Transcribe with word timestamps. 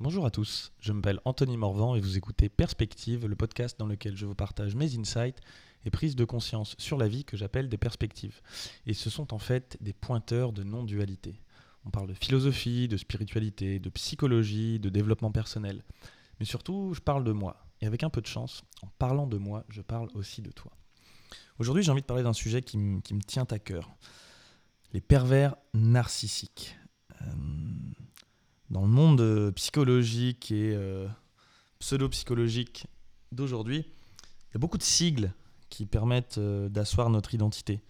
Bonjour 0.00 0.26
à 0.26 0.30
tous, 0.32 0.72
je 0.80 0.92
m'appelle 0.92 1.20
Anthony 1.24 1.56
Morvan 1.56 1.94
et 1.94 2.00
vous 2.00 2.18
écoutez 2.18 2.48
Perspective, 2.48 3.28
le 3.28 3.36
podcast 3.36 3.78
dans 3.78 3.86
lequel 3.86 4.16
je 4.16 4.26
vous 4.26 4.34
partage 4.34 4.74
mes 4.74 4.98
insights 4.98 5.38
et 5.84 5.90
prises 5.90 6.16
de 6.16 6.24
conscience 6.24 6.74
sur 6.78 6.98
la 6.98 7.06
vie 7.06 7.24
que 7.24 7.36
j'appelle 7.36 7.68
des 7.68 7.78
perspectives. 7.78 8.40
Et 8.86 8.92
ce 8.92 9.08
sont 9.08 9.32
en 9.32 9.38
fait 9.38 9.78
des 9.80 9.92
pointeurs 9.92 10.52
de 10.52 10.64
non-dualité. 10.64 11.40
On 11.84 11.90
parle 11.90 12.08
de 12.08 12.14
philosophie, 12.14 12.88
de 12.88 12.96
spiritualité, 12.96 13.78
de 13.78 13.88
psychologie, 13.88 14.80
de 14.80 14.88
développement 14.88 15.30
personnel. 15.30 15.84
Mais 16.40 16.44
surtout, 16.44 16.92
je 16.92 17.00
parle 17.00 17.22
de 17.22 17.32
moi. 17.32 17.64
Et 17.80 17.86
avec 17.86 18.02
un 18.02 18.10
peu 18.10 18.20
de 18.20 18.26
chance, 18.26 18.64
en 18.82 18.88
parlant 18.98 19.28
de 19.28 19.38
moi, 19.38 19.64
je 19.68 19.80
parle 19.80 20.08
aussi 20.14 20.42
de 20.42 20.50
toi. 20.50 20.72
Aujourd'hui, 21.60 21.84
j'ai 21.84 21.92
envie 21.92 22.02
de 22.02 22.06
parler 22.06 22.24
d'un 22.24 22.32
sujet 22.32 22.62
qui, 22.62 22.78
me 22.78 23.00
tient 23.20 23.46
à 23.48 23.60
cœur. 23.60 23.94
Les 24.92 25.00
pervers 25.00 25.54
narcissiques. 25.72 26.76
Euh, 27.22 27.26
dans 28.70 28.82
le 28.82 28.88
monde 28.88 29.20
euh, 29.20 29.52
psychologique 29.52 30.50
et 30.50 30.74
euh, 30.74 31.06
pseudo-psychologique 31.78 32.86
d'aujourd'hui, 33.32 33.78
il 33.78 34.54
y 34.54 34.56
a 34.56 34.58
beaucoup 34.58 34.78
de 34.78 34.82
sigles 34.82 35.32
qui 35.68 35.86
permettent 35.86 36.38
euh, 36.38 36.68
d'asseoir 36.68 37.10
notre 37.10 37.34
identité. 37.34 37.82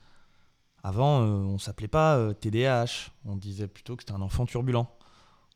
Avant, 0.83 1.21
on 1.21 1.55
ne 1.55 1.59
s'appelait 1.59 1.89
pas 1.89 2.35
TDAH, 2.35 3.11
on 3.25 3.37
disait 3.37 3.69
plutôt 3.69 3.97
que 3.97 4.03
c'était 4.03 4.13
un 4.13 4.21
enfant 4.21 4.45
turbulent. 4.45 4.87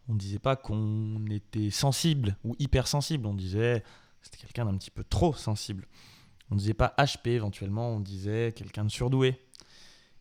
On 0.08 0.14
ne 0.14 0.18
disait 0.18 0.38
pas 0.38 0.56
qu'on 0.56 1.22
était 1.26 1.68
sensible 1.68 2.38
ou 2.44 2.56
hypersensible, 2.58 3.26
on 3.26 3.34
disait 3.34 3.84
c'était 4.22 4.38
quelqu'un 4.38 4.64
d'un 4.64 4.78
petit 4.78 4.90
peu 4.90 5.04
trop 5.04 5.34
sensible. 5.34 5.86
On 6.50 6.54
ne 6.54 6.60
disait 6.60 6.72
pas 6.72 6.94
HP 6.96 7.28
éventuellement, 7.28 7.90
on 7.90 8.00
disait 8.00 8.52
quelqu'un 8.56 8.86
de 8.86 8.90
surdoué. 8.90 9.38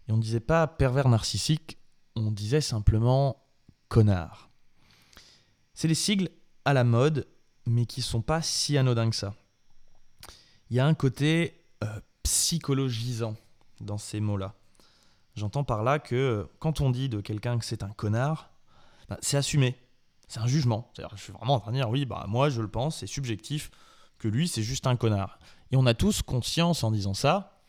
Et 0.07 0.11
on 0.11 0.17
ne 0.17 0.21
disait 0.21 0.41
pas 0.41 0.67
pervers 0.67 1.07
narcissique, 1.07 1.77
on 2.17 2.31
disait 2.31 2.59
simplement 2.59 3.45
connard. 3.87 4.46
C'est 5.77 5.87
des 5.87 5.93
sigles 5.93 6.29
à 6.65 6.73
la 6.73 6.83
mode, 6.83 7.27
mais 7.67 7.85
qui 7.85 8.01
sont 8.01 8.23
pas 8.23 8.41
si 8.41 8.79
anodins 8.79 9.11
que 9.11 9.15
ça. 9.15 9.35
Il 10.71 10.75
y 10.75 10.79
a 10.79 10.87
un 10.87 10.95
côté 10.95 11.67
euh, 11.83 11.99
psychologisant 12.23 13.35
dans 13.79 13.99
ces 13.99 14.19
mots-là. 14.19 14.55
J'entends 15.35 15.63
par 15.63 15.83
là 15.83 15.99
que 15.99 16.15
euh, 16.15 16.43
quand 16.57 16.81
on 16.81 16.89
dit 16.89 17.09
de 17.09 17.21
quelqu'un 17.21 17.59
que 17.59 17.63
c'est 17.63 17.83
un 17.83 17.91
connard, 17.91 18.49
bah, 19.07 19.19
c'est 19.21 19.37
assumé. 19.37 19.75
C'est 20.27 20.39
un 20.39 20.47
jugement. 20.47 20.91
je 20.97 21.21
suis 21.21 21.31
vraiment 21.31 21.53
en 21.53 21.59
train 21.59 21.71
de 21.71 21.77
dire, 21.77 21.91
oui, 21.91 22.05
bah, 22.05 22.25
moi 22.27 22.49
je 22.49 22.63
le 22.63 22.67
pense, 22.67 22.97
c'est 22.97 23.07
subjectif, 23.07 23.69
que 24.17 24.27
lui 24.27 24.47
c'est 24.47 24.63
juste 24.63 24.87
un 24.87 24.95
connard. 24.95 25.37
Et 25.69 25.77
on 25.77 25.85
a 25.85 25.93
tous 25.93 26.23
conscience 26.23 26.83
en 26.83 26.89
disant 26.89 27.13
ça, 27.13 27.61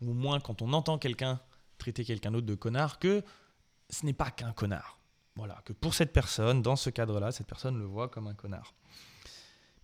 ou 0.00 0.10
au 0.10 0.14
moins 0.14 0.40
quand 0.40 0.62
on 0.62 0.72
entend 0.72 0.98
quelqu'un 0.98 1.38
traiter 1.78 2.04
quelqu'un 2.04 2.32
d'autre 2.32 2.46
de 2.48 2.56
connard, 2.56 2.98
que 2.98 3.22
ce 3.88 4.04
n'est 4.04 4.14
pas 4.14 4.32
qu'un 4.32 4.50
connard. 4.50 4.98
Voilà, 5.36 5.62
que 5.64 5.72
pour 5.72 5.94
cette 5.94 6.12
personne, 6.12 6.62
dans 6.62 6.76
ce 6.76 6.90
cadre-là, 6.90 7.32
cette 7.32 7.46
personne 7.46 7.78
le 7.78 7.84
voit 7.84 8.08
comme 8.08 8.26
un 8.26 8.34
connard. 8.34 8.74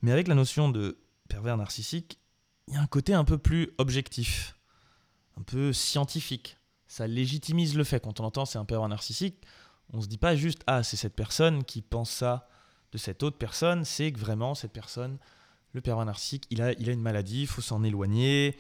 Mais 0.03 0.13
avec 0.13 0.29
la 0.29 0.35
notion 0.35 0.69
de 0.69 0.99
pervers 1.29 1.57
narcissique, 1.57 2.19
il 2.67 2.75
y 2.75 2.77
a 2.77 2.81
un 2.81 2.87
côté 2.87 3.15
un 3.15 3.25
peu 3.25 3.39
plus 3.39 3.71
objectif, 3.79 4.59
un 5.39 5.43
peu 5.43 5.73
scientifique. 5.73 6.59
Ça 6.87 7.07
légitimise 7.07 7.77
le 7.77 7.85
fait. 7.85 8.01
Quand 8.01 8.21
on 8.21 8.25
entend 8.25 8.45
c'est 8.45 8.59
un 8.59 8.65
pervers 8.65 8.89
narcissique, 8.89 9.43
on 9.93 10.01
se 10.01 10.07
dit 10.07 10.19
pas 10.19 10.37
juste 10.37 10.63
ah 10.67 10.83
c'est 10.83 10.97
cette 10.97 11.17
personne 11.17 11.65
qui 11.65 11.83
pense 11.83 12.11
ça 12.11 12.49
de 12.93 12.99
cette 12.99 13.23
autre 13.23 13.39
personne, 13.39 13.85
c'est 13.85 14.13
que 14.13 14.19
vraiment 14.19 14.55
cette 14.55 14.73
personne, 14.73 15.19
le 15.73 15.81
pervers 15.81 16.07
narcissique, 16.07 16.47
il 16.51 16.63
a, 16.63 16.73
il 16.73 16.89
a 16.89 16.93
une 16.93 17.03
maladie, 17.03 17.43
il 17.43 17.47
faut 17.47 17.61
s'en 17.61 17.83
éloigner. 17.85 18.57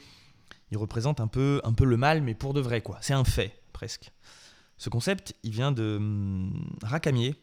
Il 0.71 0.77
représente 0.77 1.21
un 1.21 1.29
peu, 1.29 1.63
un 1.65 1.73
peu 1.73 1.85
le 1.85 1.97
mal, 1.97 2.23
mais 2.23 2.35
pour 2.35 2.53
de 2.53 2.61
vrai 2.61 2.83
quoi. 2.83 2.99
C'est 3.01 3.15
un 3.15 3.25
fait 3.25 3.63
presque. 3.73 4.13
Ce 4.79 4.89
concept, 4.89 5.35
il 5.43 5.51
vient 5.51 5.73
de 5.73 5.97
hum, 5.97 6.77
Racamier, 6.83 7.35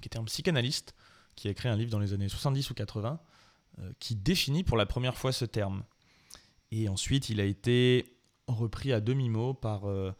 qui 0.00 0.08
était 0.08 0.18
un 0.18 0.24
psychanalyste, 0.24 0.94
qui 1.34 1.48
a 1.48 1.50
écrit 1.50 1.68
un 1.68 1.76
livre 1.76 1.90
dans 1.90 1.98
les 1.98 2.12
années 2.12 2.28
70 2.28 2.70
ou 2.70 2.74
80, 2.74 3.20
euh, 3.78 3.92
qui 3.98 4.14
définit 4.14 4.64
pour 4.64 4.76
la 4.76 4.86
première 4.86 5.16
fois 5.16 5.32
ce 5.32 5.44
terme. 5.44 5.82
Et 6.70 6.88
ensuite, 6.88 7.28
il 7.28 7.40
a 7.40 7.44
été 7.44 8.16
repris 8.46 8.92
à 8.92 9.00
demi-mot 9.00 9.54
par 9.54 9.88
euh, 9.88 10.12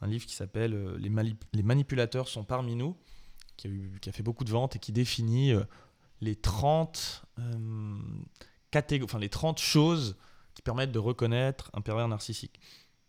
un 0.00 0.06
livre 0.06 0.24
qui 0.24 0.34
s'appelle 0.34 0.72
euh, 0.72 0.96
les, 0.98 1.62
manipulateurs 1.62 2.28
sont 2.28 2.44
parmi 2.44 2.76
nous, 2.76 2.96
qui 3.56 3.66
a, 3.66 3.70
qui 4.00 4.08
a, 4.08 4.12
fait 4.12 4.22
beaucoup 4.22 4.44
de 4.44 4.50
ventes 4.50 4.76
et 4.76 4.78
qui 4.78 4.92
définit 4.92 5.52
les 6.20 6.36
30 6.36 7.24
enfin, 9.02 9.18
les 9.18 9.28
30 9.28 9.58
choses 9.58 10.16
qui 10.54 10.62
permettent 10.62 10.92
de 10.92 10.98
reconnaître 10.98 11.70
un 11.74 11.80
pervers 11.80 12.08
narcissique. 12.08 12.60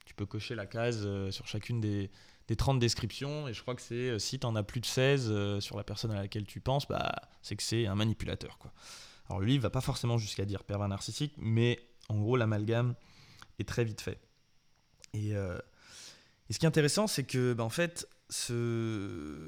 Tu 0.06 0.14
peux 0.14 0.26
cocher 0.26 0.54
la 0.54 0.66
case 0.66 1.08
sur 1.30 1.48
chacune 1.48 1.80
des, 1.80 2.12
des 2.48 2.56
30 2.56 2.80
descriptions, 2.80 3.48
et 3.48 3.54
je 3.54 3.62
crois 3.62 3.76
que 3.76 3.82
c'est 3.82 3.96
euh, 3.96 4.20
si 4.20 4.40
tu 4.40 4.46
en 4.46 4.56
as 4.56 4.64
plus 4.64 4.82
de 4.82 4.86
16 4.86 5.28
euh, 5.30 5.60
sur 5.62 5.78
la 5.78 5.84
personne 5.84 6.12
à 6.12 6.16
laquelle 6.16 6.46
tu 6.46 6.60
penses, 6.60 6.88
bah, 6.88 7.12
c'est 7.42 7.56
que 7.56 7.64
c'est 7.64 7.88
un 7.88 7.96
manipulateur. 7.96 8.58
Quoi. 8.58 8.74
Alors 9.30 9.40
le 9.40 9.48
livre 9.48 9.64
va 9.64 9.70
pas 9.70 9.82
forcément 9.82 10.18
jusqu'à 10.18 10.46
dire 10.46 10.64
pervers 10.64 10.88
narcissique, 10.88 11.34
mais 11.38 11.80
en 12.10 12.20
gros 12.20 12.36
l'amalgame 12.36 12.96
est 13.60 13.68
très 13.68 13.86
vite 13.86 14.02
fait. 14.02 14.20
Et, 15.14 15.36
euh, 15.36 15.58
ce 16.50 16.60
qui 16.60 16.66
est 16.66 16.68
intéressant, 16.68 17.08
c'est 17.08 17.24
que 17.24 17.54
bah, 17.54 17.64
en 17.64 17.70
fait, 17.70 18.08
ce... 18.30 19.40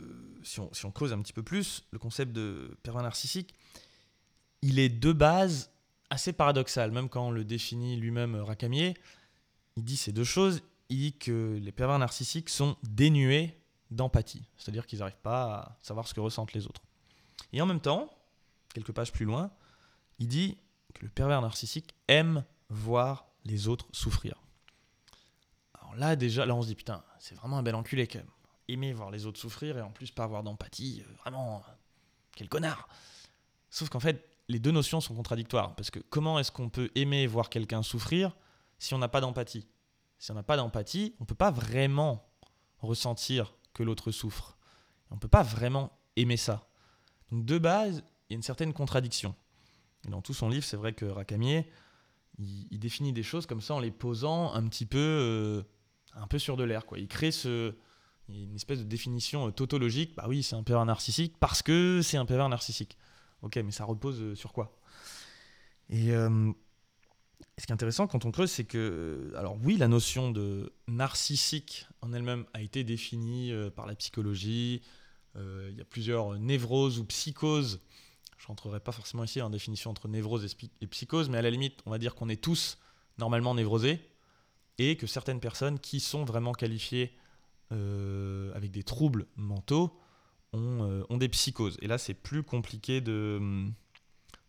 si, 0.43 0.59
on, 0.59 0.73
si 0.73 0.85
on 0.85 0.91
creuse 0.91 1.13
un 1.13 1.21
petit 1.21 1.33
peu 1.33 1.43
plus, 1.43 1.85
le 1.91 1.99
concept 1.99 2.31
de 2.31 2.75
pervers 2.81 3.03
narcissique, 3.03 3.53
il 4.61 4.79
est 4.79 4.89
de 4.89 5.11
base 5.11 5.69
assez 6.09 6.33
paradoxal, 6.33 6.91
même 6.91 7.09
quand 7.09 7.27
on 7.27 7.31
le 7.31 7.43
définit 7.43 7.97
lui-même 7.97 8.35
Racamier, 8.35 8.95
il 9.75 9.83
dit 9.83 9.97
ces 9.97 10.11
deux 10.11 10.23
choses, 10.23 10.63
il 10.89 10.97
dit 10.97 11.17
que 11.17 11.59
les 11.61 11.71
pervers 11.71 11.99
narcissiques 11.99 12.49
sont 12.49 12.77
dénués 12.83 13.59
d'empathie, 13.91 14.47
c'est-à-dire 14.57 14.85
qu'ils 14.85 14.99
n'arrivent 14.99 15.21
pas 15.21 15.53
à 15.53 15.77
savoir 15.81 16.07
ce 16.07 16.13
que 16.13 16.19
ressentent 16.19 16.53
les 16.53 16.65
autres. 16.67 16.81
Et 17.53 17.61
en 17.61 17.65
même 17.65 17.79
temps, 17.79 18.09
quelques 18.73 18.91
pages 18.91 19.11
plus 19.11 19.25
loin, 19.25 19.51
il 20.19 20.27
dit 20.27 20.57
que 20.93 21.03
le 21.03 21.09
pervers 21.09 21.41
narcissique 21.41 21.93
aime 22.07 22.43
voir 22.69 23.27
les 23.43 23.67
autres 23.67 23.87
souffrir. 23.91 24.41
Alors 25.79 25.95
là, 25.95 26.15
déjà, 26.15 26.45
là, 26.45 26.55
on 26.55 26.61
se 26.61 26.67
dit, 26.67 26.75
putain, 26.75 27.03
c'est 27.19 27.35
vraiment 27.35 27.57
un 27.57 27.63
bel 27.63 27.75
enculé 27.75 28.07
quand 28.07 28.19
même. 28.19 28.29
Aimer 28.67 28.93
voir 28.93 29.11
les 29.11 29.25
autres 29.25 29.39
souffrir 29.39 29.77
et 29.77 29.81
en 29.81 29.91
plus 29.91 30.11
pas 30.11 30.23
avoir 30.23 30.41
d'empathie, 30.41 31.03
euh, 31.05 31.13
vraiment, 31.21 31.63
quel 32.35 32.49
connard. 32.49 32.87
Sauf 33.69 33.89
qu'en 33.89 33.99
fait, 33.99 34.27
les 34.47 34.59
deux 34.59 34.71
notions 34.71 35.01
sont 35.01 35.13
contradictoires. 35.13 35.75
Parce 35.75 35.91
que 35.91 35.99
comment 35.99 36.39
est-ce 36.39 36.51
qu'on 36.51 36.69
peut 36.69 36.89
aimer 36.95 37.27
voir 37.27 37.49
quelqu'un 37.49 37.83
souffrir 37.83 38.35
si 38.79 38.93
on 38.93 38.97
n'a 38.97 39.07
pas 39.07 39.21
d'empathie? 39.21 39.67
Si 40.17 40.31
on 40.31 40.35
n'a 40.35 40.43
pas 40.43 40.57
d'empathie, 40.57 41.15
on 41.19 41.23
ne 41.23 41.27
peut 41.27 41.35
pas 41.35 41.51
vraiment 41.51 42.27
ressentir 42.79 43.55
que 43.73 43.83
l'autre 43.83 44.11
souffre. 44.11 44.57
On 45.11 45.15
ne 45.15 45.19
peut 45.19 45.27
pas 45.27 45.43
vraiment 45.43 45.97
aimer 46.15 46.37
ça. 46.37 46.67
Donc 47.31 47.45
de 47.45 47.57
base, 47.57 48.03
il 48.29 48.33
y 48.33 48.35
a 48.35 48.37
une 48.37 48.43
certaine 48.43 48.73
contradiction. 48.73 49.35
Et 50.05 50.09
dans 50.09 50.21
tout 50.21 50.33
son 50.33 50.49
livre, 50.49 50.63
c'est 50.63 50.77
vrai 50.77 50.93
que 50.93 51.05
Racamier, 51.05 51.69
il, 52.37 52.79
définit 52.79 53.13
des 53.13 53.23
choses 53.23 53.45
comme 53.45 53.61
ça 53.61 53.75
en 53.75 53.79
les 53.79 53.91
posant 53.91 54.53
un 54.53 54.67
petit 54.67 54.85
peu, 54.85 54.97
euh, 54.99 55.63
un 56.13 56.27
peu 56.27 56.39
sur 56.39 56.57
de 56.57 56.63
l'air. 56.63 56.83
Il 56.95 57.07
crée 57.07 57.31
ce, 57.31 57.75
une 58.29 58.55
espèce 58.55 58.79
de 58.79 58.83
définition 58.83 59.47
euh, 59.47 59.51
tautologique. 59.51 60.15
Bah 60.15 60.25
oui, 60.27 60.43
c'est 60.43 60.55
un 60.55 60.63
pervers 60.63 60.85
narcissique 60.85 61.37
parce 61.39 61.61
que 61.61 62.01
c'est 62.03 62.17
un 62.17 62.25
pervers 62.25 62.49
narcissique. 62.49 62.97
Ok, 63.41 63.57
mais 63.57 63.71
ça 63.71 63.85
repose 63.85 64.21
euh, 64.21 64.35
sur 64.35 64.53
quoi? 64.53 64.77
Ce 67.57 67.65
qui 67.65 67.71
est 67.71 67.73
intéressant 67.73 68.07
quand 68.07 68.25
on 68.25 68.31
creuse, 68.31 68.51
c'est 68.51 68.65
que, 68.65 69.31
alors 69.35 69.57
oui, 69.63 69.77
la 69.77 69.87
notion 69.87 70.31
de 70.31 70.73
narcissique 70.87 71.87
en 72.01 72.11
elle-même 72.11 72.45
a 72.53 72.61
été 72.61 72.83
définie 72.83 73.51
euh, 73.51 73.69
par 73.69 73.85
la 73.85 73.95
psychologie. 73.95 74.81
Euh, 75.37 75.69
il 75.71 75.77
y 75.77 75.81
a 75.81 75.85
plusieurs 75.85 76.37
névroses 76.37 76.99
ou 76.99 77.05
psychoses. 77.05 77.79
Je 78.37 78.47
rentrerai 78.47 78.79
pas 78.81 78.91
forcément 78.91 79.23
ici 79.23 79.41
en 79.41 79.49
définition 79.49 79.89
entre 79.89 80.07
névrose 80.07 80.45
et, 80.81 80.87
psychose, 80.87 81.29
mais 81.29 81.37
à 81.37 81.41
la 81.41 81.49
limite, 81.49 81.79
on 81.85 81.91
va 81.91 81.97
dire 81.97 82.15
qu'on 82.15 82.29
est 82.29 82.41
tous 82.41 82.77
normalement 83.17 83.55
névrosés 83.55 83.99
et 84.77 84.97
que 84.97 85.07
certaines 85.07 85.39
personnes 85.39 85.79
qui 85.79 86.01
sont 86.01 86.25
vraiment 86.25 86.51
qualifiées 86.51 87.17
euh, 87.71 88.53
avec 88.53 88.71
des 88.71 88.83
troubles 88.83 89.25
mentaux 89.37 89.97
ont, 90.51 91.17
des 91.17 91.27
psychoses. 91.27 91.77
Et 91.81 91.87
là, 91.87 91.97
c'est 91.97 92.13
plus 92.13 92.43
compliqué 92.43 93.01
de, 93.01 93.67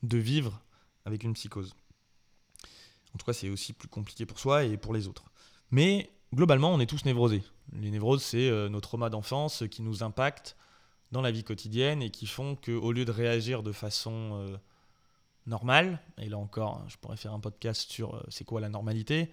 de 0.02 0.18
vivre 0.18 0.60
avec 1.04 1.24
une 1.24 1.34
psychose. 1.34 1.74
En 3.16 3.18
tout 3.18 3.24
cas, 3.24 3.32
c'est 3.32 3.48
aussi 3.48 3.72
plus 3.72 3.88
compliqué 3.88 4.26
pour 4.26 4.38
soi 4.38 4.64
et 4.64 4.76
pour 4.76 4.92
les 4.92 5.08
autres. 5.08 5.24
Mais 5.70 6.10
globalement, 6.34 6.74
on 6.74 6.80
est 6.80 6.86
tous 6.86 7.06
névrosés. 7.06 7.42
Les 7.72 7.90
névroses, 7.90 8.22
c'est 8.22 8.50
euh, 8.50 8.68
nos 8.68 8.82
traumas 8.82 9.08
d'enfance 9.08 9.64
qui 9.70 9.80
nous 9.80 10.02
impactent 10.02 10.54
dans 11.12 11.22
la 11.22 11.30
vie 11.30 11.42
quotidienne 11.42 12.02
et 12.02 12.10
qui 12.10 12.26
font 12.26 12.56
qu'au 12.56 12.92
lieu 12.92 13.06
de 13.06 13.10
réagir 13.10 13.62
de 13.62 13.72
façon 13.72 14.32
euh, 14.34 14.58
normale, 15.46 15.98
et 16.18 16.28
là 16.28 16.36
encore, 16.36 16.84
je 16.88 16.98
pourrais 16.98 17.16
faire 17.16 17.32
un 17.32 17.40
podcast 17.40 17.90
sur 17.90 18.16
euh, 18.16 18.22
c'est 18.28 18.44
quoi 18.44 18.60
la 18.60 18.68
normalité, 18.68 19.32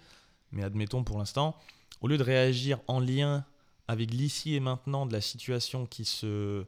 mais 0.54 0.64
admettons 0.64 1.04
pour 1.04 1.18
l'instant, 1.18 1.54
au 2.00 2.08
lieu 2.08 2.18
de 2.18 2.24
réagir 2.24 2.80
en 2.88 3.02
lien 3.02 3.44
avec 3.90 4.12
l'ici 4.12 4.56
et 4.56 4.62
maintenant 4.62 5.06
de 5.06 5.12
la 5.12 5.20
situation 5.20 5.88
qui 5.88 6.06
se 6.06 6.66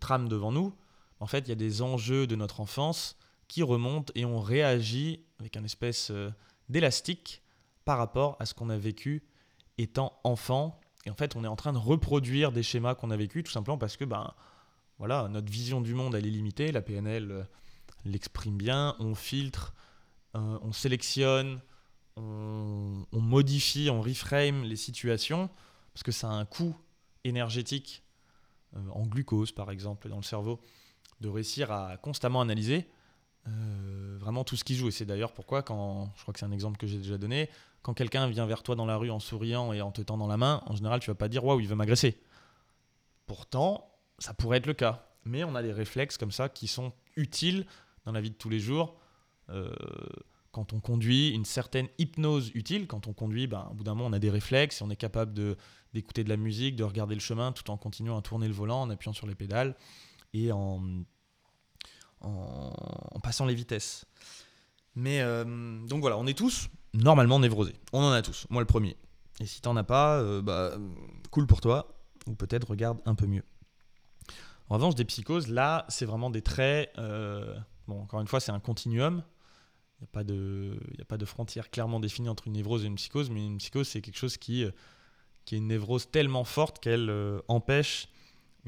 trame 0.00 0.28
devant 0.28 0.50
nous, 0.50 0.74
en 1.20 1.28
fait, 1.28 1.46
il 1.46 1.50
y 1.50 1.52
a 1.52 1.54
des 1.54 1.80
enjeux 1.80 2.26
de 2.26 2.34
notre 2.34 2.58
enfance 2.58 3.16
qui 3.48 3.62
remonte 3.62 4.12
et 4.14 4.24
on 4.24 4.40
réagit 4.40 5.24
avec 5.40 5.56
un 5.56 5.64
espèce 5.64 6.10
euh, 6.10 6.30
d'élastique 6.68 7.42
par 7.84 7.98
rapport 7.98 8.36
à 8.38 8.46
ce 8.46 8.54
qu'on 8.54 8.68
a 8.70 8.76
vécu 8.76 9.24
étant 9.78 10.20
enfant. 10.22 10.78
Et 11.06 11.10
en 11.10 11.14
fait, 11.14 11.34
on 11.34 11.44
est 11.44 11.48
en 11.48 11.56
train 11.56 11.72
de 11.72 11.78
reproduire 11.78 12.52
des 12.52 12.62
schémas 12.62 12.94
qu'on 12.94 13.10
a 13.10 13.16
vécu 13.16 13.42
tout 13.42 13.50
simplement 13.50 13.78
parce 13.78 13.96
que 13.96 14.04
ben, 14.04 14.34
voilà, 14.98 15.28
notre 15.28 15.50
vision 15.50 15.80
du 15.80 15.94
monde, 15.94 16.14
elle 16.14 16.26
est 16.26 16.30
limitée. 16.30 16.70
La 16.70 16.82
PNL 16.82 17.30
euh, 17.30 17.42
l'exprime 18.04 18.58
bien. 18.58 18.94
On 18.98 19.14
filtre, 19.14 19.74
euh, 20.36 20.58
on 20.62 20.72
sélectionne, 20.72 21.60
on, 22.16 23.06
modifie, 23.12 23.88
on 23.90 24.02
reframe 24.02 24.64
les 24.64 24.76
situations 24.76 25.48
parce 25.94 26.02
que 26.02 26.12
ça 26.12 26.28
a 26.28 26.32
un 26.32 26.44
coût 26.44 26.76
énergétique 27.22 28.02
en 28.74 29.06
glucose, 29.06 29.52
par 29.52 29.70
exemple, 29.70 30.08
dans 30.08 30.16
le 30.16 30.22
cerveau, 30.22 30.60
de 31.20 31.28
réussir 31.28 31.70
à 31.70 31.96
constamment 31.96 32.40
analyser 32.40 32.88
vraiment 34.18 34.44
tout 34.44 34.56
ce 34.56 34.64
qui 34.64 34.74
joue. 34.74 34.88
Et 34.88 34.90
c'est 34.90 35.06
d'ailleurs 35.06 35.32
pourquoi, 35.32 35.62
quand 35.62 36.12
je 36.16 36.22
crois 36.22 36.32
que 36.32 36.40
c'est 36.40 36.46
un 36.46 36.52
exemple 36.52 36.76
que 36.76 36.86
j'ai 36.86 36.98
déjà 36.98 37.18
donné, 37.18 37.48
quand 37.82 37.94
quelqu'un 37.94 38.26
vient 38.26 38.46
vers 38.46 38.62
toi 38.62 38.74
dans 38.74 38.86
la 38.86 38.96
rue 38.96 39.10
en 39.10 39.20
souriant 39.20 39.72
et 39.72 39.80
en 39.80 39.90
te 39.90 40.02
tendant 40.02 40.26
la 40.26 40.36
main, 40.36 40.62
en 40.66 40.76
général, 40.76 41.00
tu 41.00 41.10
vas 41.10 41.14
pas 41.14 41.28
dire 41.28 41.44
waouh, 41.44 41.60
il 41.60 41.68
veut 41.68 41.76
m'agresser. 41.76 42.20
Pourtant, 43.26 43.90
ça 44.18 44.34
pourrait 44.34 44.58
être 44.58 44.66
le 44.66 44.74
cas. 44.74 45.06
Mais 45.24 45.44
on 45.44 45.54
a 45.54 45.62
des 45.62 45.72
réflexes 45.72 46.16
comme 46.16 46.32
ça 46.32 46.48
qui 46.48 46.66
sont 46.66 46.92
utiles 47.16 47.66
dans 48.04 48.12
la 48.12 48.20
vie 48.20 48.30
de 48.30 48.36
tous 48.36 48.48
les 48.48 48.60
jours. 48.60 48.98
Euh, 49.50 49.74
quand 50.52 50.72
on 50.72 50.80
conduit, 50.80 51.30
une 51.30 51.44
certaine 51.44 51.88
hypnose 51.98 52.50
utile. 52.54 52.86
Quand 52.86 53.06
on 53.06 53.12
conduit, 53.12 53.46
ben, 53.46 53.68
au 53.70 53.74
bout 53.74 53.84
d'un 53.84 53.94
moment, 53.94 54.08
on 54.08 54.12
a 54.12 54.18
des 54.18 54.30
réflexes 54.30 54.80
et 54.80 54.84
on 54.84 54.90
est 54.90 54.96
capable 54.96 55.32
d'écouter 55.92 56.24
de, 56.24 56.28
la 56.28 56.36
musique, 56.36 56.76
de 56.76 56.84
regarder 56.84 57.14
le 57.14 57.20
chemin 57.20 57.52
tout 57.52 57.70
en 57.70 57.76
continuant 57.76 58.18
à 58.18 58.22
tourner 58.22 58.48
le 58.48 58.54
volant, 58.54 58.82
en 58.82 58.90
appuyant 58.90 59.12
sur 59.12 59.26
les 59.26 59.34
pédales 59.34 59.76
et 60.32 60.50
en, 60.52 60.82
en, 62.20 63.20
passant 63.22 63.46
les 63.46 63.54
vitesses. 63.54 64.04
Mais 64.94 65.20
euh, 65.20 65.44
donc 65.86 66.00
voilà, 66.00 66.18
on 66.18 66.26
est 66.26 66.36
tous 66.36 66.68
normalement 66.94 67.38
névrosés. 67.38 67.76
On 67.92 68.02
en 68.02 68.12
a 68.12 68.22
tous. 68.22 68.46
Moi 68.50 68.62
le 68.62 68.66
premier. 68.66 68.96
Et 69.40 69.46
si 69.46 69.60
t'en 69.60 69.76
as 69.76 69.84
pas, 69.84 70.18
euh, 70.18 70.42
bah, 70.42 70.72
cool 71.30 71.46
pour 71.46 71.60
toi. 71.60 71.94
Ou 72.26 72.34
peut-être 72.34 72.68
regarde 72.70 72.98
un 73.06 73.14
peu 73.14 73.26
mieux. 73.26 73.44
En 74.68 74.74
revanche, 74.74 74.94
des 74.94 75.04
psychoses, 75.04 75.48
là, 75.48 75.86
c'est 75.88 76.04
vraiment 76.04 76.28
des 76.28 76.42
traits. 76.42 76.90
Euh, 76.98 77.56
bon, 77.86 78.02
encore 78.02 78.20
une 78.20 78.26
fois, 78.26 78.40
c'est 78.40 78.52
un 78.52 78.60
continuum. 78.60 79.22
Il 80.00 80.02
n'y 80.02 80.04
a, 80.04 80.10
pas 80.12 80.24
de, 80.24 80.78
a 81.00 81.04
pas 81.04 81.16
de 81.16 81.24
frontière 81.24 81.70
clairement 81.70 82.00
définie 82.00 82.28
entre 82.28 82.46
une 82.46 82.52
névrose 82.52 82.84
et 82.84 82.86
une 82.86 82.96
psychose, 82.96 83.30
mais 83.30 83.44
une 83.44 83.58
psychose, 83.58 83.88
c'est 83.88 84.02
quelque 84.02 84.18
chose 84.18 84.36
qui, 84.36 84.64
qui 85.44 85.54
est 85.54 85.58
une 85.58 85.68
névrose 85.68 86.10
tellement 86.10 86.44
forte 86.44 86.80
qu'elle 86.80 87.10
empêche 87.48 88.08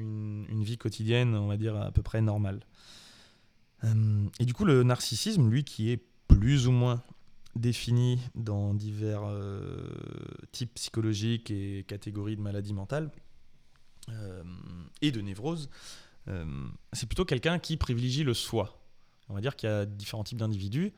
une, 0.00 0.62
vie 0.64 0.78
quotidienne, 0.78 1.34
on 1.34 1.46
va 1.46 1.56
dire, 1.56 1.76
à 1.76 1.90
peu 1.90 2.02
près 2.02 2.20
normale. 2.20 2.60
Et 3.82 4.44
du 4.44 4.52
coup, 4.52 4.64
le 4.64 4.82
narcissisme, 4.82 5.48
lui, 5.48 5.64
qui 5.64 5.90
est 5.90 6.02
plus 6.28 6.66
ou 6.66 6.72
moins 6.72 7.02
défini 7.56 8.18
dans 8.34 8.74
divers 8.74 9.22
types 10.52 10.74
psychologiques 10.74 11.50
et 11.50 11.84
catégories 11.88 12.36
de 12.36 12.42
maladies 12.42 12.74
mentales, 12.74 13.10
euh, 14.08 14.42
et 15.02 15.12
de 15.12 15.20
névrose, 15.20 15.70
euh, 16.28 16.44
c'est 16.92 17.06
plutôt 17.06 17.24
quelqu'un 17.24 17.58
qui 17.58 17.76
privilégie 17.76 18.24
le 18.24 18.34
soi. 18.34 18.82
On 19.28 19.34
va 19.34 19.40
dire 19.40 19.56
qu'il 19.56 19.68
y 19.68 19.72
a 19.72 19.86
différents 19.86 20.24
types 20.24 20.38
d'individus. 20.38 20.92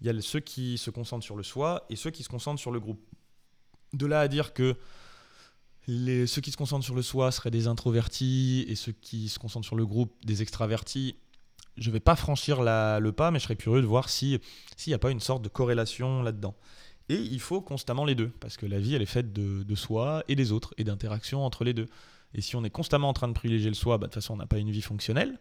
Il 0.00 0.06
y 0.06 0.10
a 0.10 0.20
ceux 0.20 0.40
qui 0.40 0.78
se 0.78 0.90
concentrent 0.90 1.24
sur 1.24 1.36
le 1.36 1.42
soi 1.42 1.84
et 1.90 1.96
ceux 1.96 2.10
qui 2.10 2.22
se 2.22 2.28
concentrent 2.28 2.60
sur 2.60 2.70
le 2.70 2.80
groupe. 2.80 3.00
De 3.92 4.06
là 4.06 4.20
à 4.20 4.28
dire 4.28 4.54
que 4.54 4.76
ceux 5.86 6.40
qui 6.40 6.50
se 6.50 6.56
concentrent 6.56 6.84
sur 6.84 6.94
le 6.94 7.02
soi 7.02 7.30
seraient 7.30 7.50
des 7.50 7.66
introvertis 7.66 8.64
et 8.68 8.74
ceux 8.74 8.92
qui 8.92 9.28
se 9.28 9.38
concentrent 9.38 9.66
sur 9.66 9.76
le 9.76 9.86
groupe 9.86 10.14
des 10.24 10.42
extravertis, 10.42 11.16
je 11.76 11.88
ne 11.88 11.92
vais 11.92 12.00
pas 12.00 12.16
franchir 12.16 12.62
le 12.62 13.10
pas, 13.10 13.30
mais 13.30 13.38
je 13.38 13.44
serais 13.44 13.56
curieux 13.56 13.82
de 13.82 13.86
voir 13.86 14.08
s'il 14.08 14.40
n'y 14.86 14.94
a 14.94 14.98
pas 14.98 15.10
une 15.10 15.20
sorte 15.20 15.42
de 15.42 15.48
corrélation 15.48 16.22
là-dedans. 16.22 16.54
Et 17.08 17.16
il 17.16 17.40
faut 17.40 17.60
constamment 17.60 18.04
les 18.04 18.14
deux, 18.14 18.30
parce 18.40 18.56
que 18.56 18.66
la 18.66 18.78
vie, 18.78 18.94
elle 18.94 19.02
est 19.02 19.06
faite 19.06 19.32
de, 19.32 19.74
soi 19.74 20.24
et 20.28 20.36
des 20.36 20.52
autres, 20.52 20.74
et 20.78 20.84
d'interactions 20.84 21.44
entre 21.44 21.64
les 21.64 21.74
deux. 21.74 21.86
Et 22.32 22.40
si 22.40 22.56
on 22.56 22.64
est 22.64 22.70
constamment 22.70 23.08
en 23.08 23.12
train 23.12 23.28
de 23.28 23.34
privilégier 23.34 23.68
le 23.68 23.74
soi, 23.74 23.98
bah, 23.98 24.06
de 24.06 24.12
toute 24.12 24.22
façon, 24.22 24.34
on 24.34 24.38
n'a 24.38 24.46
pas 24.46 24.58
une 24.58 24.70
vie 24.70 24.82
fonctionnelle. 24.82 25.38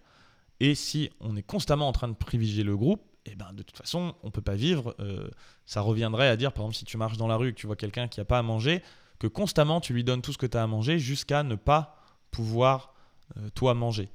Et 0.59 0.75
si 0.75 1.09
on 1.19 1.35
est 1.35 1.43
constamment 1.43 1.87
en 1.87 1.91
train 1.91 2.07
de 2.07 2.13
privilégier 2.13 2.63
le 2.63 2.77
groupe, 2.77 3.01
eh 3.25 3.35
ben, 3.35 3.53
de 3.53 3.63
toute 3.63 3.77
façon, 3.77 4.15
on 4.21 4.27
ne 4.27 4.31
peut 4.31 4.41
pas 4.41 4.55
vivre. 4.55 4.95
Euh, 4.99 5.29
ça 5.65 5.81
reviendrait 5.81 6.27
à 6.27 6.35
dire, 6.35 6.51
par 6.51 6.63
exemple, 6.65 6.75
si 6.75 6.85
tu 6.85 6.97
marches 6.97 7.17
dans 7.17 7.27
la 7.27 7.37
rue 7.37 7.49
et 7.49 7.53
que 7.53 7.59
tu 7.59 7.67
vois 7.67 7.75
quelqu'un 7.75 8.07
qui 8.07 8.19
n'a 8.19 8.25
pas 8.25 8.37
à 8.37 8.43
manger, 8.43 8.83
que 9.19 9.27
constamment 9.27 9.79
tu 9.79 9.93
lui 9.93 10.03
donnes 10.03 10.21
tout 10.21 10.33
ce 10.33 10.37
que 10.37 10.45
tu 10.45 10.57
as 10.57 10.63
à 10.63 10.67
manger 10.67 10.99
jusqu'à 10.99 11.43
ne 11.43 11.55
pas 11.55 11.97
pouvoir, 12.31 12.93
euh, 13.37 13.49
toi, 13.55 13.73
manger. 13.73 14.09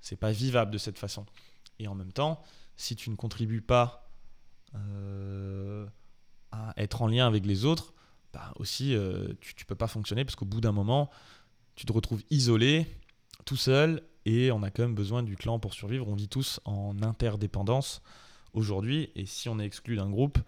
C'est 0.00 0.16
pas 0.16 0.32
vivable 0.32 0.70
de 0.70 0.78
cette 0.78 0.98
façon. 0.98 1.24
Et 1.80 1.88
en 1.88 1.96
même 1.96 2.12
temps, 2.12 2.40
si 2.76 2.94
tu 2.94 3.10
ne 3.10 3.16
contribues 3.16 3.60
pas 3.60 4.08
euh, 4.76 5.84
à 6.52 6.72
être 6.76 7.02
en 7.02 7.08
lien 7.08 7.26
avec 7.26 7.44
les 7.44 7.64
autres, 7.64 7.92
bah 8.32 8.52
aussi, 8.56 8.94
tu 9.40 9.54
ne 9.58 9.66
peux 9.66 9.74
pas 9.74 9.88
fonctionner 9.88 10.24
parce 10.24 10.36
qu'au 10.36 10.44
bout 10.44 10.60
d'un 10.60 10.70
moment, 10.70 11.10
tu 11.74 11.84
te 11.84 11.92
retrouves 11.92 12.22
isolé, 12.30 12.86
tout 13.44 13.56
seul, 13.56 14.02
et 14.24 14.52
on 14.52 14.62
a 14.62 14.70
quand 14.70 14.82
même 14.82 14.94
besoin 14.94 15.22
du 15.22 15.36
clan 15.36 15.58
pour 15.58 15.74
survivre. 15.74 16.06
On 16.08 16.14
vit 16.14 16.28
tous 16.28 16.60
en 16.64 17.02
interdépendance 17.02 18.02
aujourd'hui, 18.52 19.10
et 19.14 19.26
si 19.26 19.48
on 19.48 19.58
est 19.58 19.64
exclu 19.64 19.96
d'un 19.96 20.10
groupe, 20.10 20.38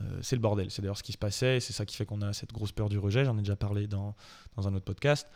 euh, 0.00 0.18
c'est 0.22 0.36
le 0.36 0.40
bordel. 0.40 0.70
C'est 0.70 0.82
d'ailleurs 0.82 0.98
ce 0.98 1.02
qui 1.02 1.12
se 1.12 1.18
passait, 1.18 1.60
c'est 1.60 1.72
ça 1.72 1.84
qui 1.84 1.96
fait 1.96 2.06
qu'on 2.06 2.22
a 2.22 2.32
cette 2.32 2.52
grosse 2.52 2.72
peur 2.72 2.88
du 2.88 2.98
rejet. 2.98 3.24
J'en 3.24 3.36
ai 3.36 3.42
déjà 3.42 3.56
parlé 3.56 3.86
dans, 3.86 4.14
dans 4.56 4.68
un 4.68 4.74
autre 4.74 4.84
podcast. 4.84 5.28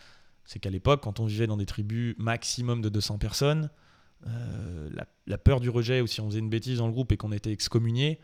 C'est 0.44 0.58
qu'à 0.58 0.70
l'époque, 0.70 1.02
quand 1.02 1.20
on 1.20 1.26
vivait 1.26 1.46
dans 1.46 1.56
des 1.56 1.66
tribus 1.66 2.14
maximum 2.18 2.80
de 2.80 2.88
200 2.88 3.18
personnes, 3.18 3.70
euh, 4.26 4.90
la, 5.26 5.38
peur 5.38 5.60
du 5.60 5.70
rejet, 5.70 6.00
ou 6.00 6.06
si 6.06 6.20
on 6.20 6.28
faisait 6.28 6.38
une 6.38 6.50
bêtise 6.50 6.78
dans 6.78 6.86
le 6.86 6.92
groupe 6.92 7.12
et 7.12 7.16
qu'on 7.16 7.32
était 7.32 7.52
excommunié, 7.52 8.20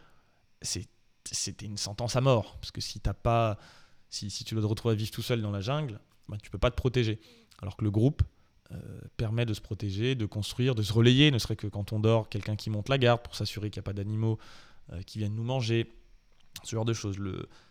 c'était 0.62 1.66
une 1.66 1.76
sentence 1.76 2.16
à 2.16 2.20
mort. 2.20 2.56
Parce 2.60 2.70
que 2.70 2.80
si, 2.80 3.00
si, 4.10 4.44
tu 4.44 4.54
dois 4.54 4.62
te 4.62 4.68
retrouver 4.68 4.92
à 4.92 4.96
vivre 4.96 5.10
tout 5.10 5.22
seul 5.22 5.42
dans 5.42 5.50
la 5.50 5.60
jungle, 5.60 6.00
bah, 6.28 6.36
tu 6.42 6.50
peux 6.50 6.58
pas 6.58 6.70
te 6.70 6.76
protéger. 6.76 7.20
Alors 7.60 7.76
que 7.76 7.84
le 7.84 7.90
groupe 7.90 8.22
euh, 8.72 8.76
permet 9.16 9.46
de 9.46 9.54
se 9.54 9.60
protéger, 9.60 10.14
de 10.14 10.26
construire, 10.26 10.74
de 10.74 10.82
se 10.82 10.92
relayer, 10.92 11.30
ne 11.30 11.38
serait 11.38 11.56
que 11.56 11.66
quand 11.66 11.92
on 11.92 12.00
dort, 12.00 12.28
quelqu'un 12.28 12.54
qui 12.54 12.70
monte 12.70 12.88
la 12.88 12.98
garde 12.98 13.22
pour 13.22 13.34
s'assurer 13.34 13.70
qu'il 13.70 13.80
n'y 13.80 13.84
a 13.84 13.88
pas 13.88 13.92
d'animaux 13.92 14.38
euh, 14.92 15.02
qui 15.02 15.18
viennent 15.18 15.34
nous 15.34 15.44
manger, 15.44 15.92
ce 16.62 16.76
genre 16.76 16.84
de 16.84 16.92
choses. 16.92 17.18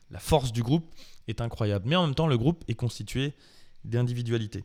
La 0.10 0.20
force 0.20 0.52
du 0.52 0.64
groupe 0.64 0.86
est 1.28 1.42
incroyable. 1.42 1.88
Mais 1.88 1.96
en 1.96 2.06
même 2.06 2.16
temps, 2.16 2.28
le 2.28 2.38
groupe 2.38 2.64
est 2.68 2.76
constitué 2.76 3.34
d'individualités. 3.86 4.64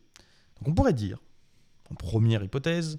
Donc 0.59 0.69
on 0.69 0.75
pourrait 0.75 0.93
dire, 0.93 1.19
en 1.91 1.95
première 1.95 2.43
hypothèse, 2.43 2.99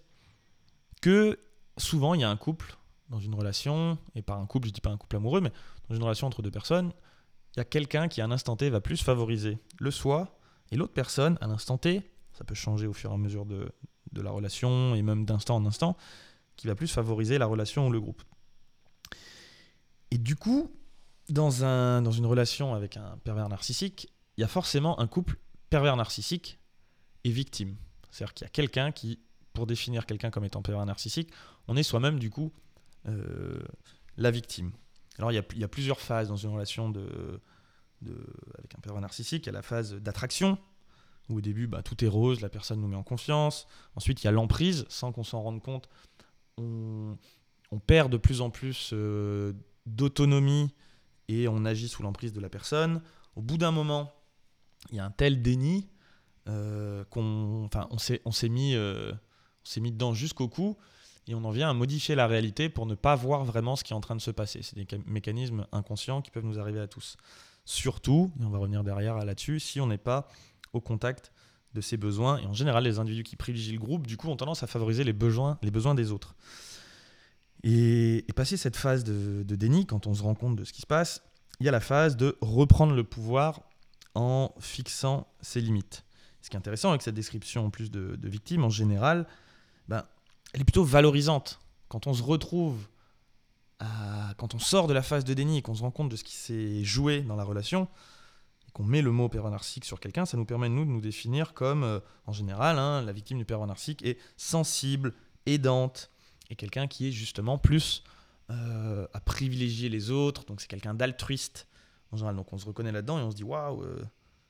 que 1.03 1.37
souvent 1.75 2.13
il 2.13 2.21
y 2.21 2.23
a 2.23 2.29
un 2.29 2.37
couple 2.37 2.77
dans 3.09 3.19
une 3.19 3.35
relation, 3.35 3.97
et 4.15 4.21
par 4.21 4.39
un 4.39 4.45
couple, 4.45 4.69
je 4.69 4.73
dis 4.73 4.79
pas 4.79 4.89
un 4.89 4.95
couple 4.95 5.17
amoureux, 5.17 5.41
mais 5.41 5.51
dans 5.89 5.95
une 5.95 6.01
relation 6.01 6.27
entre 6.27 6.41
deux 6.41 6.49
personnes, 6.49 6.93
il 7.53 7.59
y 7.59 7.59
a 7.59 7.65
quelqu'un 7.65 8.07
qui 8.07 8.21
à 8.21 8.25
un 8.25 8.31
instant 8.31 8.55
T 8.55 8.69
va 8.69 8.79
plus 8.79 9.03
favoriser 9.03 9.59
le 9.79 9.91
soi 9.91 10.39
et 10.71 10.77
l'autre 10.77 10.93
personne, 10.93 11.37
à 11.41 11.47
l'instant 11.47 11.77
T, 11.77 12.09
ça 12.31 12.45
peut 12.45 12.55
changer 12.55 12.87
au 12.87 12.93
fur 12.93 13.11
et 13.11 13.13
à 13.13 13.17
mesure 13.17 13.45
de, 13.45 13.69
la 14.15 14.31
relation 14.31 14.95
et 14.95 15.01
même 15.01 15.25
d'instant 15.25 15.57
en 15.57 15.65
instant, 15.65 15.97
qui 16.55 16.67
va 16.67 16.75
plus 16.75 16.87
favoriser 16.87 17.37
la 17.37 17.47
relation 17.47 17.87
ou 17.87 17.91
le 17.91 17.99
groupe. 17.99 18.23
Et 20.09 20.17
du 20.17 20.37
coup, 20.37 20.71
dans, 21.27 21.65
un, 21.65 22.01
dans 22.01 22.11
une 22.11 22.25
relation 22.25 22.75
avec 22.75 22.95
un 22.95 23.17
pervers 23.25 23.49
narcissique, 23.49 24.13
il 24.37 24.41
y 24.41 24.43
a 24.45 24.47
forcément 24.47 24.97
un 25.01 25.07
couple 25.07 25.37
pervers 25.69 25.97
narcissique 25.97 26.59
et 27.25 27.29
victime. 27.29 27.75
C'est-à-dire 28.09 28.33
qu'il 28.33 28.45
y 28.45 28.47
a 28.47 28.51
quelqu'un 28.51 28.93
qui, 28.93 29.19
pour 29.53 29.67
définir 29.67 30.05
quelqu'un 30.05 30.31
comme 30.31 30.45
étant 30.45 30.61
pervers 30.61 30.85
narcissique, 30.85 31.31
on 31.67 31.77
est 31.77 31.83
soi-même 31.83 32.19
du 32.19 32.29
coup 32.29 32.51
euh, 33.07 33.61
la 34.17 34.31
victime. 34.31 34.71
Alors 35.17 35.31
il 35.31 35.35
y, 35.35 35.63
a, 35.63 35.67
plusieurs 35.67 35.99
phases 35.99 36.27
dans 36.27 36.37
une 36.37 36.49
relation 36.49 36.89
de, 36.89 37.39
avec 38.57 38.75
un 38.75 38.79
pervers 38.81 39.01
narcissique, 39.01 39.45
il 39.45 39.47
y 39.47 39.49
a 39.49 39.53
la 39.53 39.61
phase 39.61 39.93
d'attraction, 39.93 40.57
où 41.29 41.37
au 41.37 41.41
début, 41.41 41.67
bah, 41.67 41.83
tout 41.83 42.03
est 42.03 42.07
rose, 42.07 42.41
la 42.41 42.49
personne 42.49 42.81
nous 42.81 42.87
met 42.87 42.95
en 42.95 43.03
confiance. 43.03 43.67
Ensuite, 43.95 44.23
il 44.23 44.25
y 44.25 44.27
a 44.27 44.31
l'emprise, 44.31 44.85
sans 44.89 45.11
qu'on 45.11 45.23
s'en 45.23 45.41
rende 45.41 45.61
compte. 45.61 45.87
On, 46.57 47.17
perd 47.87 48.11
de 48.11 48.17
plus 48.17 48.41
en 48.41 48.51
plus 48.51 48.91
euh, 48.93 49.53
d'autonomie 49.87 50.69
et 51.27 51.47
on 51.47 51.65
agit 51.65 51.87
sous 51.87 52.03
l'emprise 52.03 52.31
de 52.31 52.39
la 52.39 52.49
personne. 52.49 53.01
Au 53.35 53.41
bout 53.41 53.57
d'un 53.57 53.71
moment, 53.71 54.13
il 54.91 54.97
y 54.97 54.99
a 54.99 55.05
un 55.05 55.11
tel 55.11 55.41
déni 55.41 55.89
euh, 56.47 57.03
qu'on 57.05 57.69
on 57.73 57.97
s'est, 57.97 58.49
mis, 58.49 58.75
s'est 59.63 59.81
mis 59.81 59.91
dedans 59.91 60.13
jusqu'au 60.13 60.47
cou 60.47 60.77
et 61.27 61.35
on 61.35 61.43
en 61.45 61.51
vient 61.51 61.69
à 61.69 61.73
modifier 61.73 62.15
la 62.15 62.27
réalité 62.27 62.69
pour 62.69 62.85
ne 62.85 62.95
pas 62.95 63.15
voir 63.15 63.45
vraiment 63.45 63.75
ce 63.75 63.83
qui 63.83 63.93
est 63.93 63.95
en 63.95 64.01
train 64.01 64.15
de 64.15 64.21
se 64.21 64.31
passer. 64.31 64.61
C'est 64.61 64.75
des 64.75 64.87
mécanismes 65.05 65.65
inconscients 65.71 66.21
qui 66.21 66.31
peuvent 66.31 66.45
nous 66.45 66.59
arriver 66.59 66.81
à 66.81 66.87
tous. 66.87 67.15
Surtout, 67.65 68.31
et 68.41 68.43
on 68.43 68.49
va 68.49 68.57
revenir 68.57 68.83
derrière 68.83 69.17
là-dessus, 69.17 69.59
si 69.59 69.79
on 69.79 69.87
n'est 69.87 69.97
pas 69.97 70.27
au 70.73 70.81
contact 70.81 71.31
de 71.73 71.81
ses 71.81 71.95
besoins. 71.95 72.39
Et 72.39 72.45
en 72.45 72.53
général, 72.53 72.83
les 72.83 72.99
individus 72.99 73.23
qui 73.23 73.37
privilégient 73.37 73.73
le 73.73 73.79
groupe, 73.79 74.05
du 74.05 74.17
coup, 74.17 74.27
ont 74.27 74.35
tendance 74.35 74.63
à 74.63 74.67
favoriser 74.67 75.05
les 75.05 75.13
besoins, 75.13 75.57
les 75.61 75.71
besoins 75.71 75.95
des 75.95 76.11
autres. 76.11 76.35
Et, 77.63 78.25
passer 78.35 78.57
cette 78.57 78.75
phase 78.75 79.05
de, 79.05 79.43
déni, 79.55 79.85
quand 79.85 80.07
on 80.07 80.13
se 80.13 80.23
rend 80.23 80.35
compte 80.35 80.57
de 80.57 80.65
ce 80.65 80.73
qui 80.73 80.81
se 80.81 80.87
passe, 80.87 81.23
il 81.61 81.65
y 81.65 81.69
a 81.69 81.71
la 81.71 81.79
phase 81.79 82.17
de 82.17 82.37
reprendre 82.41 82.93
le 82.93 83.03
pouvoir 83.05 83.61
en 84.15 84.53
fixant 84.59 85.27
ses 85.41 85.61
limites. 85.61 86.03
Ce 86.41 86.49
qui 86.49 86.57
est 86.57 86.59
intéressant 86.59 86.89
avec 86.89 87.01
cette 87.01 87.15
description 87.15 87.65
en 87.65 87.69
plus 87.69 87.89
de, 87.89 88.17
de 88.17 88.29
victime, 88.29 88.65
en 88.65 88.69
général, 88.69 89.25
elle 90.53 90.61
est 90.61 90.65
plutôt 90.65 90.83
valorisante. 90.83 91.59
Quand 91.89 92.07
on 92.07 92.13
se 92.13 92.23
retrouve 92.23 92.87
quand 94.37 94.55
on 94.55 94.59
sort 94.59 94.87
de 94.87 94.93
la 94.93 95.01
phase 95.01 95.25
de 95.25 95.33
déni 95.33 95.57
et 95.57 95.61
qu'on 95.61 95.75
se 95.75 95.81
rend 95.81 95.91
compte 95.91 96.09
de 96.09 96.15
ce 96.15 96.23
qui 96.23 96.35
s'est 96.35 96.83
joué 96.83 97.21
dans 97.21 97.35
la 97.35 97.43
relation, 97.43 97.87
qu'on 98.73 98.83
met 98.83 99.01
le 99.01 99.11
mot 99.11 99.29
pervers 99.29 99.51
narcissique 99.51 99.85
sur 99.85 99.99
quelqu'un, 99.99 100.25
ça 100.25 100.35
nous 100.35 100.45
permet 100.45 100.67
nous 100.67 100.83
de 100.83 100.89
nous 100.89 101.01
définir 101.01 101.53
comme, 101.53 101.83
euh, 101.83 101.99
en 102.25 102.33
général, 102.33 102.79
hein, 102.79 103.01
la 103.03 103.11
victime 103.11 103.37
du 103.37 103.45
pervers 103.45 103.67
narcissique 103.67 104.03
est 104.03 104.17
sensible, 104.35 105.13
aidante, 105.45 106.09
et 106.49 106.55
quelqu'un 106.55 106.87
qui 106.87 107.07
est 107.07 107.11
justement 107.11 107.57
plus 107.57 108.03
euh, 108.49 109.07
à 109.13 109.19
privilégier 109.19 109.89
les 109.89 110.09
autres, 110.09 110.43
donc 110.45 110.59
c'est 110.59 110.67
quelqu'un 110.67 110.95
d'altruiste, 110.95 111.67
en 112.11 112.17
général. 112.17 112.35
Donc 112.35 112.51
on 112.51 112.57
se 112.57 112.65
reconnaît 112.65 112.91
là-dedans 112.91 113.19
et 113.19 113.21
on 113.21 113.31
se 113.31 113.35
dit 113.35 113.43
waouh, 113.43 113.83
euh, 113.83 114.03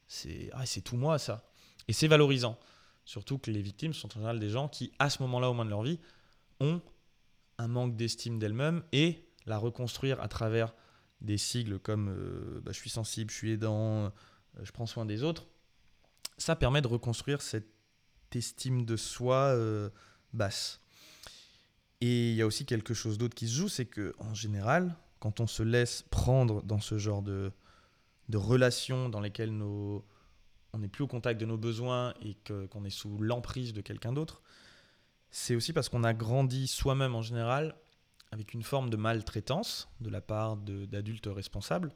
c'est 0.08 0.50
ah, 0.54 0.66
c'est 0.66 0.82
tout 0.82 0.98
moi 0.98 1.20
ça. 1.20 1.44
Et 1.88 1.94
c'est 1.94 2.08
valorisant. 2.08 2.58
Surtout 3.06 3.38
que 3.38 3.52
les 3.52 3.62
victimes 3.62 3.94
sont 3.94 4.08
en 4.08 4.20
général 4.20 4.40
des 4.40 4.50
gens 4.50 4.68
qui, 4.68 4.92
à 5.00 5.10
ce 5.10 5.22
moment-là, 5.24 5.50
au 5.50 5.54
moins 5.54 5.66
de 5.66 5.70
leur 5.70 5.84
vie, 5.84 6.00
ont 6.60 6.82
un 7.58 7.68
manque 7.68 7.96
d'estime 7.96 8.40
d'elles-mêmes 8.40 8.84
et 8.92 9.28
la 9.46 9.58
reconstruire 9.58 10.22
à 10.22 10.28
travers 10.28 10.74
des 11.22 11.38
sigles 11.38 11.80
comme 11.80 12.10
euh, 12.10 12.62
bah, 12.62 12.72
je 12.72 12.80
suis 12.80 12.90
sensible, 12.90 13.32
je 13.32 13.36
suis 13.36 13.52
aidant, 13.52 14.06
euh, 14.06 14.10
je 14.64 14.72
prends 14.72 14.86
soin 14.86 15.06
des 15.06 15.24
autres, 15.24 15.48
ça 16.38 16.56
permet 16.56 16.82
de 16.82 16.88
reconstruire 16.88 17.42
cette 17.42 17.68
estime 18.34 18.86
de 18.86 18.98
soi 18.98 19.36
euh, 19.36 19.90
basse. 20.34 20.82
Et 22.02 22.32
il 22.32 22.36
y 22.36 22.42
a 22.42 22.48
aussi 22.48 22.66
quelque 22.66 22.94
chose 22.94 23.18
d'autre 23.18 23.36
qui 23.36 23.48
se 23.48 23.54
joue, 23.54 23.70
c'est 23.70 23.86
que 23.86 24.14
en 24.20 24.34
général, 24.34 24.96
quand 25.20 25.40
on 25.40 25.48
se 25.48 25.64
laisse 25.64 26.04
prendre 26.10 26.64
dans 26.64 26.80
ce 26.80 26.98
genre 26.98 27.22
de, 27.22 27.52
de 28.30 28.38
relations 28.38 29.08
dans 29.08 29.22
lesquelles 29.22 29.56
nos, 29.56 30.04
on 30.74 30.80
n'est 30.80 30.88
plus 30.88 31.04
au 31.04 31.08
contact 31.08 31.40
de 31.40 31.46
nos 31.46 31.58
besoins 31.58 32.14
et 32.22 32.36
qu'on 32.70 32.84
est 32.84 32.90
sous 32.90 33.18
l'emprise 33.20 33.74
de 33.74 33.82
quelqu'un 33.82 34.12
d'autre, 34.12 34.42
c'est 35.32 35.56
aussi 35.56 35.74
parce 35.74 35.90
qu'on 35.90 36.04
a 36.04 36.14
grandi 36.14 36.68
soi-même 36.68 37.16
en 37.16 37.22
général 37.22 37.76
avec 38.32 38.54
une 38.54 38.64
forme 38.64 38.90
de 38.90 38.98
maltraitance 38.98 39.88
de 40.02 40.10
la 40.10 40.22
part 40.22 40.58
d'adultes 40.58 41.30
responsables. 41.32 41.92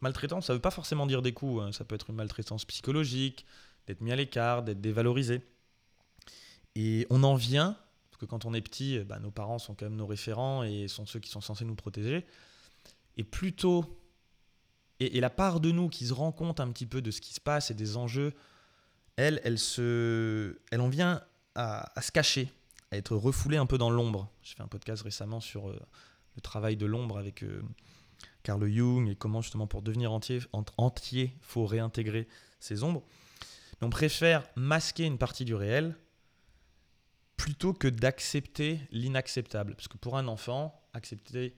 Maltraitance, 0.00 0.46
ça 0.46 0.52
ne 0.52 0.58
veut 0.58 0.62
pas 0.62 0.70
forcément 0.70 1.06
dire 1.06 1.22
des 1.22 1.32
coups, 1.32 1.62
hein. 1.62 1.72
ça 1.72 1.84
peut 1.84 1.94
être 1.94 2.10
une 2.10 2.16
maltraitance 2.16 2.64
psychologique, 2.64 3.46
d'être 3.86 4.00
mis 4.00 4.12
à 4.12 4.16
l'écart, 4.16 4.62
d'être 4.62 4.80
dévalorisé. 4.80 5.42
Et 6.74 7.06
on 7.10 7.22
en 7.24 7.34
vient, 7.34 7.76
parce 8.10 8.20
que 8.20 8.26
quand 8.26 8.44
on 8.44 8.54
est 8.54 8.60
petit, 8.60 9.00
bah, 9.00 9.18
nos 9.18 9.30
parents 9.30 9.58
sont 9.58 9.74
quand 9.74 9.86
même 9.86 9.96
nos 9.96 10.06
référents 10.06 10.62
et 10.62 10.88
sont 10.88 11.06
ceux 11.06 11.20
qui 11.20 11.30
sont 11.30 11.40
censés 11.40 11.64
nous 11.64 11.74
protéger. 11.74 12.24
Et 13.16 13.24
plutôt, 13.24 13.84
et, 15.06 15.20
la 15.20 15.30
part 15.30 15.60
de 15.60 15.70
nous 15.70 15.88
qui 15.88 16.06
se 16.06 16.12
rend 16.12 16.32
compte 16.32 16.60
un 16.60 16.70
petit 16.70 16.86
peu 16.86 17.02
de 17.02 17.10
ce 17.10 17.20
qui 17.20 17.34
se 17.34 17.40
passe 17.40 17.70
et 17.70 17.74
des 17.74 17.96
enjeux, 17.96 18.32
elle, 19.16 19.40
elle, 19.44 19.58
se, 19.58 20.58
elle 20.70 20.80
en 20.80 20.88
vient 20.88 21.22
à 21.54 22.00
se 22.00 22.10
cacher 22.10 22.50
à 22.92 22.98
être 22.98 23.16
refoulé 23.16 23.56
un 23.56 23.66
peu 23.66 23.78
dans 23.78 23.90
l'ombre. 23.90 24.30
J'ai 24.42 24.54
fait 24.54 24.62
un 24.62 24.68
podcast 24.68 25.02
récemment 25.02 25.40
sur 25.40 25.68
euh, 25.68 25.80
le 26.36 26.42
travail 26.42 26.76
de 26.76 26.84
l'ombre 26.84 27.18
avec 27.18 27.42
euh, 27.42 27.62
Carl 28.42 28.64
Jung 28.70 29.08
et 29.08 29.16
comment 29.16 29.40
justement 29.40 29.66
pour 29.66 29.80
devenir 29.80 30.12
entier, 30.12 30.40
entier, 30.76 31.34
faut 31.40 31.64
réintégrer 31.64 32.28
ces 32.60 32.84
ombres. 32.84 33.02
Mais 33.80 33.86
on 33.86 33.90
préfère 33.90 34.46
masquer 34.56 35.04
une 35.04 35.16
partie 35.16 35.46
du 35.46 35.54
réel 35.54 35.96
plutôt 37.38 37.72
que 37.72 37.88
d'accepter 37.88 38.78
l'inacceptable. 38.90 39.74
Parce 39.74 39.88
que 39.88 39.96
pour 39.96 40.18
un 40.18 40.28
enfant, 40.28 40.78
accepter 40.92 41.56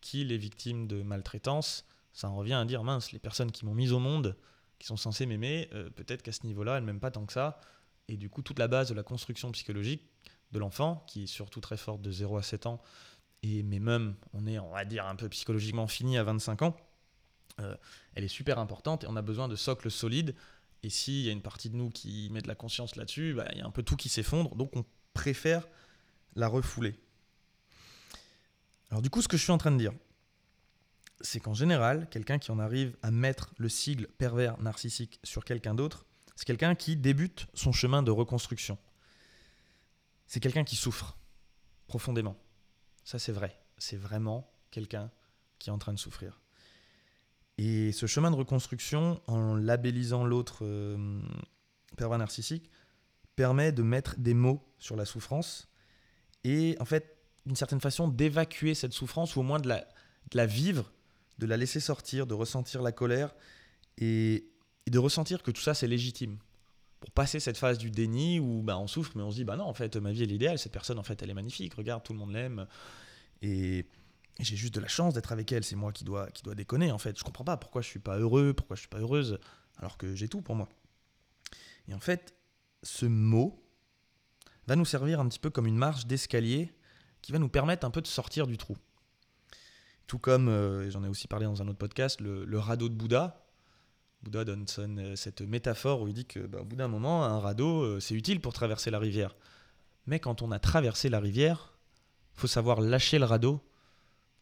qu'il 0.00 0.32
est 0.32 0.38
victime 0.38 0.86
de 0.86 1.02
maltraitance, 1.02 1.84
ça 2.12 2.28
en 2.28 2.36
revient 2.36 2.54
à 2.54 2.64
dire 2.64 2.84
mince, 2.84 3.12
les 3.12 3.18
personnes 3.18 3.52
qui 3.52 3.64
m'ont 3.64 3.74
mis 3.74 3.90
au 3.90 3.98
monde, 3.98 4.36
qui 4.78 4.86
sont 4.86 4.96
censées 4.96 5.26
m'aimer, 5.26 5.68
euh, 5.72 5.90
peut-être 5.90 6.22
qu'à 6.22 6.32
ce 6.32 6.46
niveau-là, 6.46 6.78
elles 6.78 6.84
m'aiment 6.84 7.00
pas 7.00 7.10
tant 7.10 7.26
que 7.26 7.32
ça. 7.32 7.60
Et 8.08 8.16
du 8.16 8.28
coup, 8.28 8.42
toute 8.42 8.58
la 8.58 8.68
base 8.68 8.88
de 8.88 8.94
la 8.94 9.02
construction 9.02 9.52
psychologique 9.52 10.08
de 10.52 10.58
l'enfant, 10.58 11.04
qui 11.06 11.24
est 11.24 11.26
surtout 11.26 11.60
très 11.60 11.76
forte 11.76 12.02
de 12.02 12.10
0 12.10 12.38
à 12.38 12.42
7 12.42 12.66
ans, 12.66 12.80
et 13.42 13.62
mais 13.62 13.78
même 13.78 14.16
on 14.32 14.46
est, 14.46 14.58
on 14.58 14.70
va 14.70 14.84
dire, 14.84 15.06
un 15.06 15.16
peu 15.16 15.28
psychologiquement 15.28 15.86
fini 15.86 16.18
à 16.18 16.24
25 16.24 16.62
ans, 16.62 16.76
euh, 17.60 17.76
elle 18.14 18.24
est 18.24 18.28
super 18.28 18.58
importante 18.58 19.04
et 19.04 19.06
on 19.08 19.16
a 19.16 19.22
besoin 19.22 19.48
de 19.48 19.56
socles 19.56 19.90
solides. 19.90 20.34
Et 20.82 20.90
s'il 20.90 21.20
y 21.20 21.28
a 21.28 21.32
une 21.32 21.42
partie 21.42 21.68
de 21.68 21.76
nous 21.76 21.90
qui 21.90 22.28
met 22.30 22.40
de 22.40 22.48
la 22.48 22.54
conscience 22.54 22.96
là-dessus, 22.96 23.34
bah, 23.34 23.46
il 23.52 23.58
y 23.58 23.60
a 23.60 23.66
un 23.66 23.70
peu 23.70 23.82
tout 23.82 23.96
qui 23.96 24.08
s'effondre, 24.08 24.56
donc 24.56 24.74
on 24.76 24.84
préfère 25.12 25.66
la 26.36 26.48
refouler. 26.48 26.98
Alors 28.90 29.02
du 29.02 29.10
coup, 29.10 29.22
ce 29.22 29.28
que 29.28 29.36
je 29.36 29.42
suis 29.42 29.52
en 29.52 29.58
train 29.58 29.70
de 29.70 29.76
dire, 29.76 29.92
c'est 31.20 31.40
qu'en 31.40 31.54
général, 31.54 32.08
quelqu'un 32.10 32.38
qui 32.38 32.50
en 32.50 32.58
arrive 32.58 32.96
à 33.02 33.10
mettre 33.10 33.52
le 33.58 33.68
sigle 33.68 34.06
pervers 34.18 34.60
narcissique 34.60 35.20
sur 35.24 35.44
quelqu'un 35.44 35.74
d'autre, 35.74 36.06
c'est 36.36 36.46
quelqu'un 36.46 36.74
qui 36.74 36.96
débute 36.96 37.46
son 37.54 37.72
chemin 37.72 38.02
de 38.02 38.10
reconstruction 38.10 38.78
c'est 40.30 40.38
quelqu'un 40.38 40.62
qui 40.62 40.76
souffre 40.76 41.18
profondément. 41.88 42.36
Ça, 43.02 43.18
c'est 43.18 43.32
vrai. 43.32 43.60
C'est 43.78 43.96
vraiment 43.96 44.48
quelqu'un 44.70 45.10
qui 45.58 45.70
est 45.70 45.72
en 45.72 45.78
train 45.78 45.92
de 45.92 45.98
souffrir. 45.98 46.40
Et 47.58 47.90
ce 47.90 48.06
chemin 48.06 48.30
de 48.30 48.36
reconstruction, 48.36 49.20
en 49.26 49.56
labellisant 49.56 50.24
l'autre 50.24 50.60
euh, 50.62 51.20
pervers 51.96 52.18
narcissique, 52.18 52.70
permet 53.34 53.72
de 53.72 53.82
mettre 53.82 54.20
des 54.20 54.32
mots 54.32 54.72
sur 54.78 54.94
la 54.94 55.04
souffrance 55.04 55.68
et, 56.44 56.76
en 56.78 56.84
fait, 56.84 57.18
d'une 57.44 57.56
certaine 57.56 57.80
façon, 57.80 58.06
d'évacuer 58.06 58.74
cette 58.74 58.92
souffrance 58.92 59.34
ou 59.34 59.40
au 59.40 59.42
moins 59.42 59.58
de 59.58 59.66
la, 59.66 59.80
de 60.30 60.36
la, 60.36 60.46
vivre, 60.46 60.92
de 61.40 61.46
la 61.46 61.56
laisser 61.56 61.80
sortir, 61.80 62.26
de 62.26 62.34
ressentir 62.34 62.82
la 62.82 62.92
colère 62.92 63.34
et 63.98 64.46
de 64.86 64.98
ressentir 64.98 65.42
que 65.42 65.50
tout 65.50 65.60
ça, 65.60 65.74
c'est 65.74 65.88
légitime 65.88 66.38
pour 67.00 67.10
passer 67.10 67.40
cette 67.40 67.56
phase 67.56 67.78
du 67.78 67.90
déni 67.90 68.38
où 68.40 68.62
bah, 68.62 68.78
on 68.78 68.86
souffre, 68.86 69.12
mais 69.16 69.22
on 69.22 69.30
se 69.30 69.36
dit 69.36 69.44
bah 69.44 69.56
non, 69.56 69.64
en 69.64 69.74
fait, 69.74 69.96
ma 69.96 70.12
vie 70.12 70.22
est 70.22 70.26
l'idéal, 70.26 70.58
cette 70.58 70.72
personne, 70.72 70.98
en 70.98 71.02
fait, 71.02 71.22
elle 71.22 71.30
est 71.30 71.34
magnifique, 71.34 71.74
regarde, 71.74 72.02
tout 72.02 72.12
le 72.12 72.18
monde 72.18 72.32
l'aime. 72.32 72.66
Et, 73.42 73.86
j'ai 74.38 74.56
juste 74.56 74.74
de 74.74 74.80
la 74.80 74.88
chance 74.88 75.12
d'être 75.12 75.32
avec 75.32 75.52
elle, 75.52 75.64
c'est 75.64 75.76
moi 75.76 75.92
qui 75.92 76.04
dois, 76.04 76.30
qui 76.30 76.42
dois 76.42 76.54
déconner, 76.54 76.92
en 76.92 76.98
fait. 76.98 77.18
Je 77.18 77.24
comprends 77.24 77.44
pas 77.44 77.58
pourquoi 77.58 77.82
je 77.82 77.88
suis 77.88 77.98
pas 77.98 78.18
heureux, 78.18 78.54
pourquoi 78.54 78.76
je 78.76 78.80
suis 78.80 78.88
pas 78.88 78.98
heureuse, 78.98 79.38
alors 79.76 79.98
que 79.98 80.14
j'ai 80.14 80.28
tout 80.28 80.40
pour 80.40 80.54
moi. 80.54 80.68
Et 81.88 81.94
en 81.94 82.00
fait, 82.00 82.34
ce 82.82 83.04
mot 83.04 83.62
va 84.66 84.76
nous 84.76 84.86
servir 84.86 85.20
un 85.20 85.28
petit 85.28 85.38
peu 85.38 85.50
comme 85.50 85.66
une 85.66 85.76
marche 85.76 86.06
d'escalier 86.06 86.72
qui 87.20 87.32
va 87.32 87.38
nous 87.38 87.50
permettre 87.50 87.86
un 87.86 87.90
peu 87.90 88.00
de 88.00 88.06
sortir 88.06 88.46
du 88.46 88.56
trou. 88.56 88.78
Tout 90.10 90.18
comme, 90.18 90.48
euh, 90.48 90.90
j'en 90.90 91.04
ai 91.04 91.08
aussi 91.08 91.28
parlé 91.28 91.46
dans 91.46 91.62
un 91.62 91.68
autre 91.68 91.78
podcast, 91.78 92.20
le, 92.20 92.58
radeau 92.58 92.88
de 92.88 92.94
Bouddha, 92.94 93.46
Bouddha 94.24 94.44
donne 94.44 94.66
euh, 94.98 95.14
cette 95.14 95.40
métaphore 95.40 96.02
où 96.02 96.08
il 96.08 96.14
dit 96.14 96.24
que, 96.24 96.40
bah, 96.40 96.62
au 96.62 96.64
bout 96.64 96.74
d'un 96.74 96.88
moment, 96.88 97.22
un 97.22 97.38
radeau, 97.38 97.82
euh, 97.82 98.00
c'est 98.00 98.16
utile 98.16 98.40
pour 98.40 98.52
traverser 98.52 98.90
la 98.90 98.98
rivière. 98.98 99.36
Mais 100.06 100.18
quand 100.18 100.42
on 100.42 100.50
a 100.50 100.58
traversé 100.58 101.10
la 101.10 101.20
rivière, 101.20 101.78
faut 102.34 102.48
savoir 102.48 102.80
lâcher 102.80 103.20
le 103.20 103.24
radeau 103.24 103.60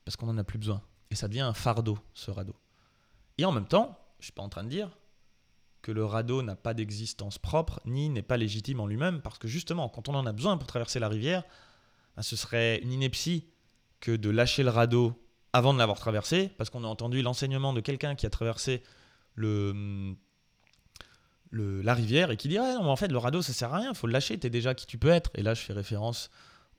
parce 0.06 0.16
qu'on 0.16 0.25
n'en 0.25 0.38
a 0.38 0.42
plus 0.42 0.56
besoin. 0.56 0.80
Et 1.10 1.14
ça 1.14 1.28
devient 1.28 1.42
un 1.42 1.52
fardeau, 1.52 1.98
ce 2.14 2.30
radeau. 2.30 2.56
Et 3.37 3.44
en 3.44 3.52
même 3.52 3.68
temps, 3.68 3.98
je 4.20 4.25
suis 4.25 4.32
pas 4.32 4.42
en 4.42 4.48
train 4.48 4.64
de 4.64 4.70
dire 4.70 4.96
que 5.82 5.92
le 5.92 6.06
radeau 6.06 6.40
n'a 6.40 6.56
pas 6.56 6.72
d'existence 6.72 7.37
propre, 7.37 7.82
ni 7.84 8.08
n'est 8.08 8.22
pas 8.22 8.38
légitime 8.38 8.80
en 8.80 8.87
lui-même, 8.87 9.20
parce 9.20 9.37
que 9.37 9.48
justement, 9.48 9.90
quand 9.90 10.08
on 10.08 10.14
en 10.14 10.25
a 10.25 10.32
besoin 10.32 10.56
pour 10.56 10.66
traverser 10.66 10.98
la 10.98 11.10
rivière, 11.10 11.44
bah, 12.16 12.22
ce 12.22 12.37
serait 12.37 12.78
une 12.78 12.92
ineptie 12.92 13.44
que 14.00 14.16
de 14.16 14.30
lâcher 14.30 14.62
le 14.62 14.70
radeau 14.70 15.22
avant 15.52 15.73
de 15.73 15.78
l'avoir 15.78 15.99
traversé, 15.99 16.50
parce 16.59 16.71
qu'on 16.71 16.85
a 16.85 16.87
entendu 16.87 17.23
l'enseignement 17.23 17.73
de 17.73 17.81
quelqu'un 17.81 18.14
qui 18.14 18.26
a 18.26 18.31
traversé 18.31 18.83
le, 19.35 20.14
la 21.52 21.95
rivière 21.95 22.31
et 22.31 22.37
qui 22.37 22.49
dit 22.49 22.59
en 22.59 22.97
fait 22.97 23.09
le 23.09 23.19
radeau 23.19 23.43
ça 23.43 23.52
sert 23.52 23.73
à 23.73 23.78
rien, 23.78 23.95
faut 23.95 24.07
le 24.07 24.12
lâcher, 24.12 24.38
t'es 24.38 24.50
déjà 24.50 24.75
qui 24.75 24.87
tu 24.87 24.99
peux 24.99 25.09
être. 25.09 25.31
Et 25.35 25.43
là 25.43 25.55
je 25.55 25.62
fais 25.62 25.73
référence 25.73 26.31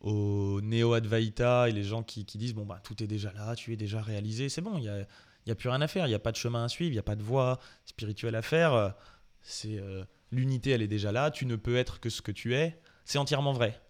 aux 0.02 0.62
néo-advaita 0.62 1.70
et 1.70 1.72
les 1.72 1.84
gens 1.84 2.04
qui, 2.04 2.26
qui, 2.26 2.38
disent 2.38 2.54
bon 2.54 2.66
bah 2.66 2.80
tout 2.84 3.02
est 3.04 3.08
déjà 3.08 3.34
là, 3.34 3.56
tu 3.56 3.74
es 3.74 3.76
déjà 3.76 4.02
réalisé, 4.02 4.50
c'est 4.50 4.62
bon, 4.62 4.78
il 4.78 4.82
n'y 4.82 4.90
a, 4.90 5.06
y 5.46 5.52
a 5.52 5.56
plus 5.56 5.70
rien 5.70 5.82
à 5.82 5.88
faire, 5.88 6.06
il 6.06 6.10
n'y 6.10 6.16
a 6.16 6.20
pas 6.20 6.32
de 6.32 6.38
chemin 6.38 6.64
à 6.64 6.70
suivre, 6.70 6.92
il 6.92 6.96
n'y 6.96 7.00
a 7.00 7.04
pas 7.04 7.16
de 7.16 7.24
voie 7.24 7.60
spirituelle 7.86 8.36
à 8.36 8.42
faire, 8.42 8.94
c'est 9.42 9.78
euh, 9.78 10.06
l'unité 10.32 10.70
elle 10.70 10.82
est 10.82 10.88
déjà 10.88 11.12
là, 11.12 11.32
tu 11.32 11.46
ne 11.46 11.58
peux 11.58 11.76
être 11.76 12.00
que 12.00 12.10
ce 12.10 12.22
que 12.22 12.32
tu 12.32 12.56
es, 12.56 12.80
c'est 13.04 13.18
entièrement 13.18 13.52
vrai, 13.52 13.82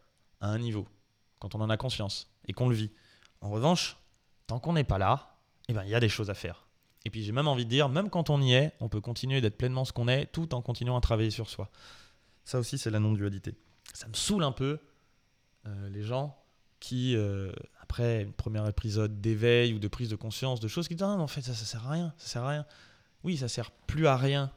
à 0.42 0.48
un 0.48 0.58
niveau, 0.58 0.88
quand 1.38 1.54
on 1.54 1.62
en 1.62 1.70
a 1.70 1.78
conscience 1.78 2.32
et 2.48 2.54
qu'on 2.54 2.70
le 2.70 2.76
vit. 2.76 2.92
En 3.42 3.52
revanche, 3.52 3.99
tant 4.50 4.60
qu'on 4.60 4.74
n'est 4.74 4.84
pas 4.84 4.98
là, 4.98 5.36
eh 5.68 5.74
ben, 5.74 5.84
il 5.84 5.90
y 5.90 5.96
a 5.96 6.00
des 6.00 6.10
choses 6.10 6.30
à 6.30 6.34
faire. 6.34 6.66
Et 7.06 7.10
puis 7.12 7.24
j'ai 7.24 7.32
même 7.32 7.48
envie 7.48 7.66
de 7.66 7.70
dire, 7.70 7.88
même 7.88 8.10
quand 8.10 8.30
on 8.30 8.42
y 8.42 8.54
est, 8.54 8.74
on 8.80 8.90
peut 8.90 9.00
continuer 9.00 9.42
d'être 9.42 9.58
pleinement 9.58 9.86
ce 9.86 9.94
qu'on 9.94 10.08
est 10.08 10.26
tout 10.26 10.54
en 10.56 10.62
continuant 10.62 10.98
à 10.98 11.02
travailler 11.02 11.30
sur 11.30 11.50
soi. 11.50 11.70
Ça 12.44 12.58
aussi, 12.58 12.78
c'est 12.80 12.90
la 12.90 13.00
non-dualité. 13.00 13.54
Ça 13.94 14.08
me 14.08 14.14
saoule 14.14 14.44
un 14.44 14.52
peu 14.52 14.80
euh, 15.68 15.90
les 15.90 16.02
gens 16.02 16.36
qui, 16.80 17.16
euh, 17.16 17.52
après 17.80 18.24
une 18.24 18.34
première 18.34 18.68
épisode 18.68 19.22
d'éveil 19.22 19.74
ou 19.74 19.80
de 19.80 19.88
prise 19.88 20.10
de 20.10 20.16
conscience 20.16 20.60
de 20.60 20.68
choses, 20.68 20.88
qui 20.88 20.96
disent 20.96 21.04
ah, 21.04 21.12
en 21.12 21.28
fait 21.28 21.42
ça, 21.42 21.54
ça 21.54 21.66
sert 21.66 21.88
à 21.88 21.92
rien, 21.92 22.14
ça 22.18 22.28
sert 22.28 22.44
à 22.44 22.50
rien. 22.50 22.66
Oui, 23.24 23.38
ça 23.38 23.48
sert 23.48 23.70
plus 23.70 24.08
à 24.08 24.18
rien 24.18 24.52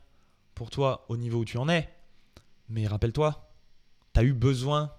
pour 0.55 0.71
toi 0.71 1.05
au 1.09 1.19
niveau 1.19 1.41
où 1.41 1.45
tu 1.45 1.59
en 1.59 1.69
es, 1.69 1.93
mais 2.71 2.87
rappelle-toi, 2.87 3.53
tu 4.15 4.21
as 4.21 4.23
eu 4.23 4.33
besoin 4.33 4.91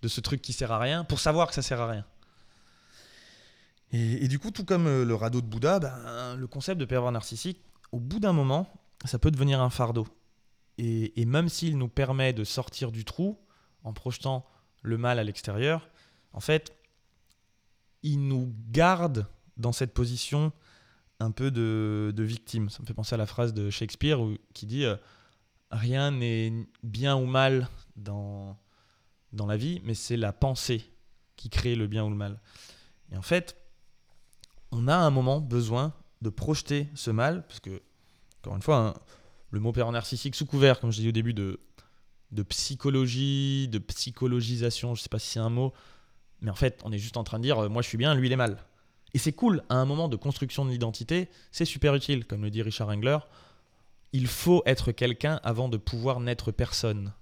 de 0.00 0.08
ce 0.08 0.20
truc 0.22 0.40
qui 0.40 0.54
sert 0.54 0.72
à 0.72 0.78
rien 0.78 1.04
pour 1.04 1.20
savoir 1.20 1.48
que 1.48 1.54
ça 1.54 1.62
sert 1.62 1.80
à 1.80 1.88
rien. 1.88 2.06
Et, 3.96 4.26
du 4.26 4.40
coup, 4.40 4.50
tout 4.50 4.64
comme 4.64 4.88
euh, 4.88 5.04
le 5.04 5.14
radeau 5.14 5.40
de 5.40 5.46
Bouddha, 5.46 5.78
ben, 5.78 6.34
le 6.34 6.46
concept 6.48 6.80
de 6.80 6.84
pervers 6.84 7.12
narcissique, 7.12 7.62
au 7.92 8.00
bout 8.00 8.18
d'un 8.18 8.32
moment, 8.32 8.68
ça 9.04 9.20
peut 9.20 9.30
devenir 9.30 9.60
un 9.60 9.70
fardeau. 9.70 10.08
Et, 10.78 11.24
même 11.24 11.48
s'il 11.48 11.78
nous 11.78 11.86
permet 11.86 12.32
de 12.32 12.42
sortir 12.42 12.90
du 12.90 13.04
trou 13.04 13.38
en 13.84 13.92
projetant 13.92 14.44
le 14.82 14.98
mal 14.98 15.20
à 15.20 15.24
l'extérieur, 15.24 15.88
en 16.32 16.40
fait, 16.40 16.76
il 18.02 18.26
nous 18.26 18.52
garde 18.70 19.28
dans 19.56 19.70
cette 19.70 19.94
position 19.94 20.52
un 21.20 21.30
peu 21.30 21.52
de, 21.52 22.12
victime. 22.18 22.70
Ça 22.70 22.82
me 22.82 22.86
fait 22.86 22.94
penser 22.94 23.14
à 23.14 23.18
la 23.18 23.26
phrase 23.26 23.54
de 23.54 23.70
Shakespeare 23.70 24.18
qui 24.54 24.66
dit 24.66 24.84
euh, 24.84 24.96
Rien 25.70 26.10
n'est 26.10 26.52
bien 26.82 27.14
ou 27.14 27.26
mal 27.26 27.68
dans, 27.94 28.58
dans 29.32 29.46
la 29.46 29.56
vie, 29.56 29.80
mais 29.84 29.94
c'est 29.94 30.16
la 30.16 30.32
pensée 30.32 30.84
qui 31.36 31.48
crée 31.48 31.76
le 31.76 31.86
bien 31.86 32.04
ou 32.04 32.10
le 32.10 32.16
mal. 32.16 32.40
Et 33.12 33.16
en 33.16 33.22
fait, 33.22 33.56
on 34.74 34.88
a 34.88 34.96
un 34.96 35.10
moment 35.10 35.40
besoin 35.40 35.92
de 36.20 36.30
projeter 36.30 36.88
ce 36.94 37.10
mal, 37.10 37.46
parce 37.46 37.60
que, 37.60 37.80
encore 38.40 38.56
une 38.56 38.62
fois, 38.62 38.78
hein, 38.78 38.94
le 39.50 39.60
mot 39.60 39.72
père 39.72 39.90
narcissique 39.92 40.34
sous 40.34 40.46
couvert, 40.46 40.80
comme 40.80 40.90
je 40.90 40.96
disais 40.96 41.08
au 41.10 41.12
début, 41.12 41.32
de, 41.32 41.60
de 42.32 42.42
psychologie, 42.42 43.68
de 43.68 43.78
psychologisation, 43.78 44.94
je 44.94 45.00
ne 45.00 45.02
sais 45.04 45.08
pas 45.08 45.20
si 45.20 45.30
c'est 45.30 45.40
un 45.40 45.50
mot, 45.50 45.72
mais 46.40 46.50
en 46.50 46.54
fait, 46.54 46.80
on 46.84 46.92
est 46.92 46.98
juste 46.98 47.16
en 47.16 47.24
train 47.24 47.38
de 47.38 47.44
dire, 47.44 47.58
euh, 47.58 47.68
moi 47.68 47.82
je 47.82 47.88
suis 47.88 47.98
bien, 47.98 48.14
lui 48.14 48.28
il 48.28 48.32
est 48.32 48.36
mal. 48.36 48.58
Et 49.14 49.18
c'est 49.18 49.32
cool, 49.32 49.62
à 49.68 49.76
un 49.76 49.84
moment 49.84 50.08
de 50.08 50.16
construction 50.16 50.64
de 50.64 50.70
l'identité, 50.70 51.28
c'est 51.52 51.64
super 51.64 51.94
utile, 51.94 52.26
comme 52.26 52.42
le 52.42 52.50
dit 52.50 52.62
Richard 52.62 52.88
Engler. 52.88 53.18
Il 54.12 54.26
faut 54.26 54.62
être 54.66 54.90
quelqu'un 54.90 55.40
avant 55.44 55.68
de 55.68 55.76
pouvoir 55.76 56.18
n'être 56.18 56.50
personne. 56.50 57.12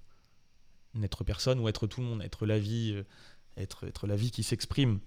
N'être 0.94 1.22
personne 1.22 1.60
ou 1.60 1.68
être 1.68 1.86
tout 1.86 2.00
le 2.00 2.06
monde, 2.06 2.22
être 2.22 2.46
la 2.46 2.58
vie, 2.58 2.92
euh, 2.94 3.04
être, 3.58 3.84
être 3.86 4.06
la 4.06 4.16
vie 4.16 4.30
qui 4.30 4.42
s'exprime. 4.42 5.00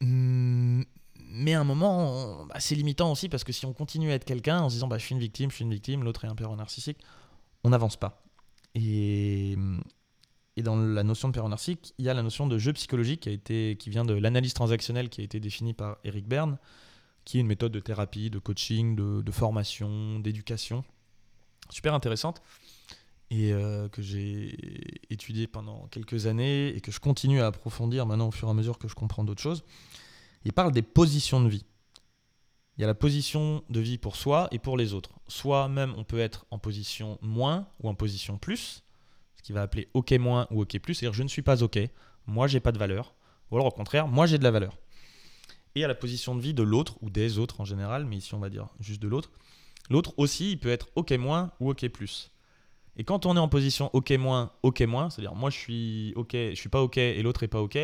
Hmm, 0.00 0.82
mais 1.28 1.54
à 1.54 1.60
un 1.60 1.64
moment, 1.64 2.46
bah, 2.46 2.60
c'est 2.60 2.74
limitant 2.74 3.12
aussi 3.12 3.28
parce 3.28 3.44
que 3.44 3.52
si 3.52 3.66
on 3.66 3.72
continue 3.72 4.10
à 4.10 4.14
être 4.14 4.24
quelqu'un 4.24 4.60
en 4.60 4.68
se 4.68 4.74
disant 4.74 4.88
bah, 4.88 4.98
je 4.98 5.04
suis 5.04 5.14
une 5.14 5.20
victime, 5.20 5.50
je 5.50 5.56
suis 5.56 5.64
une 5.64 5.72
victime, 5.72 6.02
l'autre 6.02 6.24
est 6.24 6.28
un 6.28 6.34
pervers 6.34 6.56
narcissique, 6.56 6.98
on 7.64 7.70
n'avance 7.70 7.96
pas. 7.96 8.22
Et, 8.74 9.56
et 10.56 10.62
dans 10.62 10.76
la 10.76 11.02
notion 11.02 11.28
de 11.28 11.32
pervers 11.32 11.48
narcissique, 11.48 11.94
il 11.98 12.04
y 12.04 12.08
a 12.08 12.14
la 12.14 12.22
notion 12.22 12.46
de 12.46 12.58
jeu 12.58 12.72
psychologique 12.72 13.20
qui, 13.20 13.28
a 13.28 13.32
été, 13.32 13.76
qui 13.78 13.90
vient 13.90 14.04
de 14.04 14.14
l'analyse 14.14 14.54
transactionnelle 14.54 15.08
qui 15.08 15.20
a 15.20 15.24
été 15.24 15.40
définie 15.40 15.74
par 15.74 15.98
Eric 16.04 16.26
Berne, 16.26 16.58
qui 17.24 17.38
est 17.38 17.40
une 17.40 17.46
méthode 17.46 17.72
de 17.72 17.80
thérapie, 17.80 18.30
de 18.30 18.38
coaching, 18.38 18.96
de, 18.96 19.32
formation, 19.32 20.20
d'éducation, 20.20 20.84
super 21.70 21.92
intéressante 21.92 22.40
et 23.30 23.52
euh, 23.52 23.88
que 23.88 24.02
j'ai 24.02 24.56
étudié 25.10 25.46
pendant 25.46 25.88
quelques 25.88 26.26
années 26.26 26.68
et 26.68 26.80
que 26.80 26.92
je 26.92 27.00
continue 27.00 27.40
à 27.40 27.46
approfondir 27.46 28.06
maintenant 28.06 28.28
au 28.28 28.30
fur 28.30 28.48
et 28.48 28.50
à 28.50 28.54
mesure 28.54 28.78
que 28.78 28.88
je 28.88 28.94
comprends 28.94 29.24
d'autres 29.24 29.42
choses. 29.42 29.64
Il 30.44 30.52
parle 30.52 30.72
des 30.72 30.82
positions 30.82 31.40
de 31.40 31.48
vie. 31.48 31.64
Il 32.76 32.82
y 32.82 32.84
a 32.84 32.86
la 32.86 32.94
position 32.94 33.64
de 33.70 33.80
vie 33.80 33.98
pour 33.98 34.16
soi 34.16 34.48
et 34.52 34.58
pour 34.58 34.76
les 34.76 34.92
autres. 34.92 35.18
Soit 35.28 35.68
même 35.68 35.94
on 35.96 36.04
peut 36.04 36.20
être 36.20 36.46
en 36.50 36.58
position 36.58 37.18
moins 37.22 37.66
ou 37.80 37.88
en 37.88 37.94
position 37.94 38.38
plus, 38.38 38.84
ce 39.36 39.42
qui 39.42 39.52
va 39.52 39.62
appeler 39.62 39.88
OK 39.94 40.12
moins 40.12 40.46
ou 40.50 40.62
OK 40.62 40.78
plus, 40.78 40.94
c'est-à-dire 40.94 41.14
je 41.14 41.22
ne 41.22 41.28
suis 41.28 41.42
pas 41.42 41.62
OK, 41.62 41.78
moi 42.26 42.46
j'ai 42.46 42.60
pas 42.60 42.72
de 42.72 42.78
valeur, 42.78 43.14
ou 43.50 43.56
alors 43.56 43.66
au 43.66 43.70
contraire, 43.70 44.08
moi 44.08 44.26
j'ai 44.26 44.38
de 44.38 44.44
la 44.44 44.50
valeur. 44.50 44.78
Et 45.74 45.84
à 45.84 45.88
la 45.88 45.94
position 45.94 46.34
de 46.34 46.40
vie 46.40 46.54
de 46.54 46.62
l'autre, 46.62 46.96
ou 47.02 47.10
des 47.10 47.38
autres 47.38 47.60
en 47.60 47.64
général, 47.64 48.04
mais 48.04 48.16
ici 48.16 48.34
on 48.34 48.38
va 48.38 48.50
dire 48.50 48.68
juste 48.78 49.00
de 49.00 49.08
l'autre. 49.08 49.30
L'autre 49.88 50.14
aussi, 50.16 50.52
il 50.52 50.58
peut 50.58 50.70
être 50.70 50.88
OK 50.96 51.12
moins 51.12 51.52
ou 51.60 51.70
OK 51.70 51.86
plus. 51.88 52.30
Et 52.96 53.04
quand 53.04 53.26
on 53.26 53.36
est 53.36 53.40
en 53.40 53.48
position 53.48 53.90
OK 53.92 54.10
moins, 54.12 54.52
OK 54.62 54.80
moins, 54.82 55.10
c'est-à-dire 55.10 55.34
moi 55.34 55.50
je 55.50 55.58
suis 55.58 56.12
OK, 56.16 56.32
je 56.32 56.54
suis 56.54 56.68
pas 56.68 56.82
OK 56.82 56.96
et 56.96 57.22
l'autre 57.22 57.42
est 57.42 57.48
pas 57.48 57.60
OK, 57.60 57.78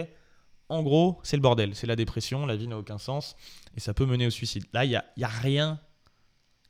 en 0.69 0.83
gros, 0.83 1.21
c'est 1.23 1.37
le 1.37 1.43
bordel, 1.43 1.75
c'est 1.75 1.87
la 1.87 1.97
dépression, 1.97 2.47
la 2.47 2.57
vie 2.57 2.67
n'a 2.67 2.79
aucun 2.79 2.97
sens 2.97 3.37
et 3.77 3.81
ça 3.81 3.93
peut 3.93 4.07
mener 4.07 4.27
au 4.27 4.31
suicide. 4.31 4.65
Là, 4.73 4.87
il 4.87 4.89
n'y 4.89 4.97
a, 4.97 5.05
y 5.19 5.25
a, 5.25 5.29
rien 5.29 5.79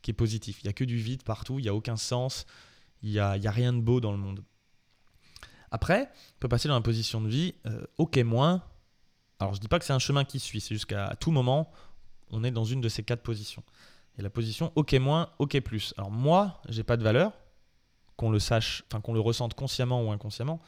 qui 0.01 0.11
est 0.11 0.13
positif. 0.13 0.59
Il 0.61 0.67
n'y 0.67 0.69
a 0.69 0.73
que 0.73 0.83
du 0.83 0.97
vide 0.97 1.23
partout, 1.23 1.57
il 1.59 1.61
n'y 1.61 1.69
a 1.69 1.73
aucun 1.73 1.95
sens, 1.95 2.45
il 3.01 3.11
n'y 3.11 3.19
a, 3.19 3.37
y 3.37 3.47
a, 3.47 3.51
rien 3.51 3.71
de 3.71 3.79
beau 3.79 4.01
dans 4.01 4.11
le 4.11 4.17
monde. 4.17 4.43
Après, 5.71 6.09
on 6.35 6.39
peut 6.39 6.49
passer 6.49 6.67
dans 6.67 6.75
la 6.75 6.81
position 6.81 7.21
de 7.21 7.29
vie, 7.29 7.55
euh, 7.65 7.85
ok 7.97 8.17
moins. 8.17 8.61
Alors 9.39 9.53
je 9.53 9.59
ne 9.59 9.61
dis 9.61 9.67
pas 9.69 9.79
que 9.79 9.85
c'est 9.85 9.93
un 9.93 9.99
chemin 9.99 10.25
qui 10.25 10.39
suit, 10.39 10.59
c'est 10.59 10.75
jusqu'à 10.75 11.15
tout 11.19 11.31
moment, 11.31 11.71
on 12.29 12.43
est 12.43 12.51
dans 12.51 12.65
une 12.65 12.81
de 12.81 12.89
ces 12.89 13.03
quatre 13.03 13.23
positions. 13.23 13.63
Et 14.17 14.21
la 14.21 14.29
position 14.29 14.73
ok 14.75 14.93
moins, 14.95 15.29
ok 15.39 15.61
plus. 15.61 15.93
Alors 15.97 16.11
moi, 16.11 16.61
j'ai 16.67 16.83
pas 16.83 16.97
de 16.97 17.03
valeur, 17.03 17.31
qu'on 18.17 18.29
le 18.29 18.39
sache, 18.39 18.83
enfin 18.87 19.01
qu'on 19.01 19.13
le 19.13 19.19
ressente 19.19 19.53
consciemment 19.53 20.03
ou 20.03 20.11
inconsciemment, 20.11 20.61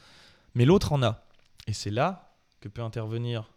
mais 0.54 0.64
l'autre 0.64 0.92
en 0.92 1.02
a. 1.02 1.24
Et 1.66 1.72
c'est 1.72 1.90
là 1.90 2.34
que 2.60 2.68
peut 2.68 2.82
intervenir 2.82 3.52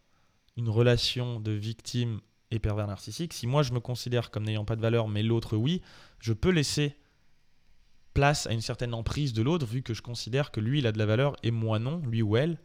une 0.57 0.69
relation 0.69 1.39
de 1.39 1.51
victime 1.51 2.19
et 2.51 2.59
pervers 2.59 2.87
narcissique, 2.87 3.33
si 3.33 3.47
moi 3.47 3.63
je 3.63 3.73
me 3.73 3.79
considère 3.79 4.31
comme 4.31 4.43
n'ayant 4.43 4.65
pas 4.65 4.75
de 4.75 4.81
valeur, 4.81 5.07
mais 5.07 5.23
l'autre 5.23 5.55
oui, 5.55 5.81
je 6.19 6.33
peux 6.33 6.49
laisser 6.49 6.95
place 8.13 8.47
à 8.47 8.53
une 8.53 8.61
certaine 8.61 8.93
emprise 8.93 9.33
de 9.33 9.41
l'autre, 9.41 9.65
vu 9.65 9.83
que 9.83 9.93
je 9.93 10.01
considère 10.01 10.51
que 10.51 10.59
lui 10.59 10.79
il 10.79 10.87
a 10.87 10.91
de 10.91 10.97
la 10.97 11.05
valeur 11.05 11.35
et 11.43 11.51
moi 11.51 11.79
non, 11.79 12.01
lui 12.05 12.21
ou 12.21 12.37
elle. 12.37 12.59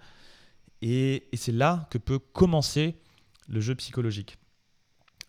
Et, 0.82 1.28
c'est 1.34 1.52
là 1.52 1.86
que 1.90 1.98
peut 1.98 2.18
commencer 2.18 2.96
le 3.48 3.60
jeu 3.60 3.74
psychologique. 3.74 4.36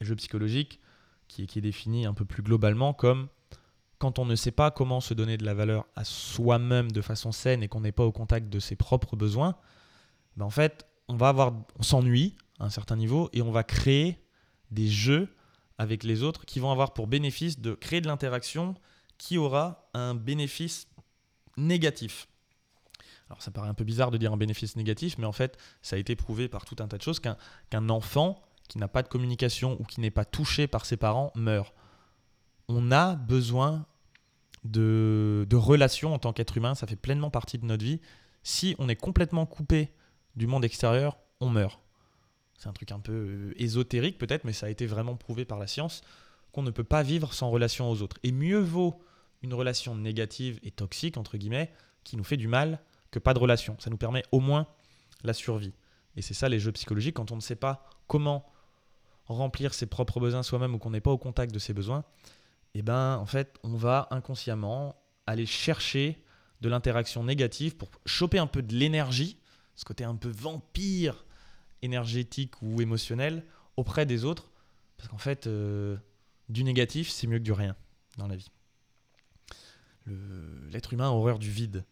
Le 0.01 0.07
jeu 0.07 0.15
psychologique 0.15 0.79
qui 1.27 1.43
est, 1.43 1.45
qui 1.45 1.59
est 1.59 1.61
défini 1.61 2.05
un 2.05 2.13
peu 2.13 2.25
plus 2.25 2.43
globalement 2.43 2.93
comme 2.93 3.27
quand 4.05 4.19
on 4.19 4.25
ne 4.25 4.35
sait 4.35 4.51
pas 4.51 4.69
comment 4.69 5.01
se 5.01 5.15
donner 5.15 5.35
de 5.35 5.43
la 5.43 5.55
valeur 5.55 5.87
à 5.95 6.03
soi-même 6.03 6.91
de 6.91 7.01
façon 7.01 7.31
saine 7.31 7.63
et 7.63 7.67
qu'on 7.67 7.81
n'est 7.81 7.91
pas 7.91 8.03
au 8.03 8.11
contact 8.11 8.49
de 8.49 8.59
ses 8.59 8.75
propres 8.75 9.15
besoins, 9.15 9.55
ben 10.37 10.45
en 10.45 10.51
fait, 10.51 10.85
on 11.07 11.15
va 11.15 11.29
avoir, 11.29 11.53
on 11.79 11.81
s'ennuie 11.81 12.35
à 12.59 12.65
un 12.65 12.69
certain 12.69 12.97
niveau 12.97 13.31
et 13.33 13.41
on 13.41 13.49
va 13.49 13.63
créer 13.63 14.23
des 14.69 14.87
jeux 14.87 15.27
avec 15.79 16.03
les 16.03 16.21
autres 16.21 16.45
qui 16.45 16.59
vont 16.59 16.71
avoir 16.71 16.93
pour 16.93 17.07
bénéfice 17.07 17.59
de 17.59 17.73
créer 17.73 17.99
de 17.99 18.05
l'interaction 18.05 18.75
qui 19.17 19.39
aura 19.39 19.89
un 19.95 20.13
bénéfice 20.13 20.87
négatif. 21.57 22.27
Alors 23.31 23.41
ça 23.41 23.49
paraît 23.49 23.69
un 23.69 23.73
peu 23.73 23.85
bizarre 23.85 24.11
de 24.11 24.17
dire 24.17 24.31
un 24.31 24.37
bénéfice 24.37 24.75
négatif, 24.75 25.17
mais 25.17 25.25
en 25.25 25.31
fait 25.31 25.57
ça 25.81 25.95
a 25.95 25.99
été 25.99 26.15
prouvé 26.15 26.47
par 26.47 26.63
tout 26.65 26.75
un 26.77 26.87
tas 26.87 26.99
de 26.99 27.01
choses 27.01 27.19
qu'un 27.19 27.89
enfant 27.89 28.39
qui 28.69 28.77
n'a 28.77 28.87
pas 28.87 29.01
de 29.01 29.07
communication 29.07 29.77
ou 29.79 29.83
qui 29.83 29.99
n'est 29.99 30.11
pas 30.11 30.25
touché 30.25 30.67
par 30.67 30.85
ses 30.85 30.95
parents 30.95 31.31
meurt. 31.33 31.73
On 32.67 32.91
a 32.91 33.15
besoin 33.15 33.87
de, 34.65 35.55
relations 35.55 36.13
en 36.13 36.19
tant 36.19 36.33
qu'être 36.33 36.57
humain, 36.57 36.75
ça 36.75 36.87
fait 36.87 36.95
pleinement 36.95 37.29
partie 37.29 37.57
de 37.57 37.65
notre 37.65 37.83
vie. 37.83 38.01
Si 38.43 38.75
on 38.79 38.89
est 38.89 38.95
complètement 38.95 39.45
coupé 39.45 39.89
du 40.35 40.47
monde 40.47 40.65
extérieur, 40.65 41.17
on 41.39 41.49
meurt. 41.49 41.79
C'est 42.57 42.69
un 42.69 42.73
truc 42.73 42.91
un 42.91 42.99
peu 42.99 43.13
euh, 43.13 43.53
ésotérique 43.57 44.17
peut-être, 44.17 44.43
mais 44.43 44.53
ça 44.53 44.67
a 44.67 44.69
été 44.69 44.85
vraiment 44.85 45.15
prouvé 45.15 45.45
par 45.45 45.59
la 45.59 45.67
science 45.67 46.01
qu'on 46.51 46.63
ne 46.63 46.71
peut 46.71 46.85
pas 46.85 47.03
vivre 47.03 47.33
sans 47.33 47.49
relation 47.49 47.89
aux 47.89 48.01
autres. 48.01 48.17
Et 48.23 48.31
mieux 48.31 48.59
vaut 48.59 49.01
une 49.41 49.53
relation 49.53 49.95
négative 49.95 50.59
et 50.63 50.71
toxique, 50.71 51.17
entre 51.17 51.37
guillemets, 51.37 51.71
qui 52.03 52.15
nous 52.15 52.23
fait 52.23 52.37
du 52.37 52.47
mal, 52.47 52.79
que 53.11 53.19
pas 53.19 53.33
de 53.33 53.39
relation. 53.39 53.75
Ça 53.79 53.89
nous 53.89 53.97
permet 53.97 54.23
au 54.31 54.39
moins 54.39 54.67
la 55.23 55.33
survie. 55.33 55.73
Et 56.15 56.21
c'est 56.21 56.33
ça 56.33 56.47
les 56.47 56.59
jeux 56.59 56.71
psychologiques, 56.71 57.15
quand 57.15 57.31
on 57.31 57.35
ne 57.35 57.41
sait 57.41 57.57
pas 57.57 57.89
comment 58.07 58.45
remplir 59.25 59.73
ses 59.73 59.85
propres 59.85 60.19
besoins 60.19 60.43
soi-même 60.43 60.75
ou 60.75 60.77
qu'on 60.77 60.91
n'est 60.91 61.01
pas 61.01 61.11
au 61.11 61.17
contact 61.17 61.53
de 61.53 61.59
ses 61.59 61.73
besoins, 61.73 62.05
eh 62.79 62.81
ben 62.81 63.17
en 63.17 63.25
fait 63.25 63.57
on 63.63 63.75
va 63.75 64.07
inconsciemment 64.11 65.01
aller 65.27 65.45
chercher 65.45 66.23
de 66.61 66.69
l'interaction 66.69 67.23
négative 67.23 67.75
pour 67.75 67.89
choper 68.05 68.39
un 68.39 68.47
peu 68.47 68.61
de 68.61 68.75
l'énergie 68.75 69.39
ce 69.75 69.83
côté 69.83 70.03
un 70.03 70.15
peu 70.15 70.29
vampire 70.29 71.25
énergétique 71.81 72.61
ou 72.61 72.81
émotionnel 72.81 73.45
auprès 73.77 74.05
des 74.05 74.25
autres. 74.25 74.49
Parce 74.97 75.09
qu'en 75.09 75.17
fait, 75.17 75.47
euh, 75.47 75.97
du 76.49 76.63
négatif, 76.63 77.09
c'est 77.09 77.27
mieux 77.27 77.37
que 77.37 77.43
du 77.43 77.51
rien 77.51 77.75
dans 78.17 78.27
la 78.27 78.35
vie. 78.35 78.49
L'être 80.69 80.93
humain 80.93 81.07
a 81.07 81.11
horreur 81.11 81.39
du 81.39 81.49
vide. 81.49 81.83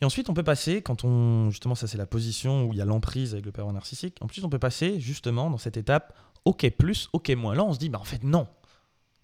Et 0.00 0.04
ensuite, 0.04 0.28
on 0.30 0.34
peut 0.34 0.44
passer, 0.44 0.82
quand 0.82 1.04
on. 1.04 1.50
Justement, 1.50 1.74
ça, 1.74 1.86
c'est 1.86 1.98
la 1.98 2.06
position 2.06 2.66
où 2.66 2.72
il 2.72 2.78
y 2.78 2.82
a 2.82 2.84
l'emprise 2.84 3.32
avec 3.32 3.46
le 3.46 3.50
pervers 3.50 3.72
narcissique. 3.72 4.16
En 4.20 4.26
plus, 4.26 4.44
on 4.44 4.50
peut 4.50 4.58
passer, 4.58 5.00
justement, 5.00 5.50
dans 5.50 5.58
cette 5.58 5.76
étape 5.76 6.16
OK 6.44 6.68
plus, 6.78 7.08
OK 7.14 7.30
moins. 7.30 7.54
Là, 7.54 7.64
on 7.64 7.72
se 7.72 7.78
dit, 7.78 7.88
bah, 7.88 7.98
en 7.98 8.04
fait, 8.04 8.22
non. 8.22 8.46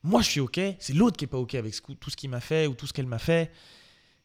Moi, 0.05 0.23
je 0.23 0.31
suis 0.31 0.41
OK. 0.41 0.61
C'est 0.79 0.93
l'autre 0.93 1.17
qui 1.17 1.25
n'est 1.25 1.29
pas 1.29 1.39
OK 1.39 1.57
avec 1.57 1.75
tout 1.99 2.11
ce 2.11 2.17
qu'il 2.17 2.31
m'a 2.31 2.41
fait 2.41 2.69
ou 2.69 2.75
tout 2.75 2.87
ce 2.87 2.93
qu'elle 2.93 3.07
m'a 3.09 3.19
fait. 3.19 3.51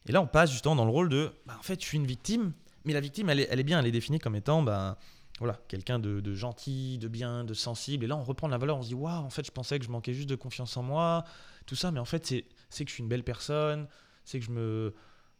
Et 0.06 0.12
là, 0.12 0.22
on 0.22 0.26
passe 0.28 0.52
justement 0.52 0.76
dans 0.76 0.84
le 0.84 0.92
rôle 0.92 1.08
de, 1.08 1.32
bah, 1.46 1.56
en 1.58 1.62
fait, 1.62 1.80
je 1.80 1.86
suis 1.86 1.98
une 1.98 2.06
victime 2.06 2.52
mais 2.84 2.92
la 2.92 3.00
victime, 3.00 3.28
elle 3.28 3.40
est, 3.40 3.62
bien, 3.62 3.78
elle 3.78 3.86
est 3.86 3.92
définie 3.92 4.18
comme 4.18 4.36
étant 4.36 4.62
ben, 4.62 4.96
voilà, 5.38 5.60
quelqu'un 5.68 5.98
de, 5.98 6.34
gentil, 6.34 6.98
de 6.98 7.08
bien, 7.08 7.44
de 7.44 7.54
sensible. 7.54 8.04
Et 8.04 8.08
là, 8.08 8.16
on 8.16 8.24
reprend 8.24 8.48
la 8.48 8.58
valeur, 8.58 8.78
on 8.78 8.82
se 8.82 8.88
dit 8.88 8.94
Waouh, 8.94 9.24
en 9.24 9.30
fait, 9.30 9.44
je 9.44 9.50
pensais 9.50 9.78
que 9.78 9.84
je 9.84 9.90
manquais 9.90 10.14
juste 10.14 10.28
de 10.28 10.34
confiance 10.34 10.76
en 10.76 10.82
moi, 10.82 11.24
tout 11.66 11.76
ça, 11.76 11.90
mais 11.90 12.00
en 12.00 12.04
fait, 12.04 12.26
c'est 12.26 12.84
que 12.84 12.88
je 12.88 12.94
suis 12.94 13.02
une 13.02 13.08
belle 13.08 13.24
personne, 13.24 13.86
c'est 14.24 14.40
que 14.40 14.94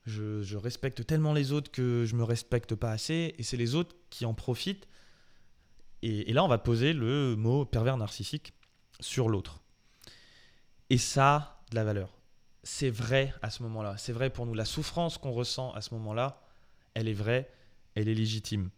je 0.06 0.56
respecte 0.56 1.06
tellement 1.06 1.32
les 1.32 1.52
autres 1.52 1.70
que 1.70 2.04
je 2.04 2.14
me 2.14 2.24
respecte 2.24 2.74
pas 2.74 2.90
assez, 2.90 3.34
et 3.38 3.42
c'est 3.42 3.56
les 3.56 3.74
autres 3.74 3.96
qui 4.10 4.26
en 4.26 4.34
profitent. 4.34 4.86
Et, 6.02 6.32
là, 6.32 6.44
on 6.44 6.48
va 6.48 6.58
poser 6.58 6.92
le 6.94 7.36
mot 7.36 7.66
pervers 7.66 7.96
narcissique 7.98 8.54
sur 9.00 9.28
l'autre. 9.28 9.60
Et 10.90 10.98
ça, 10.98 11.62
de 11.70 11.76
la 11.76 11.84
valeur. 11.84 12.12
C'est 12.62 12.90
vrai 12.90 13.32
à 13.42 13.50
ce 13.50 13.62
moment-là. 13.62 13.96
C'est 13.96 14.12
vrai 14.12 14.28
pour 14.28 14.44
nous. 14.44 14.54
La 14.54 14.64
souffrance 14.64 15.18
qu'on 15.18 15.30
ressent 15.30 15.72
à 15.72 15.80
ce 15.80 15.94
moment-là, 15.94 16.42
elle 16.94 17.08
est 17.08 17.14
vraie, 17.14 17.50
elle 17.94 18.08
est 18.08 18.14
légitime. 18.14 18.70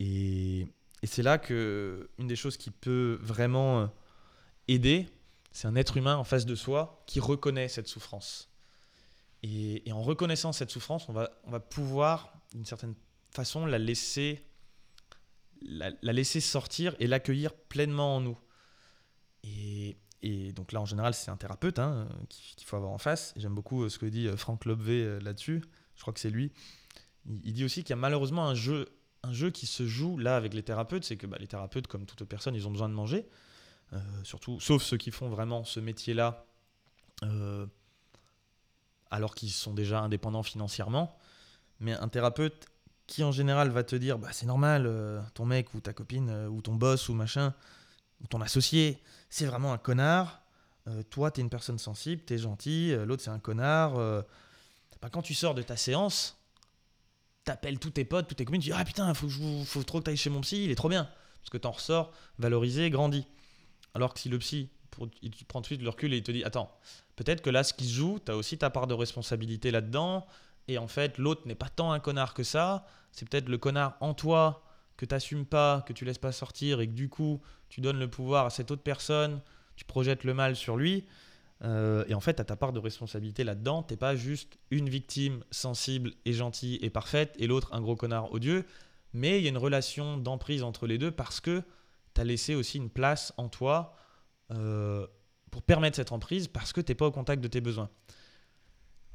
Et, 0.00 0.66
c'est 1.04 1.22
là 1.22 1.38
que 1.38 2.10
une 2.18 2.26
des 2.26 2.36
choses 2.36 2.56
qui 2.56 2.70
peut 2.70 3.18
vraiment 3.20 3.80
euh, 3.80 3.86
aider, 4.66 5.08
c'est 5.52 5.68
un 5.68 5.76
être 5.76 5.96
humain 5.96 6.16
en 6.16 6.24
face 6.24 6.44
de 6.46 6.54
soi 6.54 7.02
qui 7.06 7.20
reconnaît 7.20 7.68
cette 7.68 7.88
souffrance. 7.88 8.48
Et, 9.42 9.82
en 9.92 10.02
reconnaissant 10.02 10.52
cette 10.52 10.70
souffrance, 10.70 11.08
on 11.08 11.12
va, 11.12 11.30
on 11.44 11.50
va 11.50 11.60
pouvoir, 11.60 12.32
d'une 12.52 12.64
certaine 12.64 12.94
façon, 13.30 13.66
la 13.66 13.78
laisser, 13.78 14.44
la, 15.62 15.90
laisser 16.02 16.40
sortir 16.40 16.94
et 16.98 17.06
l'accueillir 17.06 17.54
pleinement 17.54 18.16
en 18.16 18.20
nous. 18.20 18.38
Et, 19.44 19.96
et 20.22 20.52
donc 20.52 20.72
là, 20.72 20.80
en 20.80 20.84
général, 20.84 21.14
c'est 21.14 21.30
un 21.30 21.36
thérapeute 21.36 21.78
hein, 21.78 22.08
qu'il 22.28 22.66
faut 22.66 22.76
avoir 22.76 22.90
en 22.90 22.98
face. 22.98 23.32
J'aime 23.36 23.54
beaucoup 23.54 23.84
euh, 23.84 23.88
ce 23.88 23.98
que 23.98 24.06
dit 24.06 24.26
euh, 24.26 24.36
Franck 24.36 24.64
Lobvé 24.64 25.02
euh, 25.02 25.20
là-dessus. 25.20 25.62
Je 25.94 26.00
crois 26.00 26.12
que 26.12 26.20
c'est 26.20 26.30
lui. 26.30 26.52
Il, 27.26 27.52
dit 27.52 27.64
aussi 27.64 27.82
qu'il 27.82 27.90
y 27.90 27.92
a 27.92 27.96
malheureusement 27.96 28.46
un 28.46 28.54
jeu, 28.54 28.88
un 29.22 29.32
jeu 29.32 29.50
qui 29.50 29.66
se 29.66 29.86
joue 29.86 30.18
là 30.18 30.36
avec 30.36 30.54
les 30.54 30.62
thérapeutes. 30.62 31.04
C'est 31.04 31.16
que 31.16 31.26
bah, 31.26 31.36
les 31.38 31.46
thérapeutes, 31.46 31.86
comme 31.86 32.04
toute 32.04 32.24
personne, 32.24 32.54
ils 32.54 32.66
ont 32.66 32.70
besoin 32.70 32.88
de 32.88 32.94
manger. 32.94 33.28
surtout, 34.24 34.60
sauf 34.60 34.82
ceux 34.82 34.96
qui 34.96 35.10
font 35.10 35.28
vraiment 35.28 35.64
ce 35.64 35.80
métier-là, 35.80 36.46
alors 39.10 39.34
qu'ils 39.34 39.50
sont 39.50 39.74
déjà 39.74 40.00
indépendants 40.00 40.42
financièrement. 40.42 41.16
Mais 41.80 41.92
un 41.92 42.08
thérapeute 42.08 42.66
qui 43.06 43.24
en 43.24 43.32
général 43.32 43.70
va 43.70 43.84
te 43.84 43.96
dire 43.96 44.18
bah, 44.18 44.28
c'est 44.32 44.46
normal, 44.46 44.90
ton 45.34 45.44
mec 45.44 45.74
ou 45.74 45.80
ta 45.80 45.92
copine 45.92 46.46
ou 46.48 46.62
ton 46.62 46.74
boss 46.74 47.08
ou 47.08 47.14
machin, 47.14 47.54
ton 48.26 48.40
associé, 48.40 49.02
c'est 49.30 49.46
vraiment 49.46 49.72
un 49.72 49.78
connard. 49.78 50.42
Euh, 50.88 51.02
toi, 51.02 51.30
tu 51.30 51.40
es 51.40 51.42
une 51.42 51.50
personne 51.50 51.78
sensible, 51.78 52.22
tu 52.26 52.34
es 52.34 52.38
gentil, 52.38 52.92
euh, 52.92 53.04
l'autre, 53.04 53.22
c'est 53.22 53.30
un 53.30 53.38
connard. 53.38 53.96
Euh. 53.96 54.22
Bah, 55.00 55.10
quand 55.10 55.22
tu 55.22 55.34
sors 55.34 55.54
de 55.54 55.62
ta 55.62 55.76
séance, 55.76 56.36
t'appelles 57.44 57.78
tous 57.78 57.90
tes 57.90 58.04
potes, 58.04 58.26
tous 58.26 58.34
tes 58.34 58.44
communes, 58.44 58.60
tu 58.60 58.70
dis 58.70 58.76
Ah 58.76 58.84
putain, 58.84 59.12
faut, 59.14 59.28
faut 59.64 59.82
trop 59.84 60.00
que 60.00 60.04
tu 60.04 60.10
ailles 60.10 60.16
chez 60.16 60.30
mon 60.30 60.40
psy, 60.40 60.64
il 60.64 60.70
est 60.70 60.76
trop 60.76 60.88
bien. 60.88 61.08
Parce 61.40 61.50
que 61.50 61.58
t'en 61.58 61.70
ressors 61.70 62.12
valorisé, 62.38 62.90
grandi. 62.90 63.26
Alors 63.94 64.14
que 64.14 64.20
si 64.20 64.28
le 64.28 64.38
psy, 64.38 64.70
pour, 64.90 65.08
il 65.22 65.30
prend 65.46 65.60
tout 65.60 65.64
de 65.64 65.66
suite 65.66 65.82
le 65.82 65.88
recul 65.88 66.12
et 66.12 66.16
il 66.16 66.22
te 66.22 66.32
dit 66.32 66.42
Attends, 66.42 66.76
peut-être 67.16 67.42
que 67.42 67.50
là, 67.50 67.62
ce 67.62 67.72
qui 67.72 67.86
se 67.86 67.94
joue, 67.94 68.18
tu 68.24 68.32
as 68.32 68.36
aussi 68.36 68.58
ta 68.58 68.70
part 68.70 68.86
de 68.86 68.94
responsabilité 68.94 69.70
là-dedans. 69.70 70.26
Et 70.66 70.78
en 70.78 70.88
fait, 70.88 71.16
l'autre 71.16 71.42
n'est 71.46 71.54
pas 71.54 71.68
tant 71.68 71.92
un 71.92 72.00
connard 72.00 72.34
que 72.34 72.42
ça. 72.42 72.86
C'est 73.12 73.28
peut-être 73.28 73.48
le 73.48 73.56
connard 73.56 73.96
en 74.00 74.14
toi 74.14 74.64
que 74.96 75.06
tu 75.06 75.14
n'assumes 75.14 75.46
pas, 75.46 75.82
que 75.86 75.92
tu 75.92 76.04
laisses 76.04 76.18
pas 76.18 76.32
sortir 76.32 76.80
et 76.80 76.88
que 76.88 76.92
du 76.92 77.08
coup, 77.08 77.40
tu 77.68 77.80
donnes 77.80 77.98
le 77.98 78.08
pouvoir 78.08 78.46
à 78.46 78.50
cette 78.50 78.70
autre 78.70 78.82
personne, 78.82 79.40
tu 79.76 79.84
projettes 79.84 80.24
le 80.24 80.34
mal 80.34 80.56
sur 80.56 80.76
lui. 80.76 81.04
Euh, 81.62 82.04
et 82.08 82.14
en 82.14 82.20
fait, 82.20 82.34
tu 82.34 82.40
as 82.40 82.44
ta 82.44 82.56
part 82.56 82.72
de 82.72 82.78
responsabilité 82.78 83.44
là-dedans. 83.44 83.82
Tu 83.82 83.96
pas 83.96 84.16
juste 84.16 84.58
une 84.70 84.88
victime 84.88 85.42
sensible 85.50 86.12
et 86.24 86.32
gentille 86.32 86.78
et 86.82 86.90
parfaite 86.90 87.34
et 87.38 87.46
l'autre 87.46 87.72
un 87.72 87.80
gros 87.80 87.96
connard 87.96 88.32
odieux. 88.32 88.64
Mais 89.12 89.38
il 89.38 89.44
y 89.44 89.46
a 89.46 89.50
une 89.50 89.58
relation 89.58 90.16
d'emprise 90.16 90.62
entre 90.62 90.86
les 90.86 90.98
deux 90.98 91.10
parce 91.10 91.40
que 91.40 91.62
tu 92.14 92.20
as 92.20 92.24
laissé 92.24 92.54
aussi 92.54 92.78
une 92.78 92.90
place 92.90 93.32
en 93.36 93.48
toi 93.48 93.94
euh, 94.52 95.06
pour 95.50 95.62
permettre 95.62 95.96
cette 95.96 96.12
emprise 96.12 96.48
parce 96.48 96.72
que 96.72 96.80
tu 96.80 96.92
n'es 96.92 96.96
pas 96.96 97.06
au 97.06 97.12
contact 97.12 97.42
de 97.42 97.48
tes 97.48 97.60
besoins. 97.60 97.90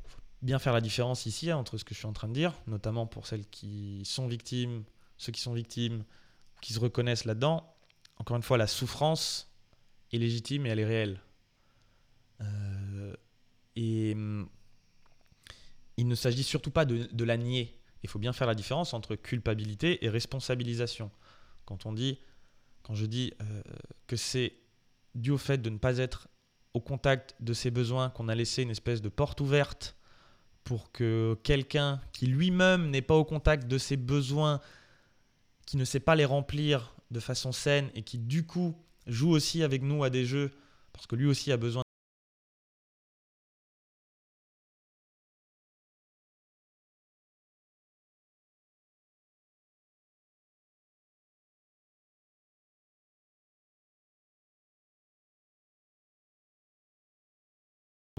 Faut 0.07 0.21
bien 0.41 0.59
faire 0.59 0.73
la 0.73 0.81
différence 0.81 1.25
ici 1.25 1.51
hein, 1.51 1.57
entre 1.57 1.77
ce 1.77 1.83
que 1.83 1.93
je 1.93 1.99
suis 1.99 2.07
en 2.07 2.13
train 2.13 2.27
de 2.27 2.33
dire, 2.33 2.53
notamment 2.67 3.05
pour 3.05 3.27
celles 3.27 3.47
qui 3.47 4.01
sont 4.05 4.27
victimes 4.27 4.83
ceux 5.17 5.31
qui 5.31 5.41
sont 5.41 5.53
victimes, 5.53 6.03
qui 6.61 6.73
se 6.73 6.79
reconnaissent 6.79 7.25
là-dedans, 7.25 7.72
encore 8.17 8.37
une 8.37 8.43
fois, 8.43 8.57
la 8.57 8.67
souffrance 8.67 9.51
est 10.11 10.17
légitime 10.17 10.65
et 10.65 10.69
elle 10.69 10.79
est 10.79 10.85
réelle. 10.85 11.19
Euh, 12.41 13.13
et 13.75 14.15
mm, 14.15 14.47
il 15.97 16.07
ne 16.07 16.15
s'agit 16.15 16.43
surtout 16.43 16.71
pas 16.71 16.85
de, 16.85 17.23
la 17.23 17.37
nier. 17.37 17.77
Il 18.03 18.09
faut 18.09 18.19
bien 18.19 18.33
faire 18.33 18.47
la 18.47 18.55
différence 18.55 18.93
entre 18.93 19.15
culpabilité 19.15 20.03
et 20.05 20.09
responsabilisation. 20.09 21.11
Quand 21.65 21.85
on 21.85 21.93
dit, 21.93 22.19
quand 22.81 22.95
je 22.95 23.05
dis 23.05 23.33
euh, 23.41 23.61
que 24.07 24.15
c'est 24.15 24.53
dû 25.15 25.31
au 25.31 25.37
fait 25.37 25.59
de 25.59 25.69
ne 25.69 25.77
pas 25.77 25.97
être 25.99 26.27
au 26.73 26.81
contact 26.81 27.35
de 27.39 27.53
ses 27.53 27.71
besoins 27.71 28.09
qu'on 28.09 28.27
a 28.27 28.35
laissé 28.35 28.63
une 28.63 28.71
espèce 28.71 29.01
de 29.01 29.09
porte 29.09 29.39
ouverte 29.41 29.95
pour 30.63 30.91
que 30.91 31.37
quelqu'un 31.43 32.01
qui 32.11 32.25
lui-même 32.25 32.89
n'est 32.89 33.01
pas 33.01 33.15
au 33.15 33.25
contact 33.25 33.67
de 33.67 33.77
ses 33.77 33.97
besoins 33.97 34.59
qui 35.65 35.77
ne 35.77 35.85
sait 35.85 35.99
pas 35.99 36.15
les 36.15 36.25
remplir 36.25 36.95
de 37.13 37.19
façon 37.19 37.51
saine 37.51 37.89
et 37.95 38.03
qui 38.03 38.17
du 38.17 38.45
coup 38.45 38.75
joue 39.07 39.29
aussi 39.31 39.63
avec 39.63 39.81
nous 39.83 40.03
à 40.03 40.09
des 40.09 40.25
jeux 40.25 40.51
parce 40.91 41.07
que 41.07 41.15
lui 41.15 41.27
aussi 41.27 41.51
a 41.51 41.57
besoin 41.57 41.83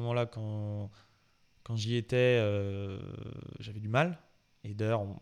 moment-là, 0.05 0.27
quand, 0.27 0.91
quand 1.65 1.77
j'y 1.77 1.97
étais, 1.97 2.39
euh, 2.41 2.99
j'avais 3.61 3.81
du 3.81 3.89
mal. 3.89 4.19
Et 4.65 4.75
d'ailleurs, 4.75 5.03
on, 5.03 5.19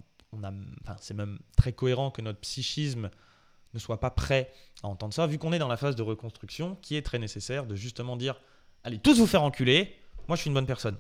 c'est 0.99 1.15
même 1.15 1.39
très 1.57 1.73
cohérent 1.73 2.11
que 2.11 2.23
notre 2.23 2.41
psychisme 2.41 3.11
ne 3.75 3.79
soit 3.79 4.01
pas 4.01 4.11
prêt 4.11 4.53
à 4.83 4.89
entendre 4.89 5.15
ça, 5.15 5.27
vu 5.27 5.39
qu'on 5.39 5.53
est 5.53 5.59
dans 5.59 5.69
la 5.69 5.77
phase 5.77 5.97
de 5.97 6.03
reconstruction 6.03 6.77
qui 6.83 6.97
est 6.97 7.03
très 7.03 7.19
nécessaire 7.19 7.67
de 7.67 7.75
justement 7.75 8.17
dire 8.17 8.41
allez 8.85 8.99
tous 8.99 9.19
vous 9.19 9.27
faire 9.27 9.43
enculer, 9.43 9.95
moi 10.29 10.37
je 10.37 10.43
suis 10.43 10.49
une 10.49 10.55
bonne 10.55 10.67
personne. 10.67 10.97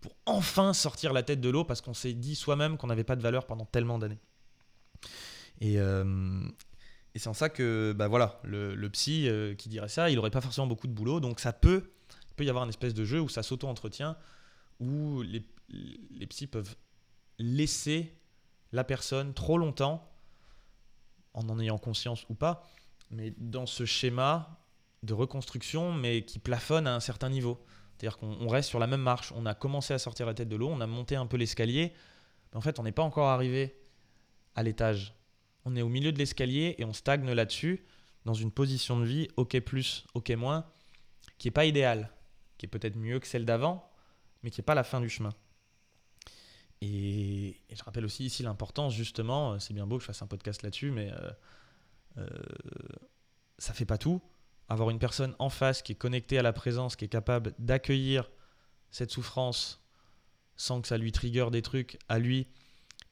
Pour 0.00 0.16
enfin 0.26 0.72
sortir 0.72 1.12
la 1.12 1.22
tête 1.22 1.40
de 1.40 1.48
l'eau 1.50 1.64
parce 1.64 1.80
qu'on 1.80 1.94
s'est 1.94 2.14
dit 2.14 2.34
soi-même 2.34 2.76
qu'on 2.76 2.86
n'avait 2.86 3.04
pas 3.04 3.16
de 3.16 3.22
valeur 3.22 3.46
pendant 3.46 3.66
tellement 3.66 3.98
d'années. 3.98 4.18
Et, 5.60 5.78
euh, 5.78 6.42
c'est 7.16 7.28
en 7.28 7.34
ça 7.34 7.48
que 7.48 7.92
bah 7.96 8.08
voilà, 8.08 8.40
le, 8.44 8.88
psy 8.88 9.28
euh, 9.28 9.54
qui 9.54 9.68
dirait 9.68 9.88
ça, 9.88 10.10
il 10.10 10.16
n'aurait 10.16 10.30
pas 10.30 10.40
forcément 10.40 10.66
beaucoup 10.66 10.86
de 10.86 10.92
boulot, 10.92 11.20
donc 11.20 11.40
ça 11.40 11.52
peut, 11.52 11.90
il 12.30 12.34
peut 12.36 12.44
y 12.44 12.48
avoir 12.48 12.64
une 12.64 12.70
espèce 12.70 12.94
de 12.94 13.04
jeu 13.04 13.20
où 13.20 13.28
ça 13.28 13.42
s'auto-entretient, 13.42 14.16
où 14.78 15.20
les, 15.22 15.44
les 15.68 16.26
psys 16.26 16.46
peuvent 16.46 16.76
laisser 17.38 18.14
la 18.72 18.84
personne 18.84 19.34
trop 19.34 19.58
longtemps, 19.58 20.09
en 21.34 21.48
en 21.48 21.58
ayant 21.58 21.78
conscience 21.78 22.26
ou 22.28 22.34
pas, 22.34 22.66
mais 23.10 23.32
dans 23.36 23.66
ce 23.66 23.84
schéma 23.84 24.60
de 25.02 25.14
reconstruction, 25.14 25.92
mais 25.92 26.22
qui 26.24 26.38
plafonne 26.38 26.86
à 26.86 26.94
un 26.94 27.00
certain 27.00 27.28
niveau. 27.28 27.64
C'est-à-dire 27.96 28.18
qu'on 28.18 28.48
reste 28.48 28.68
sur 28.68 28.78
la 28.78 28.86
même 28.86 29.02
marche. 29.02 29.32
On 29.36 29.46
a 29.46 29.54
commencé 29.54 29.92
à 29.94 29.98
sortir 29.98 30.26
la 30.26 30.34
tête 30.34 30.48
de 30.48 30.56
l'eau, 30.56 30.68
on 30.68 30.80
a 30.80 30.86
monté 30.86 31.16
un 31.16 31.26
peu 31.26 31.36
l'escalier, 31.36 31.92
mais 32.50 32.58
en 32.58 32.60
fait, 32.60 32.78
on 32.78 32.82
n'est 32.82 32.92
pas 32.92 33.02
encore 33.02 33.28
arrivé 33.28 33.76
à 34.54 34.62
l'étage. 34.62 35.14
On 35.64 35.76
est 35.76 35.82
au 35.82 35.88
milieu 35.88 36.12
de 36.12 36.18
l'escalier 36.18 36.74
et 36.78 36.84
on 36.84 36.92
stagne 36.92 37.30
là-dessus, 37.30 37.84
dans 38.24 38.34
une 38.34 38.50
position 38.50 38.98
de 38.98 39.04
vie, 39.04 39.28
ok 39.36 39.60
plus, 39.60 40.06
ok 40.14 40.30
moins, 40.30 40.66
qui 41.38 41.48
n'est 41.48 41.52
pas 41.52 41.64
idéale, 41.64 42.10
qui 42.58 42.66
est 42.66 42.68
peut-être 42.68 42.96
mieux 42.96 43.18
que 43.18 43.26
celle 43.26 43.44
d'avant, 43.44 43.90
mais 44.42 44.50
qui 44.50 44.60
n'est 44.60 44.64
pas 44.64 44.74
la 44.74 44.84
fin 44.84 45.00
du 45.00 45.08
chemin. 45.08 45.30
Et, 46.82 47.60
je 47.70 47.82
rappelle 47.84 48.04
aussi 48.04 48.24
ici 48.24 48.42
l'importance, 48.42 48.94
justement, 48.94 49.52
euh, 49.52 49.58
c'est 49.58 49.74
bien 49.74 49.86
beau 49.86 49.96
que 49.96 50.02
je 50.02 50.06
fasse 50.06 50.22
un 50.22 50.26
podcast 50.26 50.62
là-dessus, 50.62 50.90
mais 50.90 51.10
euh, 51.12 51.30
euh, 52.18 52.26
ça 53.58 53.74
fait 53.74 53.84
pas 53.84 53.98
tout. 53.98 54.22
Avoir 54.68 54.90
une 54.90 54.98
personne 54.98 55.34
en 55.38 55.50
face 55.50 55.82
qui 55.82 55.92
est 55.92 55.96
connectée 55.96 56.38
à 56.38 56.42
la 56.42 56.52
présence, 56.52 56.96
qui 56.96 57.04
est 57.04 57.08
capable 57.08 57.54
d'accueillir 57.58 58.30
cette 58.90 59.10
souffrance 59.10 59.80
sans 60.56 60.80
que 60.80 60.88
ça 60.88 60.98
lui 60.98 61.12
trigger 61.12 61.46
des 61.50 61.62
trucs 61.62 61.98
à 62.08 62.18
lui 62.18 62.46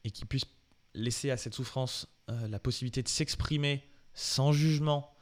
et 0.03 0.11
qui 0.11 0.25
puisse 0.25 0.45
laisser 0.93 1.31
à 1.31 1.37
cette 1.37 1.53
souffrance 1.53 2.07
euh, 2.29 2.47
la 2.47 2.59
possibilité 2.59 3.03
de 3.03 3.07
s'exprimer 3.07 3.83
sans 4.13 4.51
jugement, 4.51 5.15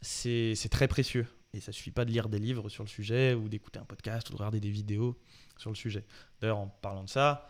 c'est 0.00 0.54
très 0.70 0.88
précieux. 0.88 1.26
Et 1.54 1.60
ça 1.60 1.72
suffit 1.72 1.90
pas 1.90 2.04
de 2.04 2.10
lire 2.10 2.28
des 2.28 2.38
livres 2.38 2.68
sur 2.68 2.84
le 2.84 2.88
sujet 2.88 3.34
ou 3.34 3.48
d'écouter 3.48 3.78
un 3.78 3.84
podcast 3.84 4.28
ou 4.28 4.32
de 4.32 4.36
regarder 4.36 4.60
des 4.60 4.70
vidéos 4.70 5.18
sur 5.56 5.70
le 5.70 5.76
sujet. 5.76 6.04
D'ailleurs, 6.40 6.58
en 6.58 6.68
parlant 6.68 7.04
de 7.04 7.08
ça, 7.08 7.48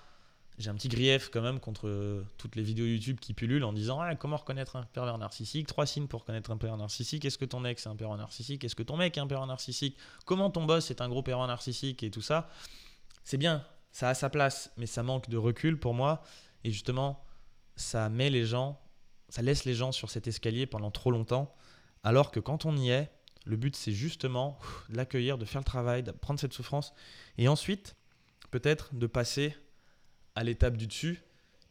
j'ai 0.59 0.71
un 0.71 0.75
petit 0.75 0.89
grief 0.89 1.31
quand 1.33 1.41
même 1.41 1.61
contre 1.61 1.87
euh, 1.87 2.25
toutes 2.37 2.57
les 2.57 2.63
vidéos 2.63 2.87
YouTube 2.87 3.21
qui 3.21 3.33
pullulent 3.33 3.65
en 3.65 3.73
disant 3.73 4.01
ah, 4.01 4.15
comment 4.17 4.37
reconnaître 4.37 4.77
un 4.77 4.83
pervers 4.83 5.17
narcissique, 5.17 5.69
trois 5.69 5.87
signes 5.87 6.09
pour 6.09 6.21
reconnaître 6.21 6.51
un 6.51 6.57
pervers 6.57 6.77
narcissique, 6.77 7.25
est-ce 7.25 7.39
que 7.39 7.45
ton 7.45 7.65
ex 7.65 7.87
est 7.87 7.89
un 7.89 7.97
pervers 7.97 8.17
narcissique, 8.17 8.65
est-ce 8.65 8.75
que 8.75 8.83
ton 8.83 8.97
mec 8.97 9.17
est 9.17 9.21
un 9.21 9.27
pervers 9.27 9.47
narcissique, 9.47 9.97
comment 10.25 10.51
ton 10.51 10.65
boss 10.65 10.91
est 10.91 11.01
un 11.01 11.09
gros 11.09 11.23
pervers 11.23 11.47
narcissique 11.47 12.03
et 12.03 12.11
tout 12.11 12.23
ça? 12.23 12.51
C'est 13.23 13.37
bien, 13.37 13.65
ça 13.93 14.09
a 14.09 14.15
sa 14.15 14.31
place, 14.31 14.73
mais 14.77 14.87
ça 14.87 15.03
manque 15.03 15.29
de 15.29 15.37
recul 15.37 15.79
pour 15.79 15.95
moi. 15.95 16.23
Et 16.65 16.73
justement 16.73 17.25
ça 17.77 18.09
met 18.09 18.29
les 18.29 18.45
gens, 18.45 18.81
ça 19.29 19.43
laisse 19.43 19.65
les 19.65 19.75
gens 19.75 19.93
sur 19.93 20.11
cet 20.11 20.27
escalier 20.27 20.67
pendant 20.67 20.91
trop 20.91 21.13
longtemps, 21.13 21.55
alors 22.03 22.33
que 22.33 22.41
quand 22.41 22.67
on 22.67 22.77
y 22.77 22.91
est, 22.91 23.11
le 23.45 23.57
but 23.57 23.77
c'est 23.77 23.93
justement 23.93 24.59
de 24.89 24.97
l'accueillir, 24.97 25.39
de 25.39 25.45
faire 25.45 25.61
le 25.61 25.65
travail, 25.65 26.03
de 26.03 26.11
prendre 26.11 26.41
cette 26.41 26.53
souffrance. 26.53 26.93
Et 27.39 27.47
ensuite 27.47 27.95
peut-être 28.51 28.95
de 28.95 29.07
passer 29.07 29.55
à 30.39 30.45
l'étape 30.45 30.77
du 30.77 30.87
dessus, 30.87 31.21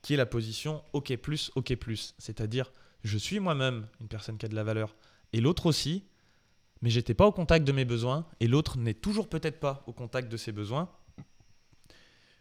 qui 0.02 0.14
est 0.14 0.18
la 0.18 0.26
position 0.26 0.84
OK 0.92 1.18
OK 1.56 1.76
plus. 1.76 2.14
C'est-à-dire, 2.18 2.70
je 3.06 3.18
suis 3.18 3.40
moi-même 3.40 3.88
une 4.02 4.10
personne 4.10 4.38
qui 4.38 4.46
a 4.46 4.50
de 4.50 4.56
la 4.56 4.66
valeur, 4.66 4.94
et 5.32 5.40
l'autre 5.40 5.68
aussi, 5.68 6.04
mais 6.82 6.90
j'étais 6.90 7.14
pas 7.14 7.26
au 7.26 7.32
contact 7.32 7.66
de 7.66 7.72
mes 7.72 7.86
besoins, 7.86 8.28
et 8.42 8.48
l'autre 8.48 8.78
n'est 8.78 8.94
toujours 8.94 9.30
peut-être 9.30 9.62
pas 9.62 9.86
au 9.88 9.94
contact 9.94 10.30
de 10.30 10.36
ses 10.36 10.52
besoins, 10.52 10.90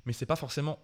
mais 0.04 0.12
c'est 0.12 0.26
pas 0.26 0.34
forcément 0.34 0.80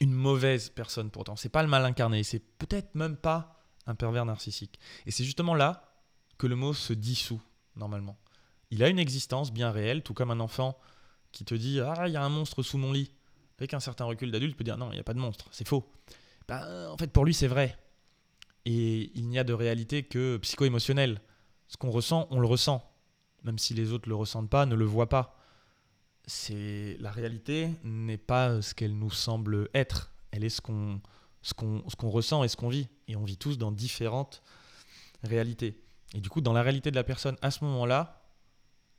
une 0.00 0.12
mauvaise 0.12 0.70
personne 0.70 1.10
pourtant. 1.10 1.36
C'est 1.36 1.50
pas 1.50 1.62
le 1.62 1.68
mal 1.68 1.84
incarné, 1.84 2.22
c'est 2.22 2.40
peut-être 2.40 2.94
même 2.94 3.18
pas 3.18 3.62
un 3.86 3.94
pervers 3.94 4.24
narcissique. 4.24 4.80
Et 5.04 5.10
c'est 5.10 5.24
justement 5.24 5.54
là 5.54 5.94
que 6.38 6.46
le 6.46 6.56
mot 6.56 6.72
se 6.72 6.94
dissout 6.94 7.42
normalement. 7.76 8.16
Il 8.70 8.82
a 8.82 8.88
une 8.88 8.98
existence 8.98 9.52
bien 9.52 9.70
réelle, 9.70 10.02
tout 10.02 10.14
comme 10.14 10.30
un 10.30 10.40
enfant 10.40 10.78
qui 11.32 11.44
te 11.44 11.54
dit 11.54 11.80
ah 11.80 12.08
il 12.08 12.14
y 12.14 12.16
a 12.16 12.24
un 12.24 12.30
monstre 12.30 12.62
sous 12.62 12.78
mon 12.78 12.92
lit 12.92 13.10
avec 13.58 13.74
un 13.74 13.80
certain 13.80 14.04
recul 14.04 14.30
d'adulte, 14.30 14.56
peut 14.56 14.64
dire 14.64 14.76
non, 14.76 14.90
il 14.90 14.94
n'y 14.94 15.00
a 15.00 15.04
pas 15.04 15.14
de 15.14 15.18
monstre, 15.18 15.48
c'est 15.50 15.66
faux. 15.66 15.88
Ben, 16.48 16.88
en 16.88 16.96
fait, 16.96 17.12
pour 17.12 17.24
lui, 17.24 17.34
c'est 17.34 17.46
vrai. 17.46 17.78
Et 18.66 19.10
il 19.14 19.28
n'y 19.28 19.38
a 19.38 19.44
de 19.44 19.52
réalité 19.52 20.02
que 20.02 20.36
psycho-émotionnelle. 20.38 21.20
Ce 21.68 21.76
qu'on 21.76 21.90
ressent, 21.90 22.26
on 22.30 22.40
le 22.40 22.46
ressent. 22.46 22.82
même 23.44 23.58
si 23.58 23.74
les 23.74 23.92
autres 23.92 24.08
le 24.08 24.14
ressentent 24.14 24.50
pas, 24.50 24.66
ne 24.66 24.74
le 24.74 24.84
voient 24.84 25.08
pas. 25.08 25.38
C'est 26.26 26.96
la 27.00 27.10
réalité 27.10 27.70
n'est 27.84 28.18
pas 28.18 28.62
ce 28.62 28.74
qu'elle 28.74 28.96
nous 28.96 29.10
semble 29.10 29.68
être. 29.74 30.10
Elle 30.30 30.44
est 30.44 30.48
ce 30.48 30.60
qu'on 30.60 31.00
ressent 32.10 32.42
et 32.42 32.48
ce 32.48 32.56
qu'on 32.56 32.68
vit. 32.68 32.88
Et 33.06 33.16
on 33.16 33.24
vit 33.24 33.36
tous 33.36 33.58
dans 33.58 33.70
différentes 33.70 34.42
réalités. 35.22 35.78
Et 36.14 36.20
du 36.20 36.30
coup, 36.30 36.40
dans 36.40 36.52
la 36.52 36.62
réalité 36.62 36.90
de 36.90 36.96
la 36.96 37.04
personne, 37.04 37.36
à 37.42 37.50
ce 37.50 37.62
moment-là, 37.64 38.22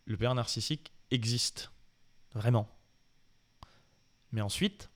le 0.06 0.16
père 0.16 0.36
narcissique 0.36 0.92
existe. 1.12 1.72
Vraiment. 2.34 2.70
Mais 4.32 4.42
ensuite, 4.42 4.90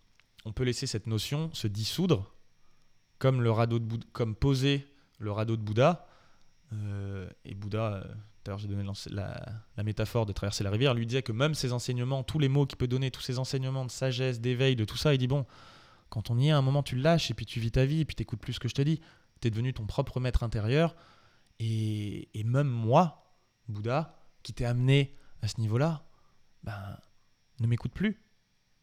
on 0.46 0.52
peut 0.52 0.63
laisser 0.63 0.88
cette 0.88 1.08
notion 1.08 1.54
se 1.54 1.68
dissoudre, 1.68 2.34
comme, 3.18 3.42
le 3.42 3.52
radeau 3.52 3.80
de 3.80 4.34
poser 4.34 4.88
le 5.20 5.32
radeau 5.32 5.58
de 5.58 5.62
Bouddha. 5.62 6.08
Euh, 6.74 7.30
et 7.46 7.56
Bouddha, 7.56 7.94
euh, 7.94 8.04
d'ailleurs 8.44 8.60
j'ai 8.60 8.68
donné 8.68 8.84
la, 9.10 9.84
métaphore 9.84 10.26
de 10.26 10.34
traverser 10.34 10.63
la 10.63 10.72
rivière, 10.72 10.94
lui 10.94 11.06
disait 11.06 11.24
que 11.24 11.32
même 11.32 11.54
ses 11.54 11.74
enseignements, 11.74 12.24
tous 12.24 12.39
les 12.39 12.50
mots 12.50 12.65
qu'il 12.65 12.78
peut 12.78 12.88
donner, 12.88 13.12
tous 13.12 13.22
ses 13.22 13.39
enseignements 13.39 13.86
de 13.86 13.92
sagesse, 13.92 14.39
d'éveil, 14.39 14.76
de 14.76 14.86
tout 14.86 14.98
ça, 14.98 15.13
il 15.13 15.18
dit 15.18 15.28
bon, 15.28 15.46
quand 16.10 16.30
on 16.30 16.38
y 16.38 16.48
est, 16.48 16.52
à 16.52 16.58
un 16.58 16.62
moment 16.62 16.84
tu 16.84 16.96
le 16.96 17.02
lâches 17.02 17.30
et 17.32 17.34
puis 17.34 17.46
tu 17.46 17.60
vis 17.60 17.72
ta 17.72 17.86
vie 17.86 18.02
et 18.02 18.06
puis 18.06 18.15
tu 18.15 18.24
écoutes 18.24 18.39
plus 18.39 18.54
ce 18.54 18.60
que 18.60 18.68
je 18.68 18.76
te 18.76 18.82
dis. 18.82 19.02
Tu 19.42 19.48
es 19.48 19.52
devenu 19.52 19.74
ton 19.74 19.86
propre 19.86 20.20
maître 20.20 20.44
intérieur. 20.44 20.96
Et, 21.60 22.30
et 22.38 22.44
même 22.44 22.68
moi, 22.68 23.36
Bouddha, 23.68 24.18
qui 24.44 24.54
t'ai 24.54 24.65
amené 24.65 25.15
à 25.42 25.48
ce 25.48 25.60
niveau-là, 25.60 26.06
ben, 26.63 26.98
ne 27.60 27.68
m'écoute 27.68 27.94
plus. 27.94 28.22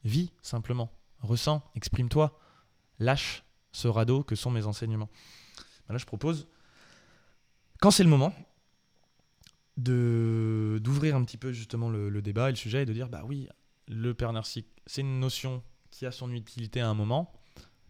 Vis 0.06 0.30
simplement. 0.40 0.92
Ressens, 1.20 1.62
exprime-toi. 1.74 2.38
Lâche 3.00 3.42
ce 3.72 3.88
radeau 3.88 4.22
que 4.22 4.36
sont 4.36 4.52
mes 4.52 4.64
enseignements. 4.64 5.10
Ben 5.88 5.94
là, 5.94 5.98
je 5.98 6.06
propose, 6.06 6.46
quand 7.80 7.90
c'est 7.90 8.04
le 8.04 8.08
moment, 8.08 8.32
de 9.76 10.80
d'ouvrir 10.82 11.16
un 11.16 11.24
petit 11.24 11.36
peu 11.36 11.52
justement 11.52 11.90
le, 11.90 12.22
débat 12.22 12.48
et 12.48 12.52
le 12.52 12.56
sujet 12.56 12.82
et 12.82 12.86
de 12.86 12.92
dire 12.92 13.08
bah 13.08 13.22
oui, 13.24 13.48
le 13.88 14.14
père 14.14 14.32
narcissique, 14.32 14.68
c'est 14.86 15.00
une 15.00 15.18
notion 15.18 15.62
qui 15.90 16.06
a 16.06 16.12
son 16.12 16.30
utilité 16.32 16.80
à 16.80 16.88
un 16.88 16.94
moment, 16.94 17.32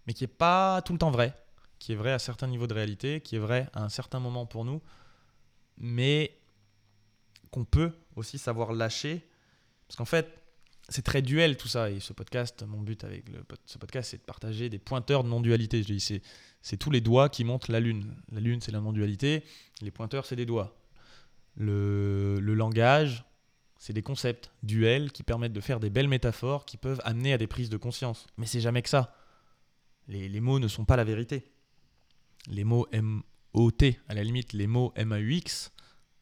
mais 0.06 0.14
qui 0.14 0.24
n'est 0.24 0.28
pas 0.28 0.80
tout 0.82 0.94
le 0.94 0.98
temps 0.98 1.10
vrai, 1.10 1.34
qui 1.78 1.92
est 1.92 1.96
vrai 1.96 2.12
à 2.12 2.18
certains 2.18 2.46
niveaux 2.46 2.66
de 2.66 2.74
réalité, 2.74 3.20
qui 3.20 3.36
est 3.36 3.40
vrai 3.40 3.68
à 3.74 3.84
un 3.84 3.90
certain 3.90 4.20
moment 4.20 4.46
pour 4.46 4.64
nous, 4.64 4.80
mais 5.76 6.38
qu'on 7.50 7.66
peut 7.66 7.92
aussi 8.16 8.38
savoir 8.38 8.72
lâcher. 8.72 9.28
Parce 9.86 9.96
qu'en 9.96 10.06
fait, 10.06 10.45
c'est 10.88 11.02
très 11.02 11.22
duel 11.22 11.56
tout 11.56 11.68
ça. 11.68 11.90
Et 11.90 12.00
ce 12.00 12.12
podcast, 12.12 12.64
mon 12.66 12.80
but 12.80 13.02
avec 13.04 13.24
ce 13.64 13.78
podcast, 13.78 14.10
c'est 14.10 14.18
de 14.18 14.22
partager 14.22 14.68
des 14.68 14.78
pointeurs 14.78 15.24
de 15.24 15.28
non-dualité. 15.28 15.84
C'est, 16.62 16.76
tous 16.76 16.90
les 16.90 17.00
doigts 17.00 17.28
qui 17.28 17.44
montrent 17.44 17.70
la 17.70 17.80
lune. 17.80 18.14
La 18.32 18.40
lune, 18.40 18.60
c'est 18.60 18.72
la 18.72 18.80
non-dualité. 18.80 19.44
Les 19.80 19.90
pointeurs, 19.90 20.26
c'est 20.26 20.36
des 20.36 20.46
doigts. 20.46 20.76
Le, 21.56 22.38
le 22.40 22.54
langage, 22.54 23.24
c'est 23.78 23.92
des 23.92 24.02
concepts 24.02 24.50
duels 24.62 25.12
qui 25.12 25.22
permettent 25.22 25.52
de 25.52 25.60
faire 25.60 25.80
des 25.80 25.90
belles 25.90 26.08
métaphores 26.08 26.64
qui 26.64 26.76
peuvent 26.76 27.00
amener 27.04 27.32
à 27.32 27.38
des 27.38 27.46
prises 27.46 27.70
de 27.70 27.76
conscience. 27.76 28.26
Mais 28.36 28.46
c'est 28.46 28.60
jamais 28.60 28.82
que 28.82 28.88
ça. 28.88 29.14
Les, 30.08 30.28
les 30.28 30.40
mots 30.40 30.58
ne 30.60 30.68
sont 30.68 30.84
pas 30.84 30.96
la 30.96 31.04
vérité. 31.04 31.50
Les 32.48 32.64
mots 32.64 32.86
M-O-T, 32.92 33.98
à 34.08 34.14
la 34.14 34.22
limite, 34.22 34.52
les 34.52 34.66
mots 34.66 34.92
M-A-U-X 34.94 35.72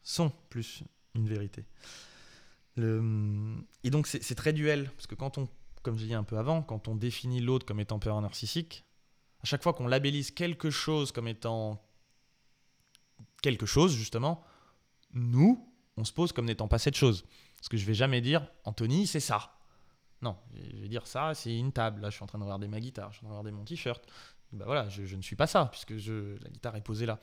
sont 0.01 0.31
plus 0.49 0.83
une 1.13 1.27
vérité. 1.27 1.65
Et 2.77 3.89
donc 3.89 4.07
c'est 4.07 4.35
très 4.35 4.53
duel, 4.53 4.91
parce 4.91 5.07
que 5.07 5.15
quand 5.15 5.37
on, 5.37 5.47
comme 5.81 5.97
j'ai 5.97 6.07
dit 6.07 6.13
un 6.13 6.23
peu 6.23 6.37
avant, 6.37 6.61
quand 6.61 6.87
on 6.87 6.95
définit 6.95 7.39
l'autre 7.39 7.65
comme 7.65 7.79
étant 7.79 7.99
peur 7.99 8.19
narcissique, 8.21 8.83
à 9.41 9.45
chaque 9.45 9.63
fois 9.63 9.73
qu'on 9.73 9.87
labellise 9.87 10.31
quelque 10.31 10.69
chose 10.69 11.11
comme 11.11 11.27
étant 11.27 11.81
quelque 13.41 13.65
chose, 13.65 13.95
justement, 13.95 14.43
nous, 15.13 15.71
on 15.97 16.03
se 16.03 16.11
pose 16.11 16.31
comme 16.33 16.45
n'étant 16.45 16.67
pas 16.67 16.79
cette 16.79 16.95
chose. 16.95 17.23
Parce 17.57 17.69
que 17.69 17.77
je 17.77 17.85
vais 17.85 17.93
jamais 17.93 18.21
dire, 18.21 18.45
Anthony, 18.63 19.07
c'est 19.07 19.19
ça. 19.19 19.57
Non, 20.21 20.35
je 20.53 20.81
vais 20.81 20.87
dire 20.87 21.07
ça, 21.07 21.33
c'est 21.33 21.55
une 21.55 21.71
table. 21.71 22.01
Là, 22.01 22.09
je 22.09 22.15
suis 22.15 22.23
en 22.23 22.27
train 22.27 22.39
de 22.39 22.43
regarder 22.43 22.67
ma 22.67 22.79
guitare, 22.79 23.11
je 23.11 23.17
suis 23.17 23.25
en 23.25 23.29
train 23.29 23.35
de 23.35 23.39
regarder 23.39 23.57
mon 23.57 23.63
t-shirt. 23.63 24.03
Ben 24.51 24.65
voilà, 24.65 24.89
je, 24.89 25.05
je, 25.05 25.15
ne 25.15 25.21
suis 25.21 25.35
pas 25.35 25.47
ça, 25.47 25.65
puisque 25.71 25.97
je, 25.97 26.37
la 26.41 26.49
guitare 26.49 26.75
est 26.75 26.81
posée 26.81 27.05
là. 27.05 27.19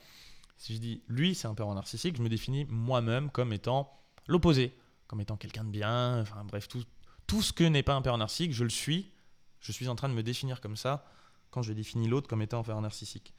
Si 0.57 0.75
je 0.75 0.79
dis 0.79 1.03
lui, 1.07 1.35
c'est 1.35 1.47
un 1.47 1.55
père 1.55 1.67
narcissique, 1.73 2.15
je 2.15 2.21
me 2.21 2.29
définis 2.29 2.65
moi-même 2.65 3.29
comme 3.31 3.53
étant 3.53 4.01
l'opposé, 4.27 4.77
comme 5.07 5.21
étant 5.21 5.37
quelqu'un 5.37 5.63
de 5.63 5.69
bien, 5.69 6.21
enfin 6.21 6.43
bref, 6.43 6.67
tout, 6.67 6.83
tout 7.27 7.41
ce 7.41 7.53
que 7.53 7.63
n'est 7.63 7.83
pas 7.83 7.93
un 7.93 8.01
père 8.01 8.17
narcissique, 8.17 8.53
je 8.53 8.63
le 8.63 8.69
suis. 8.69 9.11
Je 9.59 9.71
suis 9.71 9.87
en 9.87 9.95
train 9.95 10.09
de 10.09 10.13
me 10.13 10.23
définir 10.23 10.59
comme 10.59 10.75
ça 10.75 11.05
quand 11.51 11.61
je 11.61 11.71
définis 11.71 12.07
l'autre 12.07 12.27
comme 12.27 12.41
étant 12.41 12.59
un 12.59 12.63
père 12.63 12.81
narcissique. 12.81 13.33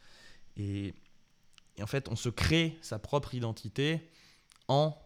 Et, 0.57 0.95
et, 1.77 1.83
en 1.83 1.87
fait, 1.87 2.09
on 2.09 2.17
se 2.17 2.29
crée 2.29 2.79
sa 2.81 2.99
propre 2.99 3.35
identité 3.35 4.11
en 4.69 4.97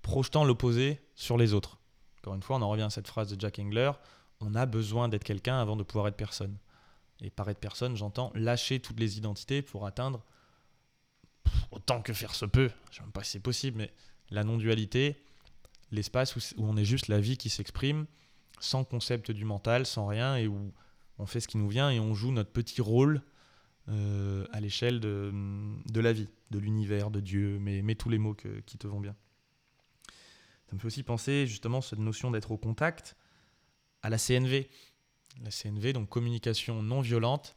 projetant 0.00 0.44
l'opposé 0.44 1.00
sur 1.14 1.36
les 1.36 1.52
autres. 1.52 1.78
Encore 2.18 2.34
une 2.34 2.42
fois, 2.42 2.56
on 2.56 2.62
en 2.62 2.68
revient 2.70 2.82
à 2.82 2.90
cette 2.90 3.06
phrase 3.06 3.28
de 3.28 3.40
Jack 3.40 3.58
Engler 3.58 3.92
on 4.42 4.54
a 4.54 4.66
besoin 4.66 5.08
d'être 5.08 5.24
quelqu'un 5.24 5.58
avant 5.60 5.76
de 5.76 5.82
pouvoir 5.82 6.08
être 6.08 6.16
personne. 6.16 6.56
Et 7.20 7.30
par 7.30 7.48
être 7.48 7.60
personne, 7.60 7.96
j'entends 7.96 8.32
lâcher 8.34 8.80
toutes 8.80 8.98
les 8.98 9.16
identités 9.18 9.62
pour 9.62 9.86
atteindre 9.86 10.24
autant 11.70 12.02
que 12.02 12.12
faire 12.12 12.34
se 12.34 12.44
peut, 12.44 12.70
je 12.90 12.90
ne 12.90 12.96
sais 12.96 13.02
même 13.02 13.12
pas 13.12 13.24
si 13.24 13.32
c'est 13.32 13.40
possible, 13.40 13.78
mais 13.78 13.92
la 14.30 14.44
non-dualité, 14.44 15.22
l'espace 15.92 16.36
où, 16.36 16.40
on 16.58 16.76
est 16.76 16.84
juste 16.84 17.08
la 17.08 17.20
vie 17.20 17.36
qui 17.36 17.50
s'exprime, 17.50 18.06
sans 18.58 18.84
concept 18.84 19.30
du 19.30 19.44
mental, 19.44 19.86
sans 19.86 20.06
rien, 20.06 20.36
et 20.36 20.48
où 20.48 20.72
on 21.18 21.26
fait 21.26 21.40
ce 21.40 21.48
qui 21.48 21.58
nous 21.58 21.68
vient 21.68 21.90
et 21.90 22.00
on 22.00 22.14
joue 22.14 22.32
notre 22.32 22.50
petit 22.50 22.80
rôle 22.80 23.22
euh, 23.88 24.46
à 24.52 24.60
l'échelle 24.60 25.00
de, 25.00 25.32
de, 25.86 26.00
la 26.00 26.12
vie, 26.12 26.28
de 26.50 26.58
l'univers, 26.58 27.10
de 27.10 27.20
Dieu, 27.20 27.58
mais 27.60 27.82
mets 27.82 27.94
tous 27.94 28.08
les 28.08 28.18
mots 28.18 28.34
qui 28.34 28.78
te 28.78 28.86
vont 28.86 29.00
bien. 29.00 29.14
Ça 30.66 30.74
me 30.74 30.80
fait 30.80 30.86
aussi 30.86 31.02
penser 31.02 31.46
justement 31.46 31.82
cette 31.82 31.98
notion 31.98 32.30
d'être 32.30 32.50
au 32.50 32.56
contact 32.56 33.14
à 34.02 34.08
la 34.08 34.18
CNV. 34.18 34.70
La 35.42 35.50
CNV, 35.50 35.92
donc 35.92 36.08
communication 36.08 36.82
non 36.82 37.00
violente, 37.02 37.56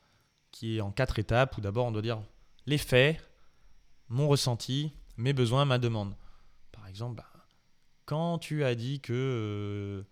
qui 0.51 0.77
est 0.77 0.81
en 0.81 0.91
quatre 0.91 1.19
étapes, 1.19 1.57
où 1.57 1.61
d'abord 1.61 1.85
on 1.85 1.91
doit 1.91 2.01
dire 2.01 2.21
les 2.65 2.77
faits, 2.77 3.21
mon 4.09 4.27
ressenti, 4.27 4.91
mes 5.17 5.33
besoins, 5.33 5.65
ma 5.65 5.77
demande. 5.77 6.15
Par 6.71 6.87
exemple, 6.87 7.15
bah, 7.15 7.34
quand 8.05 8.37
tu 8.39 8.63
as 8.63 8.75
dit 8.75 8.99
que, 8.99 9.13
euh, 9.13 10.03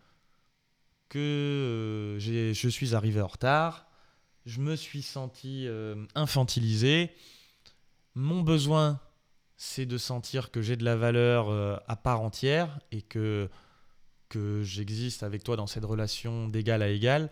que 1.09 1.19
euh, 1.19 2.53
je 2.53 2.69
suis 2.69 2.95
arrivé 2.95 3.21
en 3.21 3.27
retard, 3.27 3.87
je 4.45 4.59
me 4.59 4.75
suis 4.75 5.01
senti 5.01 5.67
euh, 5.67 6.05
infantilisé, 6.15 7.11
mon 8.15 8.41
besoin 8.41 8.99
c'est 9.55 9.85
de 9.85 9.97
sentir 9.97 10.51
que 10.51 10.61
j'ai 10.61 10.75
de 10.75 10.83
la 10.83 10.97
valeur 10.97 11.79
à 11.87 11.95
part 11.95 12.19
entière 12.19 12.79
et 12.91 13.01
que, 13.01 13.49
que 14.27 14.61
j'existe 14.61 15.23
avec 15.23 15.43
toi 15.43 15.55
dans 15.55 15.67
cette 15.67 15.85
relation 15.85 16.49
d'égal 16.49 16.81
à 16.81 16.89
égal. 16.89 17.29